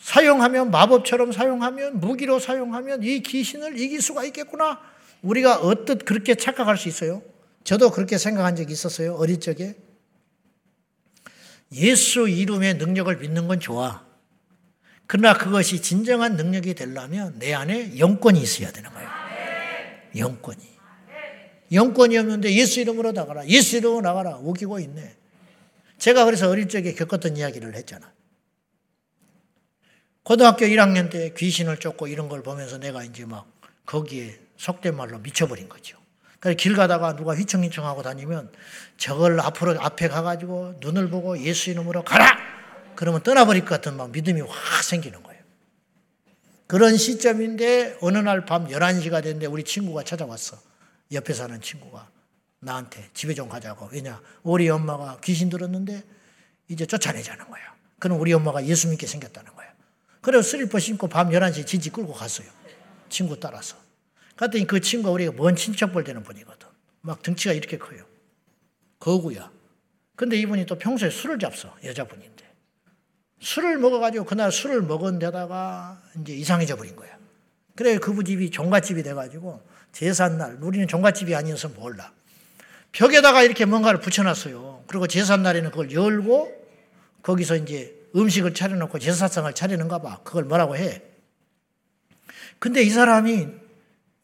사용하면 0.00 0.70
마법처럼 0.70 1.32
사용하면 1.32 2.00
무기로 2.00 2.38
사용하면 2.38 3.02
이 3.02 3.20
귀신을 3.20 3.78
이길 3.78 4.00
수가 4.00 4.24
있겠구나. 4.24 4.80
우리가 5.22 5.56
어떻 5.60 6.04
그렇게 6.04 6.34
착각할 6.34 6.76
수 6.78 6.88
있어요? 6.88 7.22
저도 7.64 7.90
그렇게 7.90 8.16
생각한 8.16 8.56
적이 8.56 8.72
있었어요. 8.72 9.14
어릴 9.14 9.38
적에. 9.40 9.76
예수 11.72 12.28
이름의 12.28 12.74
능력을 12.74 13.14
믿는 13.18 13.46
건 13.46 13.60
좋아. 13.60 14.04
그러나 15.12 15.36
그것이 15.36 15.82
진정한 15.82 16.36
능력이 16.36 16.74
되려면 16.74 17.36
내 17.40 17.52
안에 17.52 17.98
영권이 17.98 18.40
있어야 18.40 18.70
되는 18.70 18.88
거예요. 18.90 19.10
영권이. 20.16 20.78
영권이 21.72 22.16
없는데 22.16 22.52
예수 22.52 22.78
이름으로 22.78 23.10
나가라. 23.10 23.44
예수 23.48 23.78
이름으로 23.78 24.02
나가라. 24.02 24.36
우기고 24.36 24.78
있네. 24.78 25.16
제가 25.98 26.26
그래서 26.26 26.48
어릴 26.48 26.68
적에 26.68 26.94
겪었던 26.94 27.36
이야기를 27.36 27.74
했잖아. 27.74 28.12
고등학교 30.22 30.64
1학년 30.66 31.10
때 31.10 31.34
귀신을 31.36 31.78
쫓고 31.78 32.06
이런 32.06 32.28
걸 32.28 32.44
보면서 32.44 32.78
내가 32.78 33.02
이제 33.02 33.24
막 33.24 33.50
거기에 33.86 34.38
속된 34.58 34.94
말로 34.96 35.18
미쳐버린 35.18 35.68
거죠. 35.68 35.98
그래서 36.38 36.56
길 36.56 36.76
가다가 36.76 37.16
누가 37.16 37.34
휘청휘청하고 37.34 38.04
다니면 38.04 38.52
저걸 38.96 39.40
앞으로 39.40 39.80
앞에 39.80 40.06
가가지고 40.06 40.76
눈을 40.78 41.10
보고 41.10 41.36
예수 41.40 41.70
이름으로 41.70 42.04
가라! 42.04 42.49
그러면 43.00 43.22
떠나버릴 43.22 43.62
것 43.62 43.70
같은 43.70 43.96
막 43.96 44.10
믿음이 44.10 44.42
확 44.42 44.84
생기는 44.84 45.22
거예요. 45.22 45.42
그런 46.66 46.98
시점인데 46.98 47.96
어느 48.02 48.18
날 48.18 48.44
밤 48.44 48.68
11시가 48.68 49.22
됐는데 49.22 49.46
우리 49.46 49.64
친구가 49.64 50.04
찾아왔어. 50.04 50.60
옆에 51.10 51.32
사는 51.32 51.58
친구가 51.62 52.10
나한테 52.58 53.08
집에 53.14 53.32
좀 53.32 53.48
가자고. 53.48 53.88
왜냐? 53.90 54.20
우리 54.42 54.68
엄마가 54.68 55.18
귀신 55.24 55.48
들었는데 55.48 56.04
이제 56.68 56.84
쫓아내자는 56.84 57.48
거야. 57.48 57.74
그럼 57.98 58.20
우리 58.20 58.34
엄마가 58.34 58.66
예수 58.66 58.88
믿게 58.88 59.06
생겼다는 59.06 59.54
거야. 59.54 59.72
그래서 60.20 60.46
슬리퍼 60.46 60.78
신고 60.78 61.08
밤 61.08 61.30
11시에 61.30 61.66
진지 61.66 61.88
끌고 61.88 62.12
갔어요. 62.12 62.48
친구 63.08 63.40
따라서. 63.40 63.78
갔더니 64.36 64.66
그 64.66 64.78
친구가 64.78 65.10
우리가 65.12 65.32
먼 65.38 65.56
친척벌 65.56 66.04
되는 66.04 66.22
분이거든. 66.22 66.68
막 67.00 67.22
등치가 67.22 67.54
이렇게 67.54 67.78
커요. 67.78 68.04
거구야. 68.98 69.50
근데 70.16 70.36
이분이 70.36 70.66
또 70.66 70.76
평소에 70.76 71.08
술을 71.08 71.38
잡서, 71.38 71.74
여자분인데. 71.82 72.39
술을 73.40 73.78
먹어가지고 73.78 74.24
그날 74.24 74.52
술을 74.52 74.82
먹은 74.82 75.18
데다가 75.18 76.00
이제 76.20 76.34
이상해져 76.34 76.76
버린 76.76 76.94
거야. 76.94 77.18
그래 77.74 77.98
그부 77.98 78.22
집이 78.22 78.50
종갓집이 78.50 79.02
돼가지고 79.02 79.62
제삿날 79.92 80.58
우리는 80.60 80.86
종갓집이 80.86 81.34
아니어서 81.34 81.68
몰라. 81.70 82.12
벽에다가 82.92 83.42
이렇게 83.42 83.64
뭔가를 83.64 84.00
붙여놨어요. 84.00 84.84
그리고 84.86 85.06
제삿날에는 85.06 85.70
그걸 85.70 85.92
열고 85.92 86.60
거기서 87.22 87.56
이제 87.56 87.96
음식을 88.14 88.54
차려놓고 88.54 88.98
제사상을 88.98 89.52
차리는가 89.54 90.00
봐. 90.00 90.20
그걸 90.24 90.44
뭐라고 90.44 90.76
해. 90.76 91.02
근데 92.58 92.82
이 92.82 92.90
사람이 92.90 93.48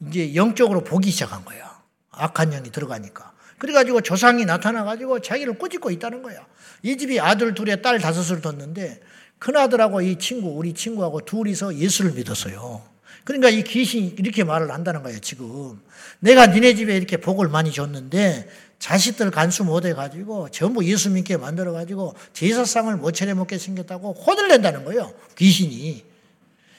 이제 0.09 0.35
영적으로 0.35 0.83
보기 0.85 1.11
시작한 1.11 1.45
거야. 1.45 1.81
악한 2.11 2.51
영이 2.51 2.71
들어가니까. 2.71 3.33
그래가지고 3.59 4.03
조상이 4.03 4.45
나타나가지고 4.45 5.21
자기를 5.21 5.55
꼬집고 5.55 5.91
있다는 5.91 6.23
거야. 6.23 6.47
이 6.83 6.97
집이 6.97 7.21
아들 7.21 7.55
둘에 7.55 7.81
딸 7.83 7.99
다섯을 7.99 8.41
뒀는데 8.41 9.01
큰아들하고 9.39 10.03
이 10.03 10.19
친구, 10.19 10.51
우리 10.51 10.73
친구하고 10.73 11.21
둘이서 11.21 11.77
예수를 11.77 12.13
믿었어요. 12.13 12.83
그러니까 13.25 13.49
이 13.49 13.65
귀신이 13.65 14.15
이렇게 14.19 14.45
말을 14.45 14.71
한다는 14.71 15.03
거예요, 15.03 15.19
지금. 15.19 15.81
내가 16.21 16.47
니네 16.47 16.75
집에 16.75 16.97
이렇게 16.97 17.17
복을 17.17 17.49
많이 17.49 17.73
줬는데 17.73 18.49
자식들 18.79 19.31
간수 19.31 19.65
못해가지고 19.65 20.51
전부 20.51 20.85
예수 20.85 21.11
믿게 21.11 21.37
만들어가지고 21.37 22.15
제사상을 22.35 22.95
못 22.97 23.13
차려 23.13 23.35
먹게 23.35 23.59
생겼다고 23.59 24.13
혼을 24.13 24.49
낸다는 24.49 24.85
거예요, 24.85 25.13
귀신이. 25.37 26.05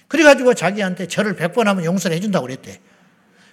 그래가지고 0.07 0.53
자기한테 0.53 1.07
절을 1.07 1.36
100번 1.36 1.65
하면 1.65 1.84
용서를 1.84 2.15
해준다고 2.15 2.45
그랬대. 2.45 2.80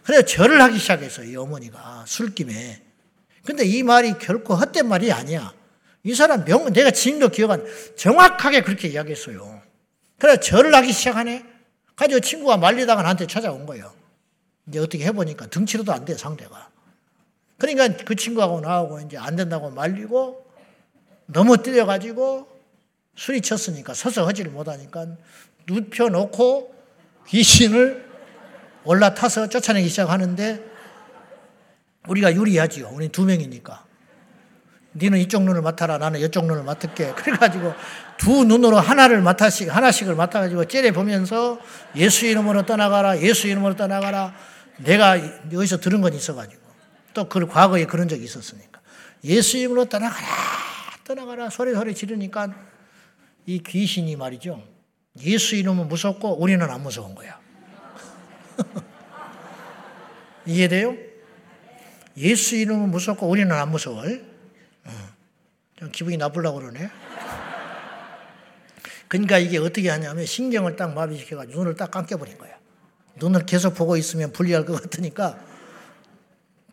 그래서 0.04 0.22
절을 0.24 0.60
하기 0.60 0.78
시작했어요, 0.78 1.28
이 1.28 1.36
어머니가 1.36 2.04
술김에. 2.06 2.84
근데 3.45 3.64
이 3.64 3.82
말이 3.82 4.18
결코 4.18 4.55
헛된 4.55 4.88
말이 4.88 5.12
아니야. 5.12 5.53
이 6.03 6.14
사람 6.14 6.45
명, 6.45 6.72
내가 6.72 6.90
지금도 6.90 7.28
기억한, 7.28 7.64
정확하게 7.97 8.62
그렇게 8.62 8.88
이야기했어요. 8.88 9.62
그래, 10.18 10.38
절을 10.38 10.74
하기 10.74 10.92
시작하네? 10.92 11.45
가지고 11.97 12.20
친구가 12.20 12.57
말리다가 12.57 13.03
나한테 13.03 13.26
찾아온 13.26 13.66
거예요. 13.66 13.92
이제 14.66 14.78
어떻게 14.78 15.05
해보니까 15.05 15.47
등치로도 15.47 15.92
안 15.92 16.05
돼, 16.05 16.14
상대가. 16.14 16.70
그러니까 17.59 18.05
그 18.05 18.16
친구하고 18.16 18.61
나하고 18.61 19.01
이제 19.01 19.16
안 19.16 19.36
된다고 19.36 19.70
말리고 19.70 20.45
뛰어가지고 21.62 22.49
술이 23.16 23.40
쳤으니까 23.42 23.95
서서 23.95 24.26
하지를 24.26 24.51
못하니까 24.51 25.07
눕혀 25.68 26.09
놓고 26.09 26.74
귀신을 27.28 28.05
올라타서 28.84 29.49
쫓아내기 29.49 29.88
시작하는데 29.88 30.73
우리가 32.09 32.34
유리하지요. 32.34 32.90
우리 32.92 33.09
두 33.09 33.24
명이니까. 33.24 33.84
니는 34.96 35.18
이쪽 35.18 35.42
눈을 35.42 35.62
맡아라. 35.62 35.98
나는 35.98 36.20
이쪽 36.20 36.46
눈을 36.46 36.62
맡을게. 36.62 37.12
그래가지고 37.16 37.74
두 38.18 38.44
눈으로 38.44 38.78
하나를 38.78 39.22
맡아씩, 39.22 39.74
하나씩을 39.74 40.14
맡아가지고 40.14 40.66
째려 40.66 40.92
보면서 40.92 41.59
예수 41.96 42.26
이름으로 42.26 42.64
떠나가라. 42.64 43.18
예수 43.20 43.48
이름으로 43.48 43.74
떠나가라. 43.76 44.34
내가 44.78 45.18
여기서 45.52 45.78
들은 45.80 46.00
건 46.00 46.14
있어가지고. 46.14 46.62
또 47.14 47.28
그 47.28 47.46
과거에 47.46 47.86
그런 47.86 48.09
적이 48.09 48.24
있었으니까. 48.24 48.80
예수 49.24 49.57
이름으로 49.57 49.86
떠나가라. 49.86 50.26
떠나가라. 51.05 51.50
소리 51.50 51.74
소리 51.74 51.94
지르니까 51.94 52.55
이 53.46 53.62
귀신이 53.62 54.16
말이죠. 54.16 54.62
예수 55.22 55.55
이름은 55.55 55.88
무섭고 55.88 56.40
우리는 56.40 56.68
안 56.68 56.82
무서운 56.82 57.14
거야. 57.14 57.38
이해돼요? 60.46 60.96
예수 62.16 62.56
이름은 62.56 62.90
무섭고 62.90 63.28
우리는 63.28 63.50
안 63.52 63.70
무서워. 63.70 64.04
좀 65.76 65.90
기분이 65.90 66.16
나쁘려고 66.16 66.60
그러네. 66.60 66.90
그러니까 69.08 69.38
이게 69.38 69.58
어떻게 69.58 69.88
하냐면 69.90 70.24
신경을 70.24 70.76
딱 70.76 70.94
마비시켜가지고 70.94 71.58
눈을 71.58 71.76
딱 71.76 71.90
감겨버린 71.90 72.38
거야. 72.38 72.52
눈을 73.16 73.46
계속 73.46 73.74
보고 73.74 73.96
있으면 73.96 74.32
불리할 74.32 74.64
것 74.64 74.80
같으니까 74.82 75.38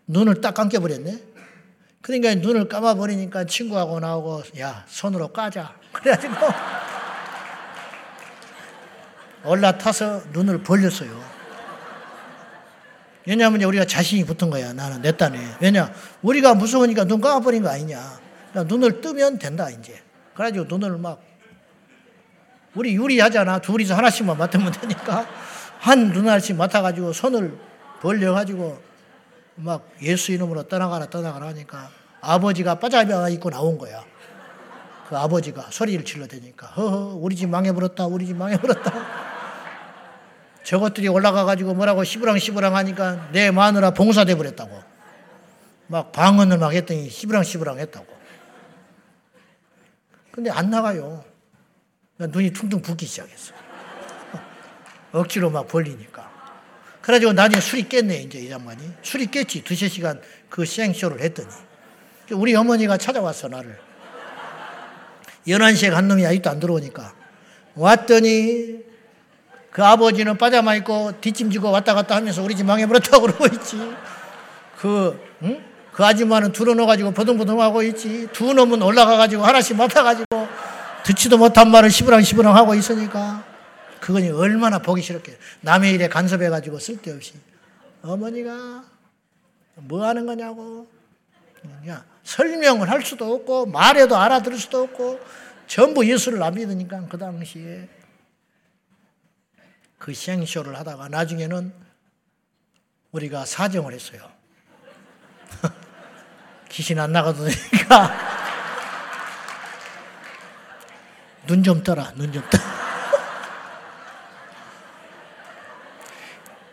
눈을 0.08 0.42
딱 0.42 0.54
감겨버렸네. 0.54 1.32
그러니까 2.02 2.36
눈을 2.36 2.68
감아버리니까 2.68 3.46
친구하고 3.46 4.00
나오고 4.00 4.44
야 4.60 4.86
손으로 4.88 5.28
까자. 5.30 5.76
그래가지고 5.92 6.36
올라타서 9.46 10.24
눈을 10.32 10.64
벌렸어요. 10.64 11.31
왜냐하면 13.28 13.62
우리가 13.62 13.86
자신이 13.86 14.26
붙은 14.26 14.50
거야. 14.50 14.74
나는 14.74 15.02
내 15.02 15.16
딴에. 15.16 15.40
왜냐? 15.60 15.94
우리가 16.22 16.56
무서우니까 16.56 17.06
눈 17.06 17.22
감아버린 17.22 17.64
거 17.64 17.70
아니냐. 17.70 18.20
그러니까 18.52 18.74
눈을 18.74 19.02
뜨면 19.02 19.40
된다, 19.40 19.70
이제. 19.70 20.02
그래가지고 20.34 20.66
눈을 20.66 20.98
막, 20.98 21.22
우리 22.74 22.96
유리하잖아. 22.96 23.60
둘이서 23.60 23.96
하나씩만 23.96 24.38
맡으면 24.38 24.72
되니까. 24.72 25.28
한 25.80 26.10
눈알씩 26.10 26.56
맡아가지고 26.58 27.12
손을 27.12 27.58
벌려가지고 28.02 28.80
막 29.56 29.90
예수 30.02 30.32
이름으로 30.32 30.64
떠나가라, 30.64 31.08
떠나가라 31.08 31.48
하니까 31.48 31.90
아버지가 32.22 32.76
빠자비가 32.80 33.30
입고 33.30 33.50
나온 33.50 33.78
거야. 33.78 34.04
그 35.10 35.18
아버지가 35.18 35.68
소리를 35.72 36.06
질러대니까. 36.06 36.68
허허, 36.68 37.16
우리 37.16 37.36
집 37.36 37.50
망해버렸다, 37.50 38.06
우리 38.06 38.28
집 38.28 38.38
망해버렸다. 38.38 39.31
저것들이 40.64 41.08
올라가가지고 41.08 41.74
뭐라고 41.74 42.04
시부랑 42.04 42.38
시부랑 42.40 42.76
하니까 42.76 43.30
내 43.32 43.52
마누라 43.52 43.92
봉사돼 43.92 44.36
버렸다고. 44.36 44.82
막 45.88 46.12
방언을 46.12 46.58
막 46.58 46.74
했더니 46.74 47.10
시부랑 47.10 47.44
시부랑 47.44 47.80
했다고. 47.80 48.08
근데 50.32 50.50
안 50.50 50.70
나가요. 50.70 51.26
눈이 52.18 52.52
퉁퉁 52.54 52.82
붓기 52.82 53.06
시작했어. 53.06 53.54
억지로 55.12 55.50
막 55.50 55.68
벌리니까. 55.68 56.30
그래가지고 57.02 57.34
나중에 57.34 57.60
술이 57.60 57.90
깼네, 57.90 58.22
이제 58.22 58.40
이 58.40 58.48
장관이. 58.48 58.94
술이 59.02 59.28
깼지. 59.28 59.64
두세 59.64 59.90
시간 59.90 60.22
그 60.50 60.64
시행쇼를 60.64 61.20
했더니. 61.22 61.50
우리 62.32 62.56
어머니가 62.56 62.98
찾아왔어, 62.98 63.50
나를. 63.50 63.78
11시에 65.48 65.90
간 65.90 66.08
놈이 66.08 66.26
아직도 66.26 66.50
안 66.50 66.60
들어오니까. 66.60 67.14
왔더니 67.76 68.91
그 69.72 69.84
아버지는 69.84 70.38
빠자마 70.38 70.76
있고 70.76 71.14
뒷짐지고 71.22 71.72
왔다 71.72 71.94
갔다 71.94 72.16
하면서 72.16 72.44
우리 72.44 72.56
집 72.56 72.66
망해버렸다고 72.66 73.22
그러고 73.22 73.46
있지. 73.56 73.78
그, 74.78 75.20
응? 75.44 75.64
그 75.94 76.06
아줌마는 76.06 76.52
들어넣어가지고 76.52 77.12
버둥버둥하고 77.12 77.84
있지. 77.84 78.28
두 78.34 78.54
놈은 78.54 78.82
올라가가지고 78.82 79.44
하나씩 79.44 79.78
맡아가지고 79.78 80.26
듣지도 81.04 81.38
못한 81.38 81.72
말을 81.72 81.90
시부랑 81.90 82.22
시부랑 82.22 82.56
하고 82.56 82.76
있으니까 82.76 83.44
그거니 84.02 84.30
얼마나 84.30 84.80
보기 84.80 85.02
싫었게 85.02 85.38
남의 85.62 85.94
일에 85.94 86.10
간섭해가지고 86.10 86.80
쓸데없이 86.80 87.34
어머니가 88.02 88.84
뭐 89.76 90.06
하는 90.06 90.26
거냐고 90.26 90.88
그냥 91.82 92.04
설명을 92.24 92.90
할 92.90 93.04
수도 93.04 93.34
없고 93.34 93.68
말해도 93.68 94.18
알아들을 94.18 94.58
수도 94.58 94.84
없고 94.84 95.20
전부 95.68 96.06
예수를 96.06 96.42
안 96.44 96.56
믿으니까 96.56 97.06
그 97.10 97.18
당시에 97.18 97.88
그 100.02 100.14
시행쇼를 100.16 100.76
하다가 100.80 101.08
나중에는 101.10 101.72
우리가 103.12 103.46
사정을 103.46 103.94
했어요. 103.94 104.32
귀신 106.70 107.00
안 107.00 107.12
나가도 107.12 107.46
되니까 107.46 108.18
눈 111.46 111.64
좀 111.64 111.84
떠라, 111.84 112.12
눈 112.16 112.34
좀 112.34 112.42
떠. 112.50 112.58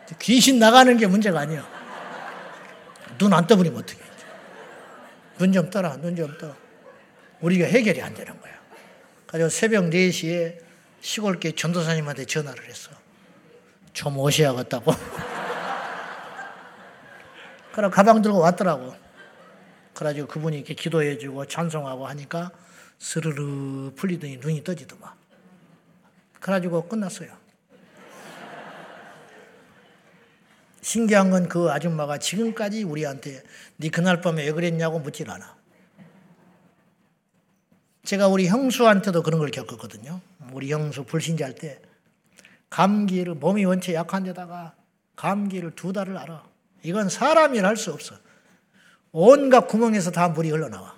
귀신 0.19 0.57
나가는 0.57 0.97
게 0.97 1.05
문제가 1.05 1.41
아니야. 1.41 1.63
눈 3.19 3.31
안 3.31 3.45
떠버리면 3.45 3.79
어떻게 3.79 4.03
해. 4.03 4.07
눈좀 5.37 5.69
떠라, 5.69 5.97
눈 5.97 6.15
좀 6.15 6.35
떠. 6.39 6.55
우리가 7.41 7.67
해결이 7.67 8.01
안 8.01 8.15
되는 8.15 8.41
거야. 8.41 8.53
그래서 9.27 9.49
새벽 9.49 9.83
4시에 9.91 10.57
시골계 11.01 11.51
전도사님한테 11.51 12.25
전화를 12.25 12.67
했어. 12.67 12.89
좀 13.93 14.17
오셔야겠다고. 14.17 14.91
그래, 17.73 17.89
가방 17.89 18.21
들고 18.21 18.39
왔더라고. 18.39 18.93
그래가지고 19.93 20.27
그분이 20.27 20.57
이렇게 20.57 20.73
기도해주고 20.73 21.45
찬송하고 21.45 22.07
하니까 22.07 22.51
스르르 22.97 23.91
풀리더니 23.95 24.37
눈이 24.37 24.63
떠지더만. 24.63 25.11
그래가지고 26.39 26.87
끝났어요. 26.87 27.37
신기한 30.81 31.29
건 31.29 31.49
그 31.49 31.69
아줌마가 31.71 32.17
지금까지 32.17 32.83
우리한테 32.83 33.43
네 33.77 33.89
그날 33.89 34.21
밤에 34.21 34.45
왜 34.45 34.51
그랬냐고 34.51 34.99
묻질 34.99 35.29
않아. 35.29 35.57
제가 38.03 38.27
우리 38.27 38.47
형수한테도 38.47 39.21
그런 39.21 39.39
걸 39.39 39.51
겪었거든요. 39.51 40.21
우리 40.51 40.71
형수 40.71 41.03
불신자할 41.03 41.55
때 41.55 41.79
감기를 42.69 43.35
몸이 43.35 43.65
원체 43.65 43.93
약한 43.93 44.23
데다가 44.23 44.73
감기를 45.15 45.71
두 45.75 45.91
달을 45.93 46.17
알아. 46.17 46.43
이건 46.83 47.09
사람이 47.09 47.59
할 47.59 47.75
수 47.75 47.91
없어. 47.91 48.15
온갖 49.11 49.67
구멍에서 49.67 50.11
다 50.11 50.29
물이 50.29 50.51
흘러나와. 50.51 50.93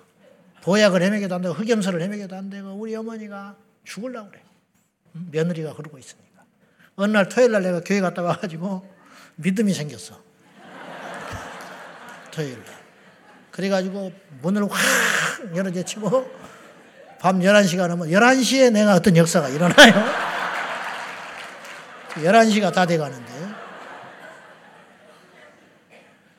보약을 0.62 1.02
헤매게도 1.02 1.34
안 1.34 1.42
되고 1.42 1.54
흑염소를 1.54 2.02
헤매게도 2.02 2.36
안 2.36 2.50
되고 2.50 2.68
우리 2.72 2.94
어머니가 2.94 3.56
죽을라고 3.84 4.30
그래. 4.30 4.42
며느리가 5.12 5.74
그러고 5.74 5.98
있으니까. 5.98 6.42
어느 6.96 7.10
날 7.10 7.28
토요일 7.28 7.52
날 7.52 7.62
내가 7.62 7.80
교회 7.80 8.00
갔다 8.00 8.22
와가지고 8.22 8.86
믿음이 9.36 9.72
생겼어. 9.72 10.20
토요일 12.30 12.54
날. 12.54 12.64
그래가지고 13.50 14.12
문을 14.42 14.62
확 14.70 15.56
열어제치고 15.56 16.30
밤 17.18 17.40
11시가 17.40 17.88
넘어 17.88 18.04
11시에 18.04 18.70
내가 18.72 18.94
어떤 18.94 19.16
역사가 19.16 19.48
일어나요. 19.48 20.31
11시가 22.14 22.72
다 22.72 22.86
돼가는데 22.86 23.32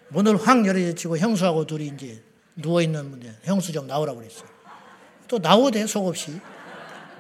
문을 0.10 0.38
확 0.38 0.66
열어제치고 0.66 1.18
형수하고 1.18 1.66
둘이 1.66 1.88
이제 1.88 2.24
누워있는 2.56 3.10
분데 3.10 3.36
형수 3.44 3.72
좀 3.72 3.88
나오라고 3.88 4.20
그랬어. 4.20 4.46
또 5.28 5.40
나오대, 5.40 5.88
속없이. 5.88 6.40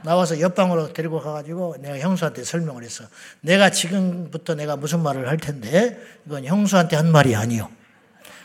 나와서 0.03 0.39
옆방으로 0.39 0.93
데리고 0.93 1.21
가가지고 1.21 1.77
내가 1.79 1.97
형수한테 1.97 2.43
설명을 2.43 2.83
했어. 2.83 3.05
내가 3.41 3.71
지금부터 3.71 4.53
내가 4.53 4.75
무슨 4.75 5.01
말을 5.01 5.27
할 5.29 5.37
텐데, 5.37 5.97
이건 6.25 6.43
형수한테 6.43 6.97
한 6.97 7.11
말이 7.11 7.35
아니요. 7.35 7.71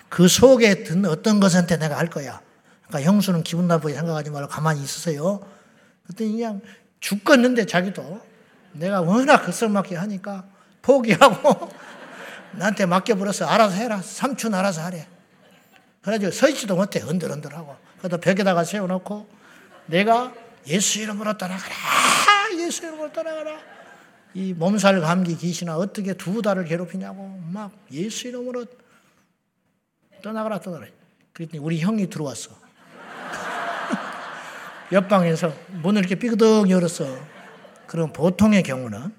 그 0.09 0.29
속에 0.29 0.85
든 0.85 1.05
어떤 1.05 1.41
것한테 1.41 1.77
내가 1.77 1.99
할 1.99 2.09
거야. 2.09 2.41
그러니까 2.87 3.11
형수는 3.11 3.43
기분 3.43 3.67
나쁘게 3.67 3.95
생각하지 3.95 4.31
말고 4.31 4.49
가만히 4.49 4.83
있으세요. 4.83 5.41
그랬더니 6.05 6.33
그냥 6.33 6.61
죽겠는데 7.01 7.67
자기도 7.67 8.23
내가 8.79 9.01
워낙 9.01 9.45
급성맞게 9.45 9.97
하니까 9.97 10.45
포기하고 10.83 11.69
나한테 12.53 12.87
맡겨버렸어. 12.87 13.47
알아서 13.47 13.77
해라. 13.77 14.01
삼촌 14.01 14.55
알아서 14.55 14.83
하래. 14.83 15.07
그래가지고 16.03 16.33
서 16.33 16.49
있지도 16.49 16.77
못해. 16.77 17.03
언들언들하고. 17.03 17.77
그래서 17.99 18.17
벽에다가 18.17 18.65
세워놓고 18.65 19.29
내가 19.87 20.33
예수 20.67 21.01
이름으로 21.01 21.37
떠나가라. 21.37 21.75
예수 22.59 22.87
이름으로 22.87 23.13
떠나가라. 23.13 23.59
이 24.35 24.55
몸살 24.55 25.01
감기 25.01 25.37
귀신아 25.37 25.77
어떻게 25.77 26.15
두 26.15 26.43
달을 26.43 26.65
괴롭히냐고 26.65 27.41
막 27.51 27.73
예수 27.91 28.29
이름으로 28.29 28.67
떠나가라 30.23 30.61
떠나가라. 30.61 30.91
그랬더니 31.33 31.63
우리 31.63 31.81
형이 31.81 32.09
들어왔어. 32.09 32.51
옆방에서 34.93 35.53
문을 35.83 36.01
이렇게 36.01 36.15
삐그덕 36.15 36.71
열었어. 36.71 37.38
그럼 37.89 38.13
보통의 38.13 38.63
경우는 38.63 39.13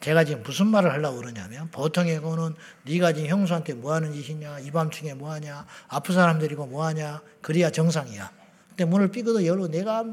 제가 0.00 0.24
지금 0.24 0.42
무슨 0.42 0.66
말을 0.66 0.92
하려고 0.92 1.18
그러냐면 1.18 1.70
보통의 1.70 2.20
경우는 2.20 2.56
네가 2.82 3.12
지금 3.12 3.30
형수한테 3.30 3.74
뭐 3.74 3.94
하는 3.94 4.12
짓이냐 4.12 4.58
이 4.58 4.70
밤중에 4.70 5.14
뭐 5.14 5.30
하냐 5.32 5.64
아픈 5.88 6.14
사람들이고 6.14 6.66
뭐 6.66 6.84
하냐 6.84 7.22
그래야 7.40 7.70
정상이야. 7.70 8.30
근데 8.70 8.84
문을 8.84 9.10
삐그덕 9.12 9.46
열고 9.46 9.68
내가 9.68 10.04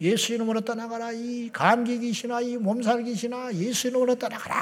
예수 0.00 0.32
이름으로 0.32 0.62
떠나가라 0.62 1.12
이 1.12 1.50
감기 1.52 1.98
귀신아 1.98 2.40
이 2.40 2.56
몸살 2.56 3.04
귀신아 3.04 3.52
예수 3.54 3.88
이름으로 3.88 4.14
떠나가라 4.14 4.56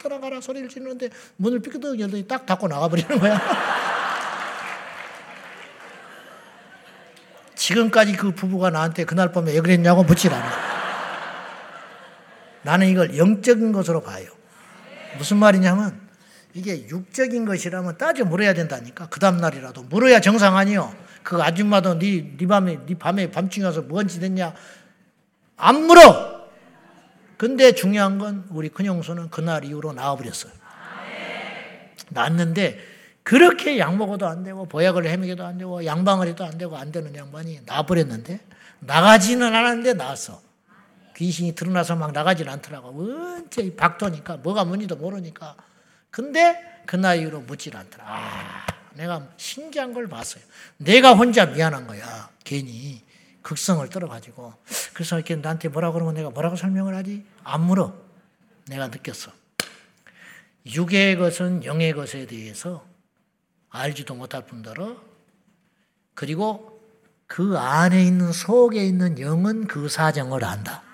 떠나가라 0.00 0.40
소리를 0.40 0.68
지르는데 0.68 1.10
문을 1.36 1.58
삐그덕 1.58 1.98
열더니 1.98 2.28
딱 2.28 2.46
닫고 2.46 2.68
나가버리는 2.68 3.18
거야. 3.18 3.40
지금까지 7.56 8.12
그 8.12 8.30
부부가 8.30 8.70
나한테 8.70 9.04
그날 9.04 9.32
밤에 9.32 9.52
왜 9.52 9.60
그랬냐고 9.60 10.04
묻질 10.04 10.32
않아. 10.32 10.79
나는 12.62 12.88
이걸 12.88 13.16
영적인 13.16 13.72
것으로 13.72 14.02
봐요. 14.02 14.28
무슨 15.18 15.38
말이냐면 15.38 16.00
이게 16.54 16.86
육적인 16.88 17.44
것이라면 17.44 17.98
따져 17.98 18.24
물어야 18.24 18.54
된다니까. 18.54 19.08
그 19.08 19.20
다음 19.20 19.36
날이라도 19.38 19.84
물어야 19.84 20.20
정상 20.20 20.56
아니요. 20.56 20.94
그 21.22 21.40
아줌마도 21.42 21.98
네, 21.98 22.34
네 22.36 22.46
밤에 22.46 22.78
네 22.86 22.94
밤에 22.98 23.30
밤중에 23.30 23.64
와서 23.66 23.82
뭔 23.82 24.08
짓 24.08 24.22
했냐 24.22 24.54
안 25.56 25.86
물어. 25.86 26.40
근데 27.36 27.72
중요한 27.72 28.18
건 28.18 28.44
우리 28.50 28.68
큰형수는 28.68 29.30
그날 29.30 29.64
이후로 29.64 29.92
나와버렸어요. 29.92 30.52
났는데 32.10 32.78
그렇게 33.22 33.78
약 33.78 33.96
먹어도 33.96 34.26
안 34.26 34.42
되고 34.42 34.66
보약을 34.66 35.06
헤매게도 35.06 35.44
안 35.44 35.58
되고 35.58 35.84
양방을 35.84 36.26
해도 36.28 36.44
안 36.44 36.58
되고 36.58 36.76
안 36.76 36.90
되는 36.90 37.14
양반이 37.14 37.60
나버렸는데 37.64 38.40
나가지는 38.80 39.54
않았는데 39.54 39.94
나왔어. 39.94 40.40
귀신이 41.20 41.54
드러나서 41.54 41.96
막 41.96 42.12
나가질 42.12 42.48
않더라고. 42.48 42.94
원체 42.96 43.76
박도니까 43.76 44.38
뭐가 44.38 44.64
뭔지도 44.64 44.96
모르니까. 44.96 45.54
근데 46.10 46.58
그 46.86 46.96
나이로 46.96 47.42
묻질 47.42 47.76
않더라. 47.76 48.04
아, 48.08 48.66
내가 48.94 49.28
신기한 49.36 49.92
걸 49.92 50.08
봤어요. 50.08 50.42
내가 50.78 51.12
혼자 51.12 51.44
미안한 51.44 51.86
거야. 51.86 52.30
괜히 52.42 53.04
극성을 53.42 53.86
떨어가지고. 53.90 54.54
그래서 54.94 55.16
이렇게 55.16 55.36
나한테 55.36 55.68
뭐라 55.68 55.92
그러면 55.92 56.14
내가 56.14 56.30
뭐라고 56.30 56.56
설명을 56.56 56.94
하지? 56.94 57.22
안 57.44 57.66
물어. 57.66 57.92
내가 58.68 58.88
느꼈어. 58.88 59.30
육의 60.64 61.18
것은 61.18 61.66
영의 61.66 61.92
것에 61.92 62.24
대해서 62.24 62.86
알지도 63.68 64.14
못할 64.14 64.46
뿐더러 64.46 64.96
그리고 66.14 66.80
그 67.26 67.58
안에 67.58 68.06
있는 68.06 68.32
속에 68.32 68.86
있는 68.86 69.18
영은 69.18 69.66
그 69.66 69.90
사정을 69.90 70.44
안다. 70.44 70.88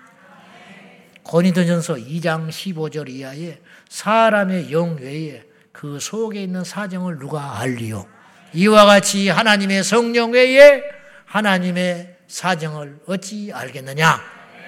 고린도전서 1.27 1.95
2장 1.95 2.49
15절 2.49 3.09
이하에 3.09 3.59
사람의 3.89 4.71
영 4.71 4.97
외에 4.97 5.43
그 5.73 5.99
속에 5.99 6.43
있는 6.43 6.63
사정을 6.63 7.19
누가 7.19 7.59
알리요? 7.59 8.07
이와 8.55 8.87
같이 8.87 9.29
하나님의 9.29 9.83
성령 9.83 10.33
외에 10.33 10.83
하나님의 11.25 12.17
사정을 12.29 13.01
어찌 13.07 13.51
알겠느냐? 13.53 14.21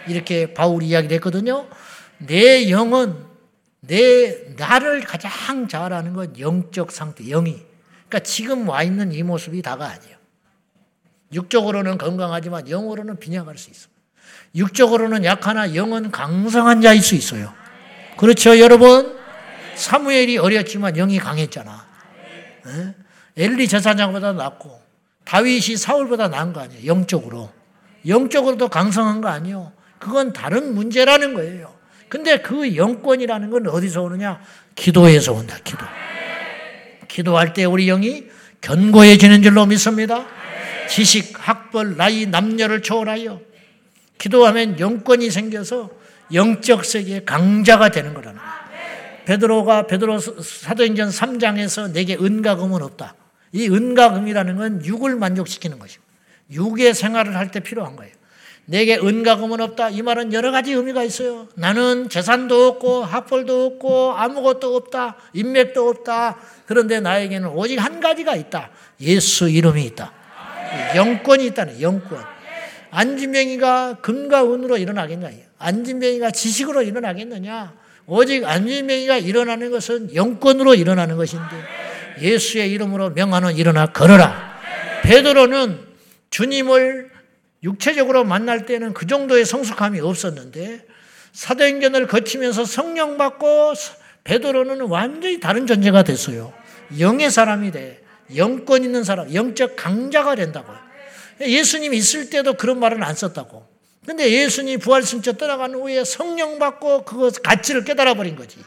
이렇게 0.08 0.52
바울이 0.52 0.88
이야기를 0.88 1.14
했거든요. 1.16 1.68
내 2.18 2.68
영은 2.70 3.14
내 3.80 4.54
나를 4.56 5.02
가장 5.02 5.68
잘 5.68 5.92
아는 5.92 6.12
건 6.12 6.38
영적 6.38 6.90
상태, 6.90 7.24
영이. 7.24 7.62
그러니까 8.08 8.18
지금 8.20 8.68
와 8.68 8.82
있는 8.82 9.12
이 9.12 9.22
모습이 9.22 9.62
다가 9.62 9.86
아니에요. 9.86 10.16
육적으로는 11.32 11.98
건강하지만 11.98 12.68
영으로는 12.68 13.20
빈약할 13.20 13.56
수 13.56 13.70
있어. 13.70 13.88
육적으로는 14.54 15.24
약하나 15.24 15.74
영은 15.74 16.10
강성한 16.10 16.80
자일 16.80 17.02
수 17.02 17.14
있어요. 17.14 17.52
그렇죠, 18.16 18.58
여러분? 18.58 19.16
사무엘이 19.74 20.38
어렸지만 20.38 20.94
영이 20.94 21.18
강했잖아. 21.18 21.86
에? 22.66 22.94
엘리 23.36 23.68
제사장보다 23.68 24.32
낫고 24.32 24.80
다윗이 25.24 25.76
사울보다 25.76 26.28
나은 26.28 26.52
거 26.52 26.60
아니에요. 26.60 26.86
영적으로. 26.86 27.52
영적으로도 28.06 28.68
강성한 28.68 29.20
거 29.20 29.28
아니에요. 29.28 29.72
그건 29.98 30.32
다른 30.32 30.74
문제라는 30.74 31.34
거예요. 31.34 31.74
근데 32.08 32.38
그 32.38 32.74
영권이라는 32.74 33.50
건 33.50 33.68
어디서 33.68 34.02
오느냐? 34.02 34.40
기도에서 34.74 35.34
온다. 35.34 35.56
기도. 35.62 35.84
기도할 37.06 37.52
때 37.52 37.64
우리 37.64 37.86
영이 37.86 38.24
견고해지는 38.60 39.42
줄로 39.42 39.66
믿습니다. 39.66 40.26
지식, 40.88 41.34
학벌, 41.38 41.96
나이, 41.96 42.26
남녀를 42.26 42.82
초월하여 42.82 43.40
기도하면 44.18 44.78
영권이 44.80 45.30
생겨서 45.30 45.90
영적 46.32 46.84
세계의 46.84 47.24
강자가 47.24 47.90
되는 47.90 48.12
거라는 48.14 48.38
거예요. 48.38 48.52
베드로가 49.24 49.86
베드로 49.86 50.18
사도행전 50.18 51.10
3장에서 51.10 51.92
내게 51.92 52.16
은과 52.16 52.56
금은 52.56 52.82
없다. 52.82 53.14
이 53.52 53.68
은과 53.68 54.12
금이라는 54.12 54.56
건 54.56 54.84
육을 54.84 55.16
만족시키는 55.16 55.78
것이고 55.78 56.02
육의 56.50 56.94
생활을 56.94 57.36
할 57.36 57.50
때 57.50 57.60
필요한 57.60 57.96
거예요. 57.96 58.12
내게 58.64 58.96
은과 58.96 59.36
금은 59.36 59.62
없다. 59.62 59.88
이 59.88 60.02
말은 60.02 60.34
여러 60.34 60.50
가지 60.50 60.72
의미가 60.72 61.02
있어요. 61.02 61.48
나는 61.54 62.10
재산도 62.10 62.66
없고 62.68 63.02
학벌도 63.04 63.64
없고 63.64 64.12
아무것도 64.12 64.76
없다. 64.76 65.16
인맥도 65.32 65.88
없다. 65.88 66.36
그런데 66.66 67.00
나에게는 67.00 67.48
오직 67.48 67.78
한 67.78 68.00
가지가 68.00 68.36
있다. 68.36 68.70
예수 69.00 69.48
이름이 69.48 69.84
있다. 69.84 70.12
영권이 70.96 71.46
있다는 71.46 71.80
영권. 71.80 72.37
안진병이가 72.90 73.98
금과 74.00 74.44
은으로 74.44 74.78
일어나겠냐? 74.78 75.30
안진병이가 75.58 76.30
지식으로 76.30 76.82
일어나겠느냐? 76.82 77.74
오직 78.06 78.44
안진병이가 78.44 79.18
일어나는 79.18 79.70
것은 79.70 80.14
영권으로 80.14 80.74
일어나는 80.74 81.16
것인데 81.16 81.44
예수의 82.20 82.70
이름으로 82.72 83.10
명하는 83.10 83.56
일어나 83.56 83.86
걸어라. 83.86 84.58
베드로는 85.02 85.78
주님을 86.30 87.10
육체적으로 87.62 88.24
만날 88.24 88.66
때는 88.66 88.94
그 88.94 89.06
정도의 89.06 89.44
성숙함이 89.44 90.00
없었는데 90.00 90.84
사도행전을 91.32 92.06
거치면서 92.06 92.64
성령 92.64 93.18
받고 93.18 93.74
베드로는 94.24 94.82
완전히 94.82 95.40
다른 95.40 95.66
존재가 95.66 96.02
됐어요. 96.02 96.52
영의 96.98 97.30
사람이 97.30 97.70
돼. 97.72 98.02
영권 98.36 98.84
있는 98.84 99.04
사람, 99.04 99.32
영적 99.32 99.76
강자가 99.76 100.34
된다고. 100.34 100.72
예수님 101.40 101.94
있을 101.94 102.30
때도 102.30 102.54
그런 102.54 102.80
말은 102.80 103.02
안 103.02 103.14
썼다고. 103.14 103.66
근데 104.06 104.30
예수님 104.30 104.78
부활승처 104.78 105.34
떠나간 105.34 105.74
후에 105.74 106.02
성령 106.04 106.58
받고 106.58 107.04
그 107.04 107.30
가치를 107.42 107.84
깨달아 107.84 108.14
버린 108.14 108.36
거지. 108.36 108.58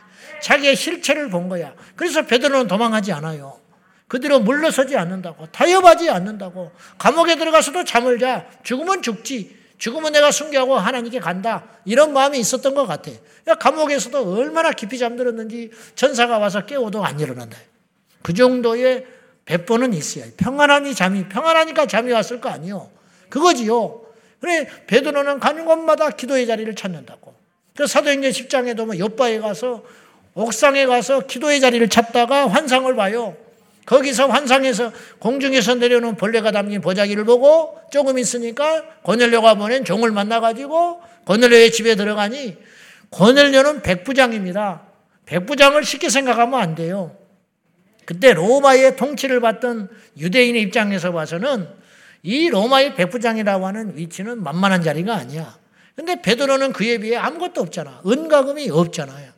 자기의 0.42 0.76
실체를 0.76 1.30
본 1.30 1.50
거야. 1.50 1.74
그래서 1.96 2.24
베드로는 2.24 2.68
도망하지 2.68 3.12
않아요. 3.14 3.60
그대로 4.08 4.40
물러서지 4.40 4.98
않는다고. 4.98 5.48
타협하지 5.48 6.10
않는다고. 6.10 6.72
감옥에 6.98 7.38
들어가서도 7.38 7.86
잠을 7.86 8.20
자. 8.20 8.46
죽으면 8.64 9.02
죽지. 9.02 9.58
죽으면 9.78 10.12
내가 10.12 10.32
순교하고 10.32 10.78
하나님께 10.78 11.20
간다. 11.20 11.64
이런 11.86 12.14
마음이 12.14 12.38
있었던 12.38 12.76
것 12.76 12.86
같아. 12.86 13.10
감옥에서도 13.60 14.36
얼마나 14.36 14.72
깊이 14.72 15.00
잠들었는지 15.00 15.72
전사가 15.96 16.38
와서 16.38 16.66
깨워도 16.66 17.04
안 17.04 17.20
일어난다. 17.20 17.58
그 18.22 18.34
정도의 18.34 19.08
배포는 19.46 19.94
있어야 19.94 20.26
평안하니 20.38 20.96
잠이, 20.96 21.28
평안하니까 21.28 21.86
잠이 21.88 22.12
왔을 22.12 22.40
거 22.40 22.50
아니요. 22.50 22.90
그거지요. 23.30 24.02
그래, 24.40 24.68
베드로는 24.88 25.40
가는 25.40 25.66
곳마다 25.66 26.10
기도의 26.10 26.48
자리를 26.48 26.74
찾는다고. 26.76 27.34
그 27.76 27.88
사도행전 27.88 28.32
10장에도 28.32 28.86
뭐 28.86 28.98
옆바에 28.98 29.40
가서 29.40 29.84
옥상에 30.34 30.86
가서 30.86 31.22
기도의 31.22 31.60
자리를 31.60 31.88
찾다가 31.90 32.48
환상을 32.48 32.94
봐요. 32.96 33.36
거기서 33.86 34.28
환상에서 34.28 34.92
공중에서 35.20 35.76
내려오는 35.76 36.16
벌레가 36.16 36.52
담긴 36.52 36.82
보자기를 36.82 37.26
보고 37.26 37.80
조금 37.92 38.18
있으니까 38.18 38.84
고넬료가 39.04 39.56
보낸 39.56 39.84
종을 39.84 40.12
만나가지고 40.12 41.02
고넬료의 41.26 41.72
집에 41.72 41.96
들어가니 41.96 42.58
고넬료는 43.10 43.82
백부장입니다. 43.82 44.84
백부장을 45.26 45.84
쉽게 45.84 46.10
생각하면 46.10 46.60
안 46.60 46.76
돼요. 46.76 47.16
그때 48.12 48.34
로마의 48.34 48.98
통치를 48.98 49.40
받던 49.40 49.88
유대인의 50.18 50.62
입장에서 50.64 51.14
봐서는 51.14 51.66
이 52.24 52.50
로마의 52.50 52.96
백부장이라고 52.96 53.66
하는 53.66 53.96
위치는 53.96 54.44
만만한 54.44 54.84
자리가 54.84 55.16
아니야. 55.16 55.58
근데 55.96 56.22
베드로는 56.22 56.74
그에 56.74 56.98
비해 56.98 57.16
아무것도 57.16 57.62
없잖아. 57.62 58.02
은가금이 58.06 58.70
없잖아요. 58.70 59.32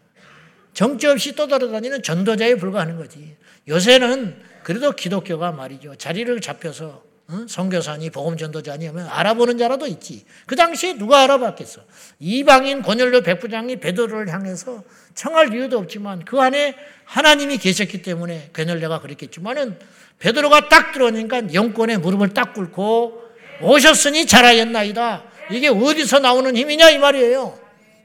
정치 0.73 1.05
없이 1.05 1.35
떠돌아다니는 1.35 2.01
전도자에 2.01 2.55
불과하는 2.55 2.97
거지. 2.97 3.35
요새는 3.67 4.41
그래도 4.63 4.91
기독교가 4.93 5.51
말이죠. 5.51 5.93
자리를 5.95 6.41
잡혀서 6.41 7.03
응? 7.05 7.12
선교사니 7.47 8.09
복음 8.09 8.37
전도자니 8.37 8.85
하면 8.87 9.07
알아보는 9.07 9.57
자라도 9.57 9.87
있지. 9.87 10.25
그 10.45 10.55
당시에 10.55 10.93
누가 10.93 11.23
알아봤겠어? 11.23 11.81
이방인 12.19 12.81
권열료 12.81 13.21
백부장이 13.21 13.77
베드로를 13.77 14.29
향해서 14.29 14.83
청할 15.15 15.53
이유도 15.53 15.77
없지만 15.79 16.25
그 16.25 16.39
안에 16.39 16.75
하나님이 17.05 17.57
계셨기 17.57 18.01
때문에 18.01 18.49
권열료가 18.53 19.01
그랬겠지만은 19.01 19.79
베드로가 20.19 20.69
딱 20.69 20.91
들어오니까 20.91 21.53
영권에 21.53 21.97
무릎을 21.97 22.33
딱 22.33 22.53
꿇고 22.53 23.23
오셨으니 23.61 24.25
잘하였나이다. 24.25 25.23
이게 25.51 25.69
어디서 25.69 26.19
나오는 26.19 26.55
힘이냐 26.55 26.89
이 26.91 26.99
말이에요. 26.99 27.59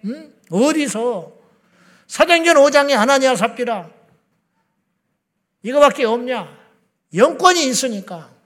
응? 0.06 0.32
어디서? 0.50 1.32
사도행전 2.06 2.56
5장에 2.56 2.96
아나니아 2.96 3.36
삽비라 3.36 3.90
이거밖에 5.62 6.04
없냐? 6.04 6.56
영권이 7.14 7.66
있으니까. 7.66 8.37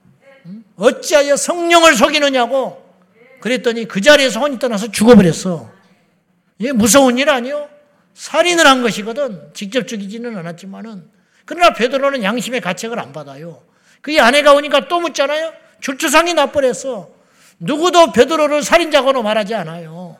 어찌하여 0.75 1.35
성령을 1.35 1.95
속이느냐고 1.95 2.83
그랬더니 3.41 3.85
그 3.85 4.01
자리에서 4.01 4.39
혼이 4.39 4.59
떠나서 4.59 4.91
죽어버렸어. 4.91 5.69
이게 6.59 6.71
무서운 6.71 7.17
일 7.17 7.29
아니요? 7.29 7.69
살인을 8.13 8.65
한 8.65 8.81
것이거든. 8.81 9.51
직접 9.53 9.87
죽이지는 9.87 10.37
않았지만은. 10.37 11.09
그러나 11.45 11.73
베드로는 11.73 12.23
양심의 12.23 12.61
가책을 12.61 12.99
안 12.99 13.11
받아요. 13.11 13.63
그의 14.01 14.19
아내가 14.19 14.53
오니까 14.53 14.87
또 14.87 14.99
묻잖아요. 14.99 15.53
줄주상이 15.81 16.33
나버렸어. 16.33 17.09
누구도 17.59 18.11
베드로를 18.11 18.63
살인자고로 18.63 19.23
말하지 19.23 19.55
않아요. 19.55 20.17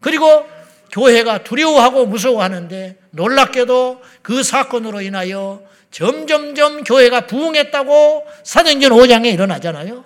그리고 0.00 0.46
교회가 0.92 1.44
두려워하고 1.44 2.06
무서워하는데 2.06 2.98
놀랍게도 3.10 4.02
그 4.22 4.42
사건으로 4.42 5.00
인하여 5.00 5.62
점점점 5.90 6.84
교회가 6.84 7.26
부흥했다고 7.26 8.26
사도행전 8.44 8.92
5장에 8.92 9.32
일어나잖아요. 9.32 10.04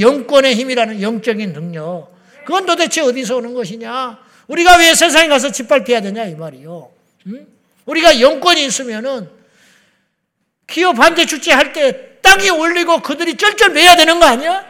영권의 0.00 0.54
힘이라는 0.54 1.02
영적인 1.02 1.52
능력. 1.52 2.14
그건 2.44 2.64
도대체 2.66 3.00
어디서 3.00 3.36
오는 3.36 3.54
것이냐? 3.54 4.18
우리가 4.46 4.78
왜 4.78 4.94
세상에 4.94 5.28
가서 5.28 5.50
짓밟혀야 5.50 6.00
되냐 6.00 6.24
이 6.26 6.34
말이요. 6.34 6.90
응? 7.26 7.46
우리가 7.86 8.20
영권이 8.20 8.64
있으면은 8.64 9.28
기업 10.66 10.94
반대 10.96 11.26
축제할 11.26 11.72
때 11.72 12.20
땅이 12.22 12.50
올리고 12.50 13.00
그들이 13.02 13.36
쩔쩔 13.36 13.70
매야 13.70 13.96
되는 13.96 14.18
거 14.18 14.26
아니야? 14.26 14.64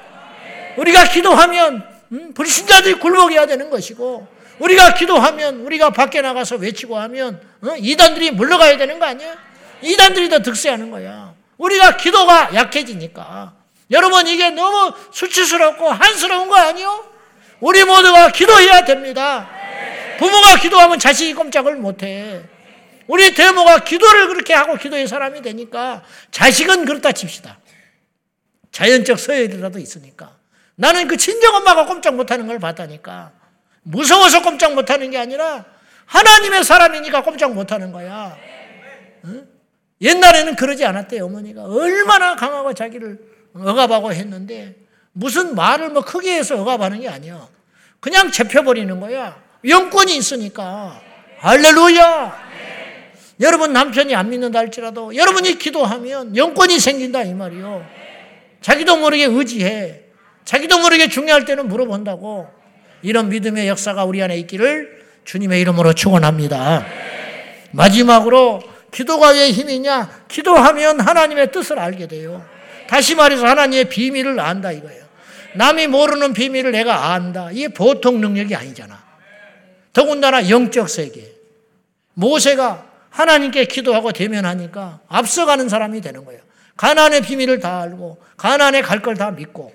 우리가 0.76 1.04
기도하면 1.04 1.86
응? 2.12 2.34
불신자들이 2.34 2.94
굴복해야 2.94 3.46
되는 3.46 3.68
것이고 3.70 4.26
우리가 4.58 4.94
기도하면 4.94 5.60
우리가 5.60 5.90
밖에 5.90 6.22
나가서 6.22 6.56
외치고 6.56 6.98
하면 6.98 7.40
어? 7.62 7.74
이단들이 7.78 8.30
물러가야 8.30 8.78
되는 8.78 8.98
거 8.98 9.04
아니야? 9.04 9.45
이단들이 9.82 10.28
더 10.28 10.40
득세하는 10.40 10.90
거야. 10.90 11.34
우리가 11.58 11.96
기도가 11.96 12.54
약해지니까. 12.54 13.54
여러분 13.90 14.26
이게 14.26 14.50
너무 14.50 14.92
수치스럽고 15.12 15.88
한스러운 15.88 16.48
거 16.48 16.56
아니요? 16.56 17.04
우리 17.60 17.84
모두가 17.84 18.30
기도해야 18.32 18.84
됩니다. 18.84 19.48
부모가 20.18 20.56
기도하면 20.56 20.98
자식이 20.98 21.34
꼼짝을 21.34 21.76
못해. 21.76 22.42
우리 23.06 23.34
대모가 23.34 23.84
기도를 23.84 24.28
그렇게 24.28 24.52
하고 24.52 24.76
기도의 24.76 25.06
사람이 25.06 25.42
되니까 25.42 26.02
자식은 26.32 26.84
그렇다 26.84 27.12
칩시다. 27.12 27.58
자연적 28.72 29.18
서열이라도 29.18 29.78
있으니까. 29.78 30.36
나는 30.74 31.08
그 31.08 31.16
친정엄마가 31.16 31.86
꼼짝 31.86 32.14
못하는 32.14 32.46
걸 32.46 32.58
봤다니까. 32.58 33.32
무서워서 33.82 34.42
꼼짝 34.42 34.74
못하는 34.74 35.10
게 35.10 35.18
아니라 35.18 35.64
하나님의 36.06 36.64
사람이니까 36.64 37.22
꼼짝 37.22 37.54
못하는 37.54 37.92
거야. 37.92 38.36
응? 39.24 39.48
옛날에는 40.00 40.56
그러지 40.56 40.84
않았대요, 40.84 41.24
어머니가. 41.24 41.64
얼마나 41.64 42.36
강하고 42.36 42.74
자기를 42.74 43.18
억압하고 43.54 44.12
했는데, 44.12 44.76
무슨 45.12 45.54
말을 45.54 45.90
뭐 45.90 46.02
크게 46.02 46.36
해서 46.36 46.60
억압하는 46.60 47.00
게 47.00 47.08
아니야. 47.08 47.48
그냥 48.00 48.30
잡혀버리는 48.30 49.00
거야. 49.00 49.40
영권이 49.66 50.16
있으니까. 50.16 51.00
할렐루야! 51.38 52.46
여러분 53.40 53.72
남편이 53.72 54.14
안 54.14 54.30
믿는다 54.30 54.58
할지라도 54.58 55.14
여러분이 55.14 55.58
기도하면 55.58 56.36
영권이 56.36 56.78
생긴다 56.80 57.22
이 57.24 57.34
말이요. 57.34 57.84
자기도 58.60 58.96
모르게 58.96 59.24
의지해. 59.24 60.00
자기도 60.44 60.78
모르게 60.78 61.08
중요할 61.08 61.44
때는 61.44 61.68
물어본다고. 61.68 62.48
이런 63.02 63.28
믿음의 63.28 63.68
역사가 63.68 64.04
우리 64.04 64.22
안에 64.22 64.36
있기를 64.38 65.04
주님의 65.24 65.60
이름으로 65.60 65.92
축원합니다. 65.92 66.86
마지막으로 67.72 68.62
기도가 68.96 69.32
왜 69.32 69.50
힘이냐? 69.52 70.24
기도하면 70.26 71.00
하나님의 71.00 71.52
뜻을 71.52 71.78
알게 71.78 72.06
돼요. 72.06 72.42
다시 72.88 73.14
말해서 73.14 73.46
하나님의 73.46 73.90
비밀을 73.90 74.40
안다 74.40 74.72
이거예요. 74.72 75.04
남이 75.54 75.88
모르는 75.88 76.32
비밀을 76.32 76.72
내가 76.72 77.12
안다. 77.12 77.50
이게 77.52 77.68
보통 77.68 78.22
능력이 78.22 78.54
아니잖아. 78.54 79.04
더군다나 79.92 80.48
영적 80.48 80.88
세계. 80.88 81.30
모세가 82.14 82.86
하나님께 83.10 83.66
기도하고 83.66 84.12
대면하니까 84.12 85.00
앞서가는 85.08 85.68
사람이 85.68 86.00
되는 86.00 86.24
거예요. 86.24 86.40
가난의 86.78 87.20
비밀을 87.20 87.60
다 87.60 87.82
알고 87.82 88.18
가난에 88.38 88.80
갈 88.80 89.00
걸 89.02 89.16
다 89.16 89.30
믿고 89.30 89.74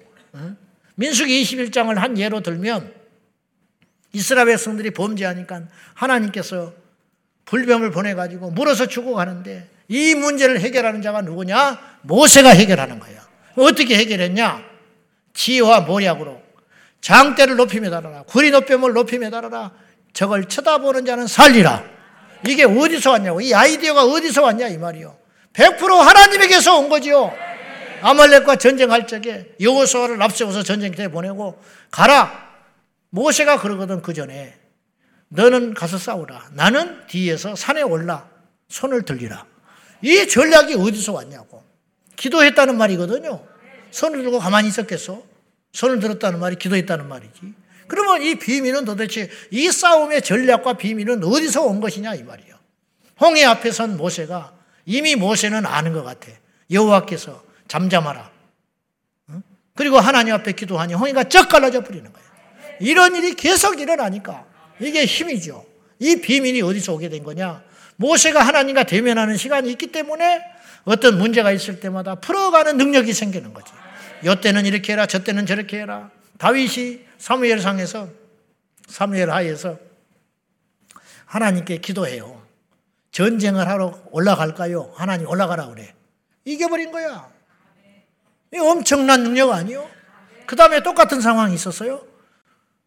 민수기 0.96 1.44
21장을 1.44 1.94
한 1.94 2.18
예로 2.18 2.42
들면 2.42 2.92
이스라엘 4.14 4.48
백성들이 4.48 4.92
범죄하니까 4.92 5.62
하나님께서 5.94 6.74
불뱀을 7.52 7.92
보내가지고 7.92 8.52
물어서 8.52 8.86
죽어가는데 8.86 9.68
이 9.90 10.16
문제를 10.16 10.62
해결하는 10.62 11.02
자가 11.02 11.22
누구냐? 11.22 11.98
모세가 12.04 12.50
해결하는 12.50 13.00
거예요. 13.00 13.20
어떻게 13.58 13.98
해결했냐? 13.98 14.64
지혜와 15.34 15.82
모략으로 15.82 16.42
장대를 17.02 17.58
높이 17.58 17.82
매달아라. 17.82 18.24
구리 18.24 18.52
높임을 18.52 18.94
높이 18.94 19.18
매달아라. 19.18 19.72
저걸 20.14 20.46
쳐다보는 20.46 21.04
자는 21.06 21.28
살리라. 21.28 21.84
이게 22.48 22.64
어디서 22.64 23.12
왔냐고. 23.12 23.42
이 23.42 23.54
아이디어가 23.54 24.06
어디서 24.06 24.44
왔냐 24.44 24.70
이 24.70 24.78
말이요. 24.78 25.18
100% 25.52 25.98
하나님에게서 25.98 26.80
온 26.80 26.88
거지요. 26.88 27.36
아말렉과 28.02 28.56
전쟁할 28.56 29.08
적에 29.08 29.48
여호수아를 29.60 30.22
앞세워서 30.22 30.64
전쟁터에 30.64 31.10
보내고 31.10 31.62
가라. 31.92 32.50
모세가 33.10 33.60
그러거든 33.60 34.02
그 34.02 34.14
전에 34.14 34.61
너는 35.34 35.74
가서 35.74 35.98
싸우라. 35.98 36.50
나는 36.54 37.08
뒤에서 37.08 37.56
산에 37.56 37.82
올라 37.82 38.28
손을 38.68 39.04
들리라. 39.04 39.46
이 40.02 40.28
전략이 40.28 40.76
어디서 40.76 41.14
왔냐고. 41.14 41.64
기도했다는 42.18 42.78
말이거든요. 42.78 43.42
손을 43.92 44.22
들고 44.22 44.40
가만히 44.40 44.68
있었겠어? 44.68 45.24
손을 45.72 46.00
들었다는 46.00 46.40
말이 46.40 46.58
기도했다는 46.58 47.08
말이지. 47.08 47.54
그러면 47.88 48.22
이 48.22 48.36
비밀은 48.36 48.86
도대체 48.86 49.30
이 49.52 49.72
싸움의 49.72 50.22
전략과 50.22 50.74
비밀은 50.74 51.24
어디서 51.24 51.64
온 51.64 51.80
것이냐 51.80 52.16
이 52.16 52.24
말이에요. 52.24 52.56
홍해 53.22 53.46
앞에 53.46 53.72
선 53.72 53.98
모세가 53.98 54.54
이미 54.86 55.16
모세는 55.16 55.66
아는 55.66 55.94
것 55.94 56.04
같아. 56.04 56.30
여호와께서 56.70 57.44
잠잠하라. 57.68 58.30
그리고 59.76 59.98
하나님 60.00 60.34
앞에 60.34 60.52
기도하니 60.52 60.94
홍해가 60.94 61.26
쩍 61.26 61.48
갈라져 61.48 61.82
버리는 61.82 62.12
거예요. 62.12 62.28
이런 62.82 63.16
일이 63.16 63.34
계속 63.34 63.80
일어나니까 63.80 64.51
이게 64.82 65.06
힘이죠. 65.06 65.66
이 66.00 66.16
비밀이 66.16 66.62
어디서 66.62 66.94
오게 66.94 67.10
된 67.10 67.24
거냐? 67.24 67.64
모세가 67.96 68.42
하나님과 68.42 68.84
대면하는 68.84 69.38
시간이 69.38 69.70
있기 69.72 69.92
때문에 69.92 70.42
어떤 70.84 71.18
문제가 71.18 71.52
있을 71.52 71.80
때마다 71.80 72.16
풀어가는 72.16 72.76
능력이 72.78 73.14
생기는 73.14 73.54
거지. 73.54 73.72
요 74.26 74.36
때는 74.42 74.66
이렇게 74.66 74.94
해라, 74.94 75.06
저 75.06 75.24
때는 75.24 75.46
저렇게 75.46 75.80
해라. 75.80 76.10
다윗이 76.38 77.02
사무엘상에서 77.20 78.10
사무엘 78.88 79.30
하에서 79.30 79.78
하나님께 81.26 81.78
기도해요. 81.78 82.42
전쟁을 83.12 83.68
하러 83.68 84.02
올라갈까요? 84.12 84.92
하나님 84.96 85.28
올라가라 85.28 85.68
그래. 85.68 85.94
이겨버린 86.46 86.92
거야. 86.92 87.30
이 88.54 88.58
엄청난 88.58 89.24
능력 89.24 89.52
아니요? 89.52 89.88
그 90.46 90.56
다음에 90.56 90.82
똑같은 90.82 91.22
상황이 91.22 91.54
있었어요. 91.54 92.11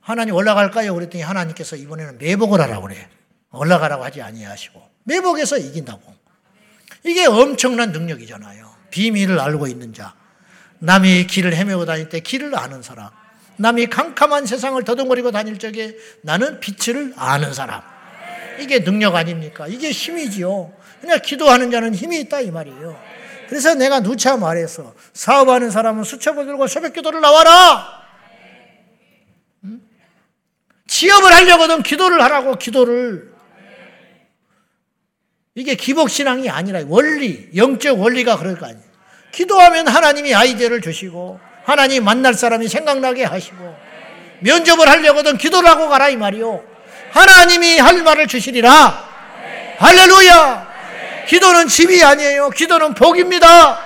하나님 0.04 0.34
올라갈까요? 0.34 0.94
그랬더니 0.94 1.24
하나님께서 1.24 1.76
이번에는 1.76 2.18
매복을 2.18 2.60
하라고 2.60 2.88
그래. 2.88 3.08
올라가라고 3.50 4.04
하지 4.04 4.20
아니하시고 4.20 4.80
매복해서 5.04 5.56
이긴다고. 5.56 6.14
이게 7.04 7.24
엄청난 7.26 7.90
능력이잖아요. 7.90 8.70
비밀을 8.90 9.40
알고 9.40 9.66
있는 9.66 9.94
자. 9.94 10.14
남이 10.80 11.26
길을 11.26 11.54
헤매고 11.54 11.86
다닐 11.86 12.10
때 12.10 12.20
길을 12.20 12.56
아는 12.56 12.82
사람. 12.82 13.08
남이 13.56 13.86
캄캄한 13.86 14.44
세상을 14.44 14.82
더듬거리고 14.84 15.30
다닐 15.30 15.58
적에 15.58 15.96
나는 16.20 16.60
빛을 16.60 17.14
아는 17.16 17.54
사람. 17.54 17.80
이게 18.60 18.84
능력 18.84 19.14
아닙니까? 19.14 19.66
이게 19.68 19.90
힘이지요. 19.90 20.70
그냥 21.00 21.18
기도하는 21.22 21.70
자는 21.70 21.94
힘이 21.94 22.20
있다 22.20 22.40
이 22.40 22.50
말이에요. 22.50 23.00
그래서 23.48 23.74
내가 23.74 24.00
누차 24.00 24.36
말해서 24.36 24.94
사업하는 25.14 25.70
사람은 25.70 26.04
수첩을 26.04 26.44
들고 26.44 26.66
새벽 26.66 26.92
기도를 26.92 27.22
나와라. 27.22 28.03
취업을 30.94 31.34
하려거든 31.34 31.82
기도를 31.82 32.22
하라고 32.22 32.54
기도를. 32.54 33.32
이게 35.56 35.74
기복신앙이 35.74 36.48
아니라 36.48 36.82
원리, 36.86 37.48
영적 37.56 38.00
원리가 38.00 38.38
그럴 38.38 38.56
거 38.56 38.66
아니에요. 38.66 38.84
기도하면 39.32 39.88
하나님이 39.88 40.34
아이디어를 40.34 40.80
주시고 40.80 41.40
하나님 41.64 42.04
만날 42.04 42.34
사람이 42.34 42.68
생각나게 42.68 43.24
하시고 43.24 43.76
면접을 44.40 44.88
하려거든 44.88 45.36
기도를 45.36 45.68
하고 45.68 45.88
가라 45.88 46.10
이 46.10 46.16
말이요. 46.16 46.62
하나님이 47.10 47.78
할 47.78 48.02
말을 48.02 48.28
주시리라. 48.28 49.14
할렐루야. 49.78 50.74
기도는 51.26 51.66
집이 51.66 52.04
아니에요. 52.04 52.50
기도는 52.50 52.94
복입니다. 52.94 53.80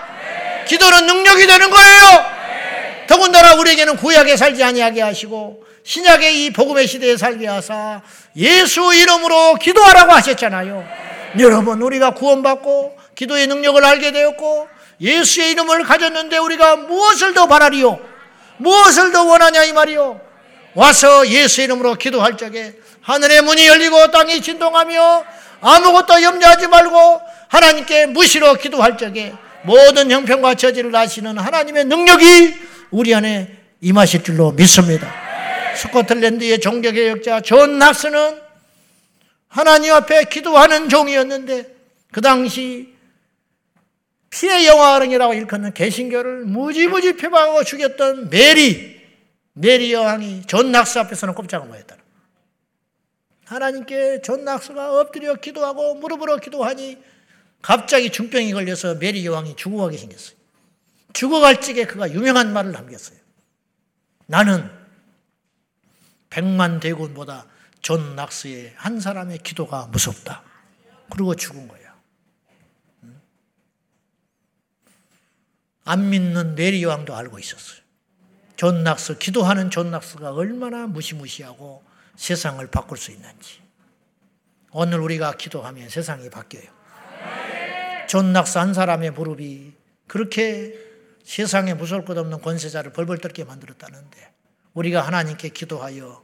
기도는 0.67 1.07
능력이 1.07 1.47
되는 1.47 1.71
거예요. 1.71 2.39
더군다나 3.07 3.55
우리에게는 3.55 3.97
구약에 3.97 4.37
살지 4.37 4.63
아니하게 4.63 5.01
하시고 5.01 5.69
신약의 5.89 6.45
이 6.45 6.51
복음의 6.51 6.86
시대에 6.86 7.16
살게 7.16 7.47
하사 7.47 8.03
예수 8.36 8.93
이름으로 8.93 9.55
기도하라고 9.55 10.12
하셨잖아요. 10.12 10.86
여러분 11.39 11.80
우리가 11.80 12.11
구원받고 12.11 12.99
기도의 13.14 13.47
능력을 13.47 13.82
알게 13.82 14.12
되었고 14.12 14.68
예수의 15.01 15.53
이름을 15.53 15.84
가졌는데 15.84 16.36
우리가 16.36 16.76
무엇을 16.76 17.32
더 17.32 17.47
바라리요? 17.47 17.99
무엇을 18.59 19.12
더 19.12 19.24
원하냐 19.24 19.64
이 19.64 19.72
말이요. 19.72 20.20
와서 20.74 21.26
예수 21.28 21.62
이름으로 21.62 21.95
기도할 21.95 22.36
적에 22.36 22.74
하늘의 23.01 23.41
문이 23.41 23.66
열리고 23.66 24.11
땅이 24.11 24.43
진동하며 24.43 25.24
아무것도 25.62 26.22
염려하지 26.22 26.66
말고 26.66 27.22
하나님께 27.49 28.07
무시로 28.07 28.57
기도할 28.57 28.99
적에 28.99 29.32
모든 29.62 30.11
형편과 30.11 30.55
처지를 30.55 30.95
아시는 30.95 31.38
하나님의 31.38 31.87
능력이 31.87 32.54
우리 32.91 33.14
안에 33.14 33.57
임하실 33.80 34.22
줄로 34.22 34.53
믿습니다. 34.53 35.28
스코틀랜드의 35.79 36.61
종교개혁자 36.61 37.41
존 37.41 37.79
낙스는 37.79 38.41
하나님 39.49 39.92
앞에 39.95 40.25
기도하는 40.25 40.88
종이었는데 40.88 41.75
그 42.13 42.21
당시 42.21 42.95
피의 44.30 44.67
여왕이라고 44.67 45.34
일컫는 45.34 45.75
개신교를 45.75 46.45
무지무지 46.45 47.14
핍박하고 47.14 47.64
죽였던 47.64 48.29
메리 48.30 48.99
메리 49.55 49.92
여왕이 49.92 50.42
존 50.46 50.71
낙스 50.71 50.99
앞에서는 50.99 51.34
꼼짝을 51.34 51.67
못했다. 51.67 51.96
하나님께 53.46 54.21
존 54.22 54.45
낙스가 54.45 55.00
엎드려 55.00 55.34
기도하고 55.37 55.95
무릎으로 55.95 56.37
기도하니 56.37 56.99
갑자기 57.63 58.11
중병이 58.11 58.53
걸려서 58.53 58.96
메리 58.96 59.25
여왕이 59.25 59.57
죽어가게 59.57 59.96
생겼어요. 59.96 60.37
죽어갈 61.14 61.61
적에 61.61 61.87
그가 61.87 62.13
유명한 62.13 62.53
말을 62.53 62.72
남겼어요. 62.72 63.18
나는 64.26 64.78
백만 66.30 66.80
대군보다 66.80 67.46
존 67.80 68.17
낙스의 68.17 68.75
한 68.76 69.00
사람의 69.00 69.38
기도가 69.38 69.87
무섭다. 69.87 70.42
그리고 71.11 71.34
죽은 71.34 71.68
거야. 71.68 71.88
안 75.84 76.11
믿는 76.11 76.55
메리 76.55 76.84
여왕도 76.84 77.17
알고 77.17 77.38
있었어요. 77.38 77.80
존 78.57 78.83
낙스, 78.83 79.17
기도하는 79.18 79.71
존 79.71 79.91
낙스가 79.91 80.33
얼마나 80.33 80.87
무시무시하고 80.87 81.83
세상을 82.17 82.67
바꿀 82.67 82.99
수 82.99 83.11
있는지. 83.11 83.63
오늘 84.72 85.00
우리가 85.00 85.33
기도하면 85.37 85.88
세상이 85.88 86.29
바뀌어요. 86.29 86.67
존 88.09 88.33
낙스 88.33 88.59
한 88.59 88.75
사람의 88.75 89.13
무릎이 89.13 89.72
그렇게 90.07 90.75
세상에 91.25 91.75
무서울 91.75 92.05
것 92.05 92.18
없는 92.18 92.41
권세자를 92.41 92.92
벌벌 92.92 93.18
떨게 93.18 93.45
만들었다는데 93.45 94.33
우리가 94.79 95.00
하나님께 95.00 95.49
기도하여 95.49 96.22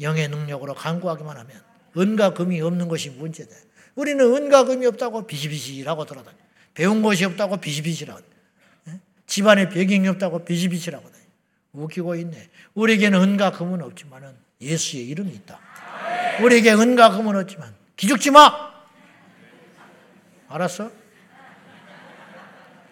영의 0.00 0.28
능력으로 0.28 0.74
간구하기만 0.74 1.36
하면 1.36 1.62
은과 1.96 2.32
금이 2.32 2.60
없는 2.62 2.88
것이 2.88 3.10
문제다. 3.10 3.54
우리는 3.94 4.24
은과 4.24 4.64
금이 4.64 4.86
없다고 4.86 5.26
비시비시라고 5.26 6.06
돌아다녀. 6.06 6.36
배운 6.72 7.02
것이 7.02 7.24
없다고 7.26 7.58
비시비시라고. 7.58 8.20
예? 8.88 9.00
집안에 9.26 9.68
배경이 9.68 10.08
없다고 10.08 10.44
비시비시라고. 10.44 11.10
웃기고 11.72 12.14
있네. 12.16 12.48
우리에게는 12.74 13.20
은과 13.20 13.52
금은 13.52 13.82
없지만 13.82 14.34
예수의 14.60 15.06
이름이 15.08 15.32
있다. 15.32 15.60
우리에게 16.42 16.72
은과 16.72 17.10
금은 17.10 17.36
없지만 17.36 17.74
기죽지 17.96 18.30
마. 18.30 18.72
알았어? 20.48 20.90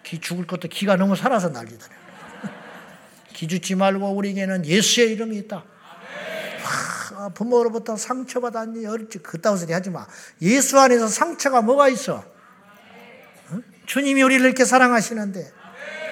기 0.03 0.19
죽을 0.19 0.45
것도 0.45 0.67
기가 0.67 0.97
너무 0.97 1.15
살아서 1.15 1.49
난리다. 1.49 2.02
기죽지 3.33 3.75
말고 3.75 4.11
우리에게는 4.11 4.65
예수의 4.65 5.11
이름이 5.13 5.37
있다. 5.37 5.65
부모로부터 7.35 7.95
상처받았니? 7.95 8.85
어렵지. 8.85 9.19
그따위 9.19 9.57
소리 9.57 9.73
하지 9.73 9.89
마. 9.89 10.05
예수 10.41 10.79
안에서 10.79 11.07
상처가 11.07 11.61
뭐가 11.61 11.89
있어? 11.89 12.23
주님이 13.85 14.23
우리를 14.23 14.45
이렇게 14.45 14.65
사랑하시는데 14.65 15.51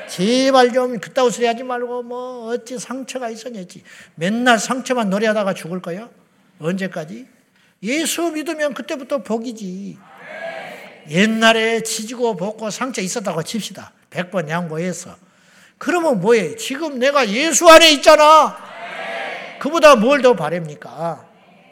제발 0.09 0.73
좀 0.73 0.99
그따위 0.99 1.31
소리 1.31 1.45
하지 1.45 1.63
말고 1.63 2.03
뭐 2.03 2.47
어찌 2.47 2.77
상처가 2.77 3.29
있었냐지. 3.29 3.83
맨날 4.15 4.59
상처만 4.59 5.09
노래하다가 5.09 5.53
죽을 5.53 5.81
거야? 5.81 6.09
언제까지? 6.59 7.27
예수 7.83 8.29
믿으면 8.31 8.73
그때부터 8.73 9.23
복이지. 9.23 9.97
옛날에 11.09 11.81
지지고 11.81 12.35
볶고 12.35 12.69
상처 12.69 13.01
있었다고 13.01 13.43
칩시다. 13.43 13.93
100번 14.11 14.49
양보해서. 14.49 15.15
그러면 15.81 16.21
뭐해? 16.21 16.57
지금 16.57 16.99
내가 16.99 17.27
예수 17.27 17.67
안에 17.67 17.91
있잖아. 17.93 18.55
그보다 19.59 19.95
뭘 19.95 20.21
더 20.21 20.35
바랍니까? 20.35 21.25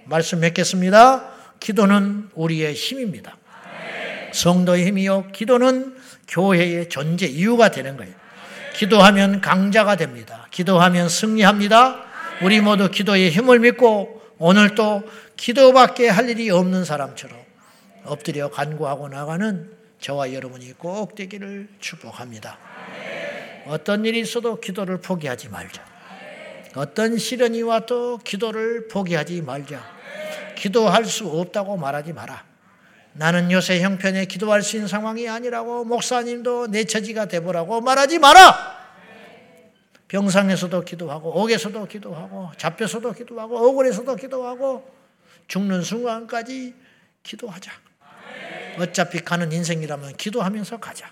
말씀 0.06 0.40
맺겠습니다. 0.40 1.30
기도는 1.60 2.32
우리의 2.34 2.74
힘입니다. 2.74 3.38
성도의 4.32 4.88
힘이요. 4.88 5.28
기도는 5.32 5.96
교회의 6.28 6.90
존재 6.90 7.28
이유가 7.28 7.70
되는 7.70 7.98
거예요. 7.98 8.12
기도하면 8.74 9.42
강자가 9.42 9.96
됩니다. 9.96 10.48
기도하면 10.50 11.08
승리합니다. 11.08 12.04
우리 12.42 12.62
모두 12.62 12.90
기도의 12.90 13.30
힘을 13.30 13.60
믿고 13.60 14.24
오늘 14.40 14.74
또 14.74 15.04
기도밖에 15.38 16.10
할 16.10 16.28
일이 16.30 16.50
없는 16.50 16.84
사람처럼 16.84 17.38
엎드려 18.06 18.50
간구하고 18.50 19.08
나가는 19.10 19.70
저와 20.02 20.34
여러분이 20.34 20.74
꼭 20.80 21.14
되기를 21.14 21.68
축복합니다. 21.80 22.58
어떤 23.70 24.04
일이 24.04 24.20
있어도 24.20 24.60
기도를 24.60 24.98
포기하지 25.00 25.50
말자. 25.50 25.86
어떤 26.76 27.18
시련이 27.18 27.62
와도 27.62 28.18
기도를 28.18 28.88
포기하지 28.88 29.44
말자. 29.44 29.80
기도할 30.56 31.06
수 31.06 31.28
없다고 31.28 31.78
말하지 31.78 32.14
마라. 32.14 32.44
나는 33.14 33.52
요새 33.52 33.82
형편에 33.82 34.26
기도할 34.26 34.64
수 34.64 34.76
있는 34.76 34.88
상황이 34.88 35.30
아니라고 35.30 35.84
목사님도 35.86 36.68
내 36.68 36.84
처지가 36.84 37.26
되보라고 37.26 37.82
말하지 37.82 38.18
마라. 38.18 38.80
병상에서도 40.08 40.82
기도하고 40.82 41.40
옥에서도 41.40 41.86
기도하고 41.86 42.52
잡혀서도 42.58 43.14
기도하고 43.14 43.56
억울해서도 43.56 44.16
기도하고 44.16 44.90
죽는 45.48 45.84
순간까지 45.84 46.74
기도하자. 47.22 47.72
어차피 48.80 49.20
가는 49.20 49.52
인생이라면 49.52 50.16
기도하면서 50.18 50.78
가자. 50.78 51.12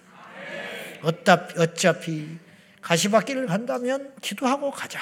어차피, 1.03 1.59
어차피 1.59 2.46
가시밭길을 2.87 3.47
간다면 3.47 4.13
기도하고 4.21 4.71
가자. 4.71 5.01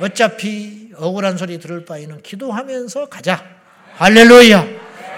어차피 0.00 0.90
억울한 0.96 1.36
소리 1.36 1.58
들을 1.58 1.84
바에는 1.84 2.22
기도하면서 2.22 3.10
가자. 3.10 3.44
할렐루야. 3.92 4.66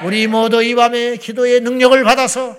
우리 0.05 0.27
모두 0.27 0.63
이 0.63 0.75
밤에 0.75 1.17
기도의 1.17 1.61
능력을 1.61 2.03
받아서 2.03 2.57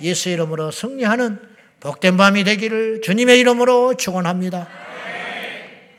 예수 0.00 0.28
이름으로 0.28 0.70
승리하는 0.70 1.40
복된 1.80 2.16
밤이 2.16 2.44
되기를 2.44 3.02
주님의 3.02 3.40
이름으로 3.40 3.94
축원합니다. 3.96 4.68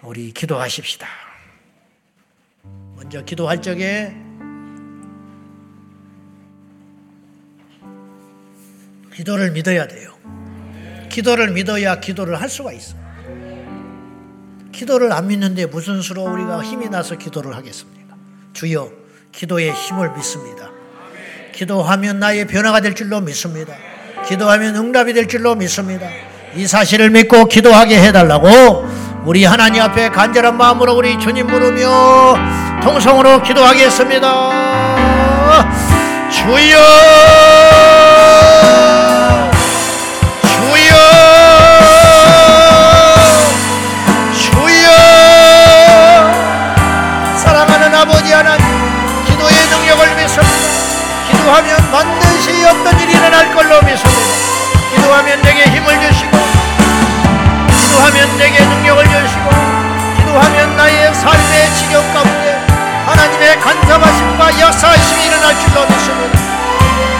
우리 0.01 0.31
기도하십시다. 0.31 1.05
먼저 2.95 3.23
기도할 3.25 3.61
적에 3.61 4.13
기도를 9.13 9.51
믿어야 9.51 9.85
돼요. 9.85 10.13
기도를 11.13 11.51
믿어야 11.51 11.99
기도를 11.99 12.41
할 12.41 12.49
수가 12.49 12.71
있어. 12.71 12.95
기도를 14.71 15.13
안 15.13 15.27
믿는데 15.27 15.67
무슨 15.67 16.01
수로 16.01 16.23
우리가 16.23 16.63
힘이 16.63 16.89
나서 16.89 17.15
기도를 17.15 17.55
하겠습니까? 17.55 18.15
주여, 18.53 18.89
기도의 19.31 19.73
힘을 19.73 20.11
믿습니다. 20.13 20.71
기도하면 21.51 22.17
나의 22.17 22.47
변화가 22.47 22.81
될 22.81 22.95
줄로 22.95 23.21
믿습니다. 23.21 23.75
기도하면 24.27 24.75
응답이 24.75 25.13
될 25.13 25.27
줄로 25.27 25.53
믿습니다. 25.53 26.07
이 26.55 26.65
사실을 26.65 27.11
믿고 27.11 27.45
기도하게 27.45 28.01
해달라고 28.01 28.87
우리 29.23 29.45
하나님 29.45 29.83
앞에 29.83 30.09
간절한 30.09 30.57
마음으로 30.57 30.95
우리 30.95 31.19
주님 31.19 31.45
부르며 31.45 32.35
통성으로 32.81 33.43
기도하겠습니다. 33.43 34.49
주여! 36.31 39.02
반드시 52.63 52.65
어떤 52.65 52.99
일이 52.99 53.11
일어날 53.11 53.53
걸로 53.53 53.81
믿습니다. 53.81 54.21
기도하면 54.95 55.41
내게 55.41 55.63
힘을 55.65 55.99
주시고, 56.01 56.37
기도하면 57.81 58.37
내게 58.37 58.63
능력을 58.63 59.03
주시고, 59.03 59.49
기도하면 60.17 60.77
나의 60.77 61.13
삶의 61.13 61.73
지경 61.75 62.13
가운데 62.13 62.65
하나님의 63.05 63.59
간섭하심과 63.59 64.59
역사하심이 64.59 65.25
일어날 65.25 65.59
줄로 65.59 65.85
믿습니다. 65.85 66.39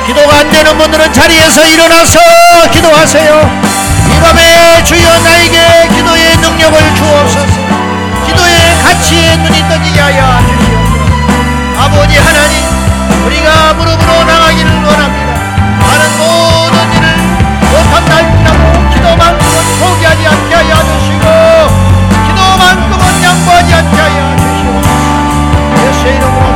기도가 0.07 0.39
안 0.39 0.49
되는 0.49 0.77
분들은 0.77 1.11
자리에서 1.11 1.65
일어나서 1.65 2.19
기도하세요. 2.71 3.61
이 4.09 4.19
밤에 4.21 4.83
주여 4.83 5.19
나에게 5.19 5.89
기도의 5.89 6.37
능력을 6.37 6.95
주옵소서. 6.95 7.61
기도의 8.27 8.83
가치에 8.83 9.37
눈이 9.37 9.67
떠지게 9.67 9.99
하여 9.99 10.39
주시옵소서. 10.47 11.83
아버지 11.83 12.17
하나님, 12.17 12.83
우리가 13.25 13.73
무릎으로 13.73 14.23
나가기를 14.23 14.72
날이라도 18.09 18.89
기도만큼은 18.89 19.55
포기하지 19.79 20.27
않게 20.27 20.55
하여 20.55 20.75
주시고 20.75 21.25
기도만큼은 22.27 23.23
양보하지 23.23 23.73
않게 23.73 23.97
하여 23.97 24.35
주시고 24.37 24.81
예수 25.87 26.07
이름으로 26.07 26.52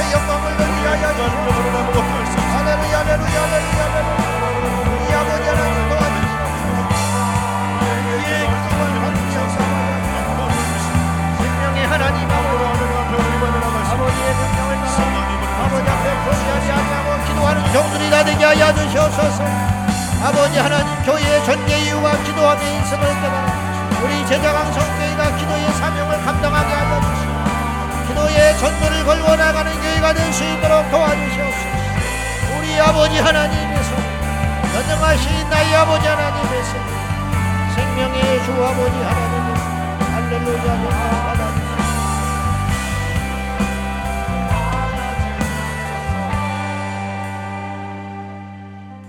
앞에 0.00 0.12
영광을 0.12 0.56
돌리하여 0.56 1.04
주시옵소서. 1.12 2.40
할렐루야 2.56 2.98
할렐루야 3.00 3.36
할렐루야 3.42 3.80
할렐루야. 3.84 4.16
우리 4.96 5.12
아버지 5.12 5.44
하나님 5.50 5.76
도와주시옵소서 5.90 7.12
우리의 8.08 8.32
기도를 8.48 8.92
받으셔서 9.04 9.56
생명의 11.36 11.78
하나님 11.86 12.18
아버지의 13.90 14.28
명령을 14.40 14.72
따라 14.88 15.20
아버지 15.64 15.86
앞에 15.90 16.04
포기하지 16.24 16.66
아니하고 16.72 17.08
기도하는 17.26 17.58
종들이 17.72 18.10
다 18.10 18.24
되게 18.24 18.42
하여 18.44 18.72
주시옵소서. 18.74 19.44
아버지 20.22 20.58
하나님 20.58 21.02
교회의 21.02 21.44
전개 21.44 21.78
이유가 21.78 22.16
기도함에 22.22 22.78
있음을 22.80 23.06
깨달아 23.06 23.46
우리 24.02 24.26
제자강 24.26 24.72
성교회가 24.72 25.36
기도의 25.36 25.72
사명을 25.74 26.24
감당하게 26.24 26.72
하여 26.72 27.00
주시옵소서 27.00 27.29
기도의 28.20 28.58
전도를 28.58 29.04
걸고 29.04 29.36
나가는 29.36 29.72
교회가 29.72 30.12
될 30.12 30.32
수 30.32 30.44
있도록 30.44 30.90
도와주시옵소서 30.90 32.58
우리 32.58 32.80
아버지 32.80 33.18
하나님에서 33.18 33.96
전능하신 34.72 35.48
나의 35.48 35.74
아버지 35.74 36.06
하나님에서 36.06 36.72
생명의 37.74 38.44
주 38.44 38.52
아버지 38.64 38.96
하나님에서 38.96 39.62
할렐루야 40.04 41.00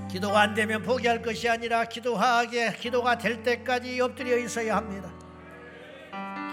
기도가 0.10 0.42
안 0.42 0.54
되면 0.54 0.84
포기할 0.84 1.22
것이 1.22 1.50
아니라 1.50 1.86
기도하게 1.86 2.74
기도가 2.74 3.18
될 3.18 3.44
때까지 3.44 4.00
엎드려 4.02 4.38
있어야 4.38 4.76
합니다. 4.76 5.10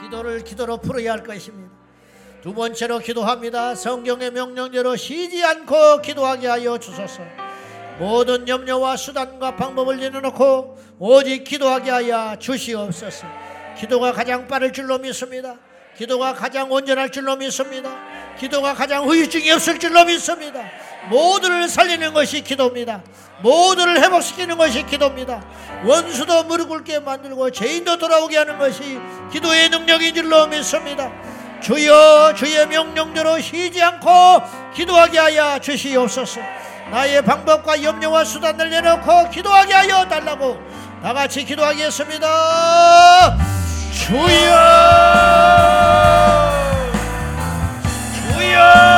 기도를 0.01 0.44
기도로 0.44 0.78
풀어야 0.78 1.12
할 1.12 1.24
것입니다. 1.24 1.78
두 2.43 2.55
번째로 2.55 3.01
기도합니다. 3.01 3.74
성경의 3.74 4.31
명령대로 4.31 4.94
쉬지 4.94 5.44
않고 5.44 6.02
기도하게 6.02 6.47
하여 6.47 6.78
주소서. 6.78 7.23
모든 7.98 8.47
염려와 8.47 8.97
수단과 8.97 9.56
방법을 9.56 9.98
내려놓고 9.98 10.78
오직 11.01 11.43
기도하게 11.43 11.90
하여 11.90 12.36
주시옵소서. 12.39 13.27
기도가 13.77 14.12
가장 14.12 14.47
빠를 14.47 14.73
줄로 14.73 14.98
믿습니다. 14.98 15.56
기도가 15.97 16.32
가장 16.32 16.70
온전할 16.70 17.10
줄로 17.10 17.35
믿습니다. 17.35 17.90
기도가 18.39 18.73
가장 18.73 19.05
후유증이 19.05 19.51
없을 19.51 19.81
줄로 19.81 20.05
믿습니다. 20.05 20.62
모두를 21.10 21.69
살리는 21.69 22.15
것이 22.15 22.43
기도입니다. 22.43 23.02
모두를 23.43 24.01
회복시키는 24.01 24.56
것이 24.56 24.86
기도입니다. 24.86 25.44
원수도 25.85 26.44
무릎 26.44 26.69
꿇게 26.69 27.01
만들고 27.01 27.51
죄인도 27.51 27.98
돌아오게 27.98 28.36
하는 28.36 28.59
것이 28.59 29.01
기도의 29.32 29.70
능력인 29.70 30.15
줄로 30.15 30.47
믿습니다. 30.47 31.10
주여 31.60 32.35
주의 32.36 32.66
명령대로 32.66 33.40
쉬지 33.40 33.82
않고 33.82 34.43
기도하게 34.74 35.18
하여 35.18 35.59
주시옵소서. 35.59 36.40
나의 36.90 37.22
방법과 37.22 37.82
염려와 37.82 38.24
수단을 38.24 38.70
내놓고 38.70 39.30
기도하게 39.30 39.74
하여 39.74 40.09
달라고 40.09 40.59
다 41.02 41.12
같이 41.12 41.44
기도하겠습니다. 41.44 43.36
주여 43.93 44.28
주여 48.14 48.98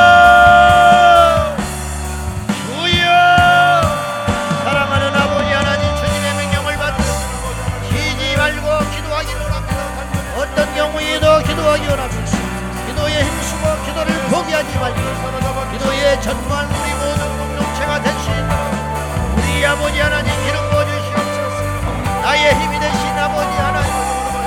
포기하지 14.41 14.79
말고 14.79 15.71
기도에 15.71 16.19
전무한 16.19 16.65
우리 16.65 16.93
모든 16.95 17.37
공동체가 17.37 17.97
있도록 17.99 18.17
우리 19.37 19.63
아버지 19.65 19.99
하나님 19.99 20.33
기름 20.43 20.69
부어주시옵소서. 20.71 22.21
나의 22.23 22.55
힘이 22.55 22.79
되신 22.79 23.19
아버지 23.19 23.55
하나님 23.57 23.91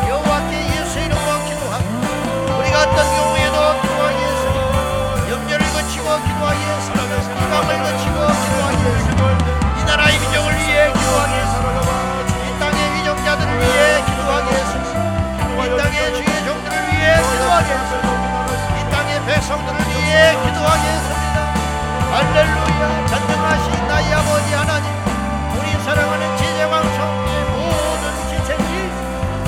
여호와께 0.08 0.80
예수 0.80 0.98
이름으로 0.98 1.44
기도합니다 1.46 2.56
우리가 2.58 2.80
어떤 2.82 2.96
경우에도 2.96 3.56
기도하기 3.82 4.18
위해서 4.18 5.30
염려를 5.30 5.62
거치고 5.72 6.06
기도하기 6.26 6.58
위해서 6.58 6.92
희망을 7.38 7.70
거치고 7.84 8.18
기도하기 8.42 8.82
위해서 8.82 9.08
이 9.78 9.84
나라의 9.84 10.18
민족을 10.18 10.46
위해 10.58 10.92
기도하기 10.92 11.32
위해서 11.34 11.54
이 12.34 12.58
땅의 12.58 12.78
위정자들을 12.94 13.50
위해 13.60 14.02
기도하기 14.06 14.46
위해서 14.50 14.72
이 15.54 15.78
땅의 15.78 16.14
주의 16.14 16.26
종들을 16.44 16.76
위해 16.90 17.06
기도하기 17.22 17.68
위해서 17.70 17.94
이 17.94 18.02
땅의 18.02 18.14
백 18.14 18.23
성도를 19.44 19.78
위해 19.80 20.32
기도하겠습니다. 20.42 21.36
할렐루야. 22.12 23.06
전능하신 23.06 23.88
나의 23.88 24.14
아버지 24.14 24.54
하나님 24.54 24.86
우리 25.58 25.70
사랑하는 25.84 26.36
지제방송의 26.38 27.44
모든 27.52 28.02
지체들이 28.30 28.74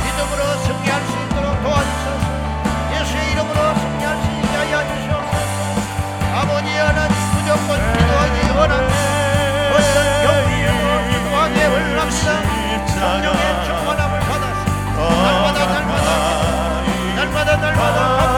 믿음으로 0.05 0.41
승리할 0.65 1.01
수 1.01 1.13
있도록 1.25 1.63
도와주소서. 1.63 2.25
예수의 2.93 3.33
이름으로 3.33 3.59
승리할 3.75 4.17
수 4.21 4.25
있게 4.33 4.55
하여 4.57 4.75
주시옵소서. 4.87 5.47
아버지 6.35 6.77
하나님 6.77 7.17
무조건 7.33 7.69
기도하기 7.97 8.37
원합니다. 8.59 9.07
성령의 12.97 13.65
충만함을 13.65 14.21
받았습니다. 14.21 14.99
날마다 15.23 15.67
날마다 15.67 16.09
날마다 17.17 17.57
날마다 17.57 18.36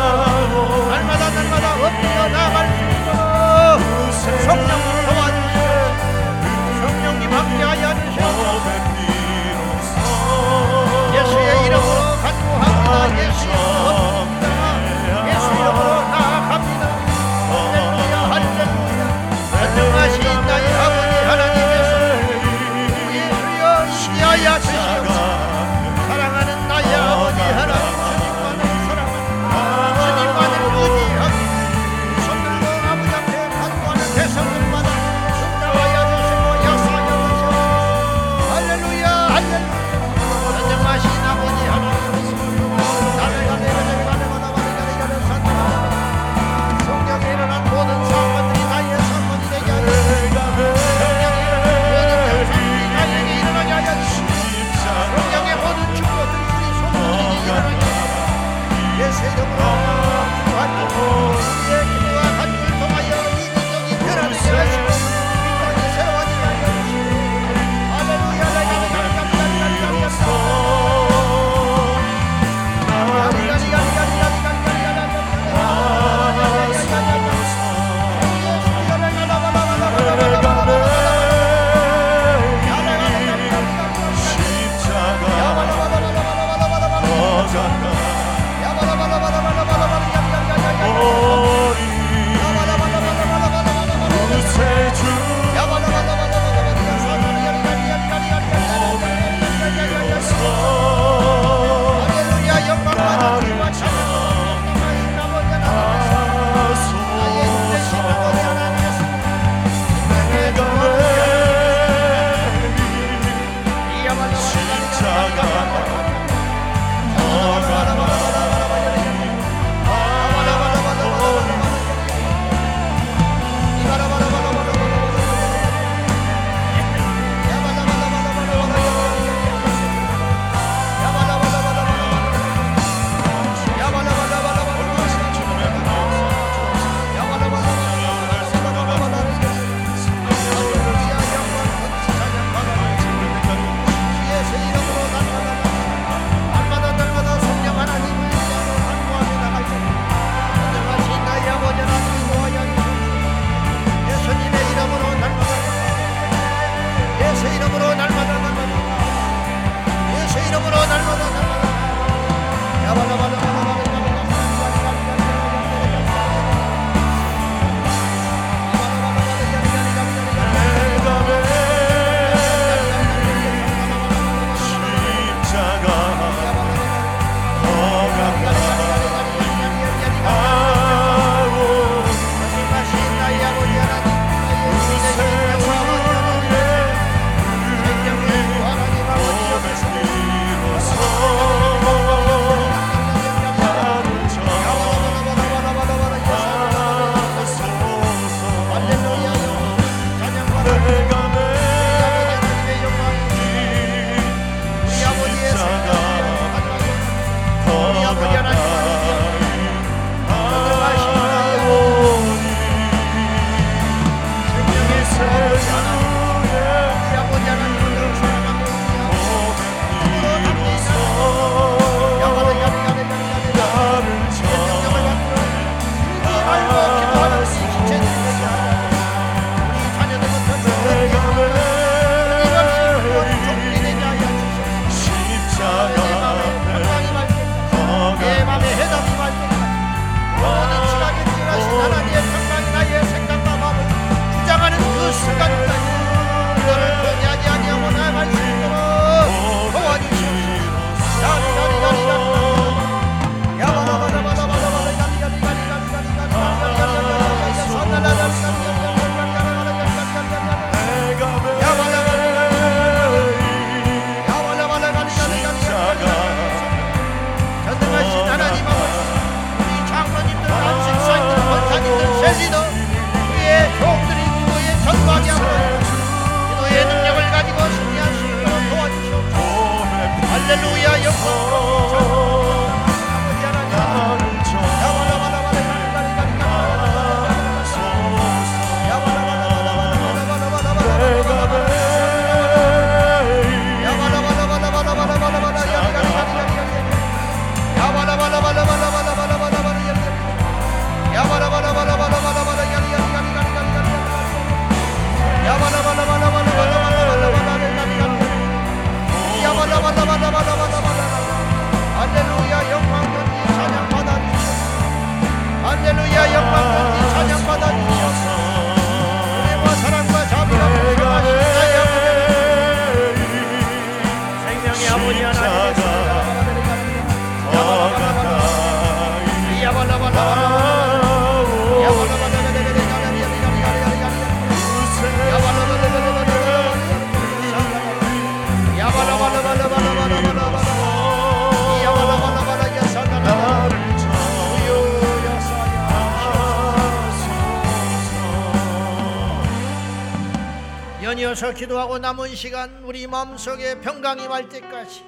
일어서 351.38 351.52
기도하고 351.52 351.98
남은 351.98 352.34
시간 352.34 352.82
우리 352.82 353.06
마음속에 353.06 353.80
평강이 353.80 354.26
말 354.26 354.48
때까지 354.48 355.04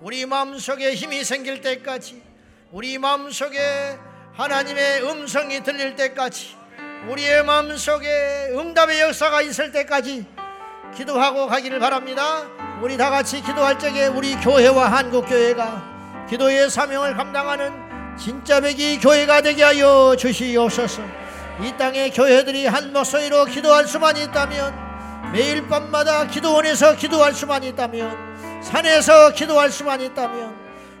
우리 0.00 0.24
마음속에 0.24 0.94
힘이 0.94 1.24
생길 1.24 1.60
때까지 1.60 2.22
우리 2.70 2.98
마음속에 2.98 3.98
하나님의 4.32 5.02
음성이 5.02 5.60
들릴 5.64 5.96
때까지 5.96 6.54
우리의 7.08 7.44
마음속에 7.44 8.52
응답의 8.52 9.00
역사가 9.00 9.42
있을 9.42 9.72
때까지 9.72 10.24
기도하고 10.94 11.48
가기를 11.48 11.80
바랍니다. 11.80 12.46
우리 12.80 12.96
다 12.96 13.10
같이 13.10 13.42
기도할 13.42 13.76
적에 13.76 14.06
우리 14.06 14.36
교회와 14.36 14.86
한국 14.86 15.26
교회가 15.26 16.26
기도의 16.30 16.70
사명을 16.70 17.16
감당하는 17.16 17.72
진짜 18.16 18.60
백이 18.60 19.00
교회가 19.00 19.40
되게 19.40 19.64
하여 19.64 20.14
주시옵소서. 20.16 21.02
이 21.60 21.76
땅의 21.76 22.12
교회들이 22.12 22.66
한 22.66 22.92
목소리로 22.92 23.46
기도할 23.46 23.88
수만 23.88 24.16
있다면 24.16 24.81
매일 25.32 25.66
밤마다 25.66 26.26
기도원에서 26.26 26.96
기도할 26.96 27.32
수만 27.32 27.64
있다면 27.64 28.62
산에서 28.62 29.30
기도할 29.32 29.70
수만 29.70 30.00
있다면 30.02 30.54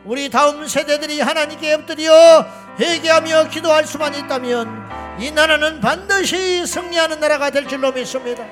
우리 0.04 0.30
다음 0.30 0.66
세대들이 0.66 1.20
하나님께 1.20 1.74
엎드려 1.74 2.46
회개하며 2.80 3.48
기도할 3.50 3.86
수만 3.86 4.14
있다면 4.14 5.20
이 5.20 5.30
나라는 5.30 5.80
반드시 5.80 6.66
승리하는 6.66 7.20
나라가 7.20 7.50
될 7.50 7.68
줄로 7.68 7.92
믿습니다. 7.92 8.42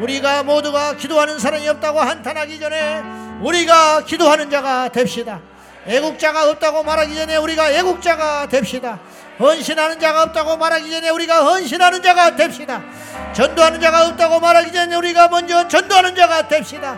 우리가 0.00 0.42
모두가 0.42 0.96
기도하는 0.96 1.38
사람이 1.38 1.68
없다고 1.68 2.00
한탄하기 2.00 2.58
전에 2.58 3.02
우리가 3.42 4.04
기도하는 4.04 4.50
자가 4.50 4.88
됩시다. 4.88 5.40
애국자가 5.86 6.50
없다고 6.50 6.82
말하기 6.82 7.14
전에 7.14 7.36
우리가 7.36 7.70
애국자가 7.72 8.48
됩시다. 8.48 8.98
헌신하는 9.38 10.00
자가 10.00 10.22
없다고 10.24 10.56
말하기 10.56 10.90
전에 10.90 11.08
우리가 11.10 11.44
헌신하는 11.44 12.02
자가 12.02 12.36
됩시다. 12.36 12.82
전도하는 13.34 13.80
자가 13.80 14.06
없다고 14.06 14.40
말하기 14.40 14.72
전에 14.72 14.96
우리가 14.96 15.28
먼저 15.28 15.68
전도하는 15.68 16.14
자가 16.14 16.48
됩시다. 16.48 16.96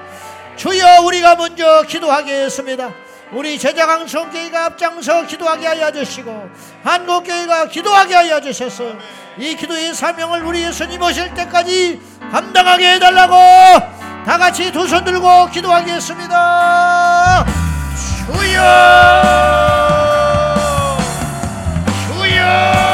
주여 0.56 1.02
우리가 1.02 1.36
먼저 1.36 1.82
기도하겠습니다. 1.82 2.90
우리 3.32 3.58
제자강성교회가 3.58 4.64
앞장서 4.66 5.26
기도하게 5.26 5.66
하여 5.66 5.92
주시고 5.92 6.48
한국교회가 6.82 7.66
기도하게 7.68 8.14
하여 8.14 8.40
주셔서 8.40 8.84
이 9.36 9.54
기도의 9.54 9.92
사명을 9.94 10.42
우리 10.44 10.62
예수님 10.62 11.02
오실 11.02 11.34
때까지 11.34 12.00
감당하게 12.32 12.94
해달라고 12.94 13.34
다 14.24 14.38
같이 14.38 14.72
두 14.72 14.86
손 14.88 15.04
들고 15.04 15.50
기도하겠습니다. 15.50 17.44
주여! 18.26 19.77
Show! 22.48 22.87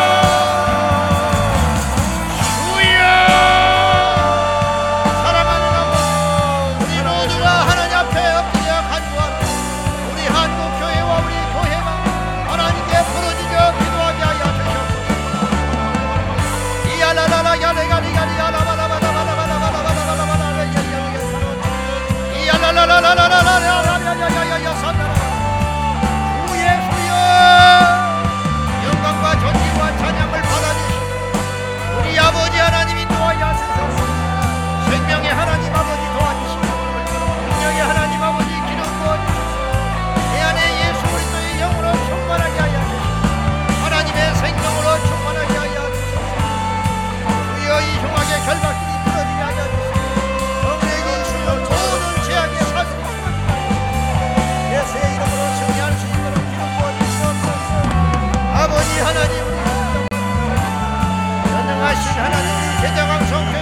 하신 62.15 62.23
하나님 62.23 62.49
제정왕 62.81 63.27
성교 63.27 63.59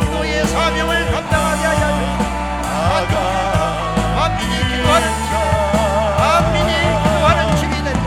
기도의 0.00 0.46
사명을 0.48 1.12
감당하게 1.12 1.62
하여 1.66 1.82
주시고 1.94 3.26
만민이 4.16 4.54
기도하는 4.68 5.06
집 5.14 5.30
만민이 6.18 6.70
기도하는 7.02 7.40
집이 7.56 7.74
된다 7.84 8.02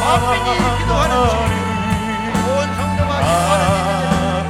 만민이 0.00 0.48
기도하는 0.78 1.12
집온 2.24 2.46
성도가 2.76 3.12
기도하는 3.18 3.64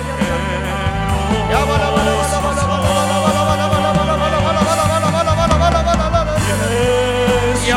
예수여 7.53 7.75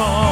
야 0.00 0.29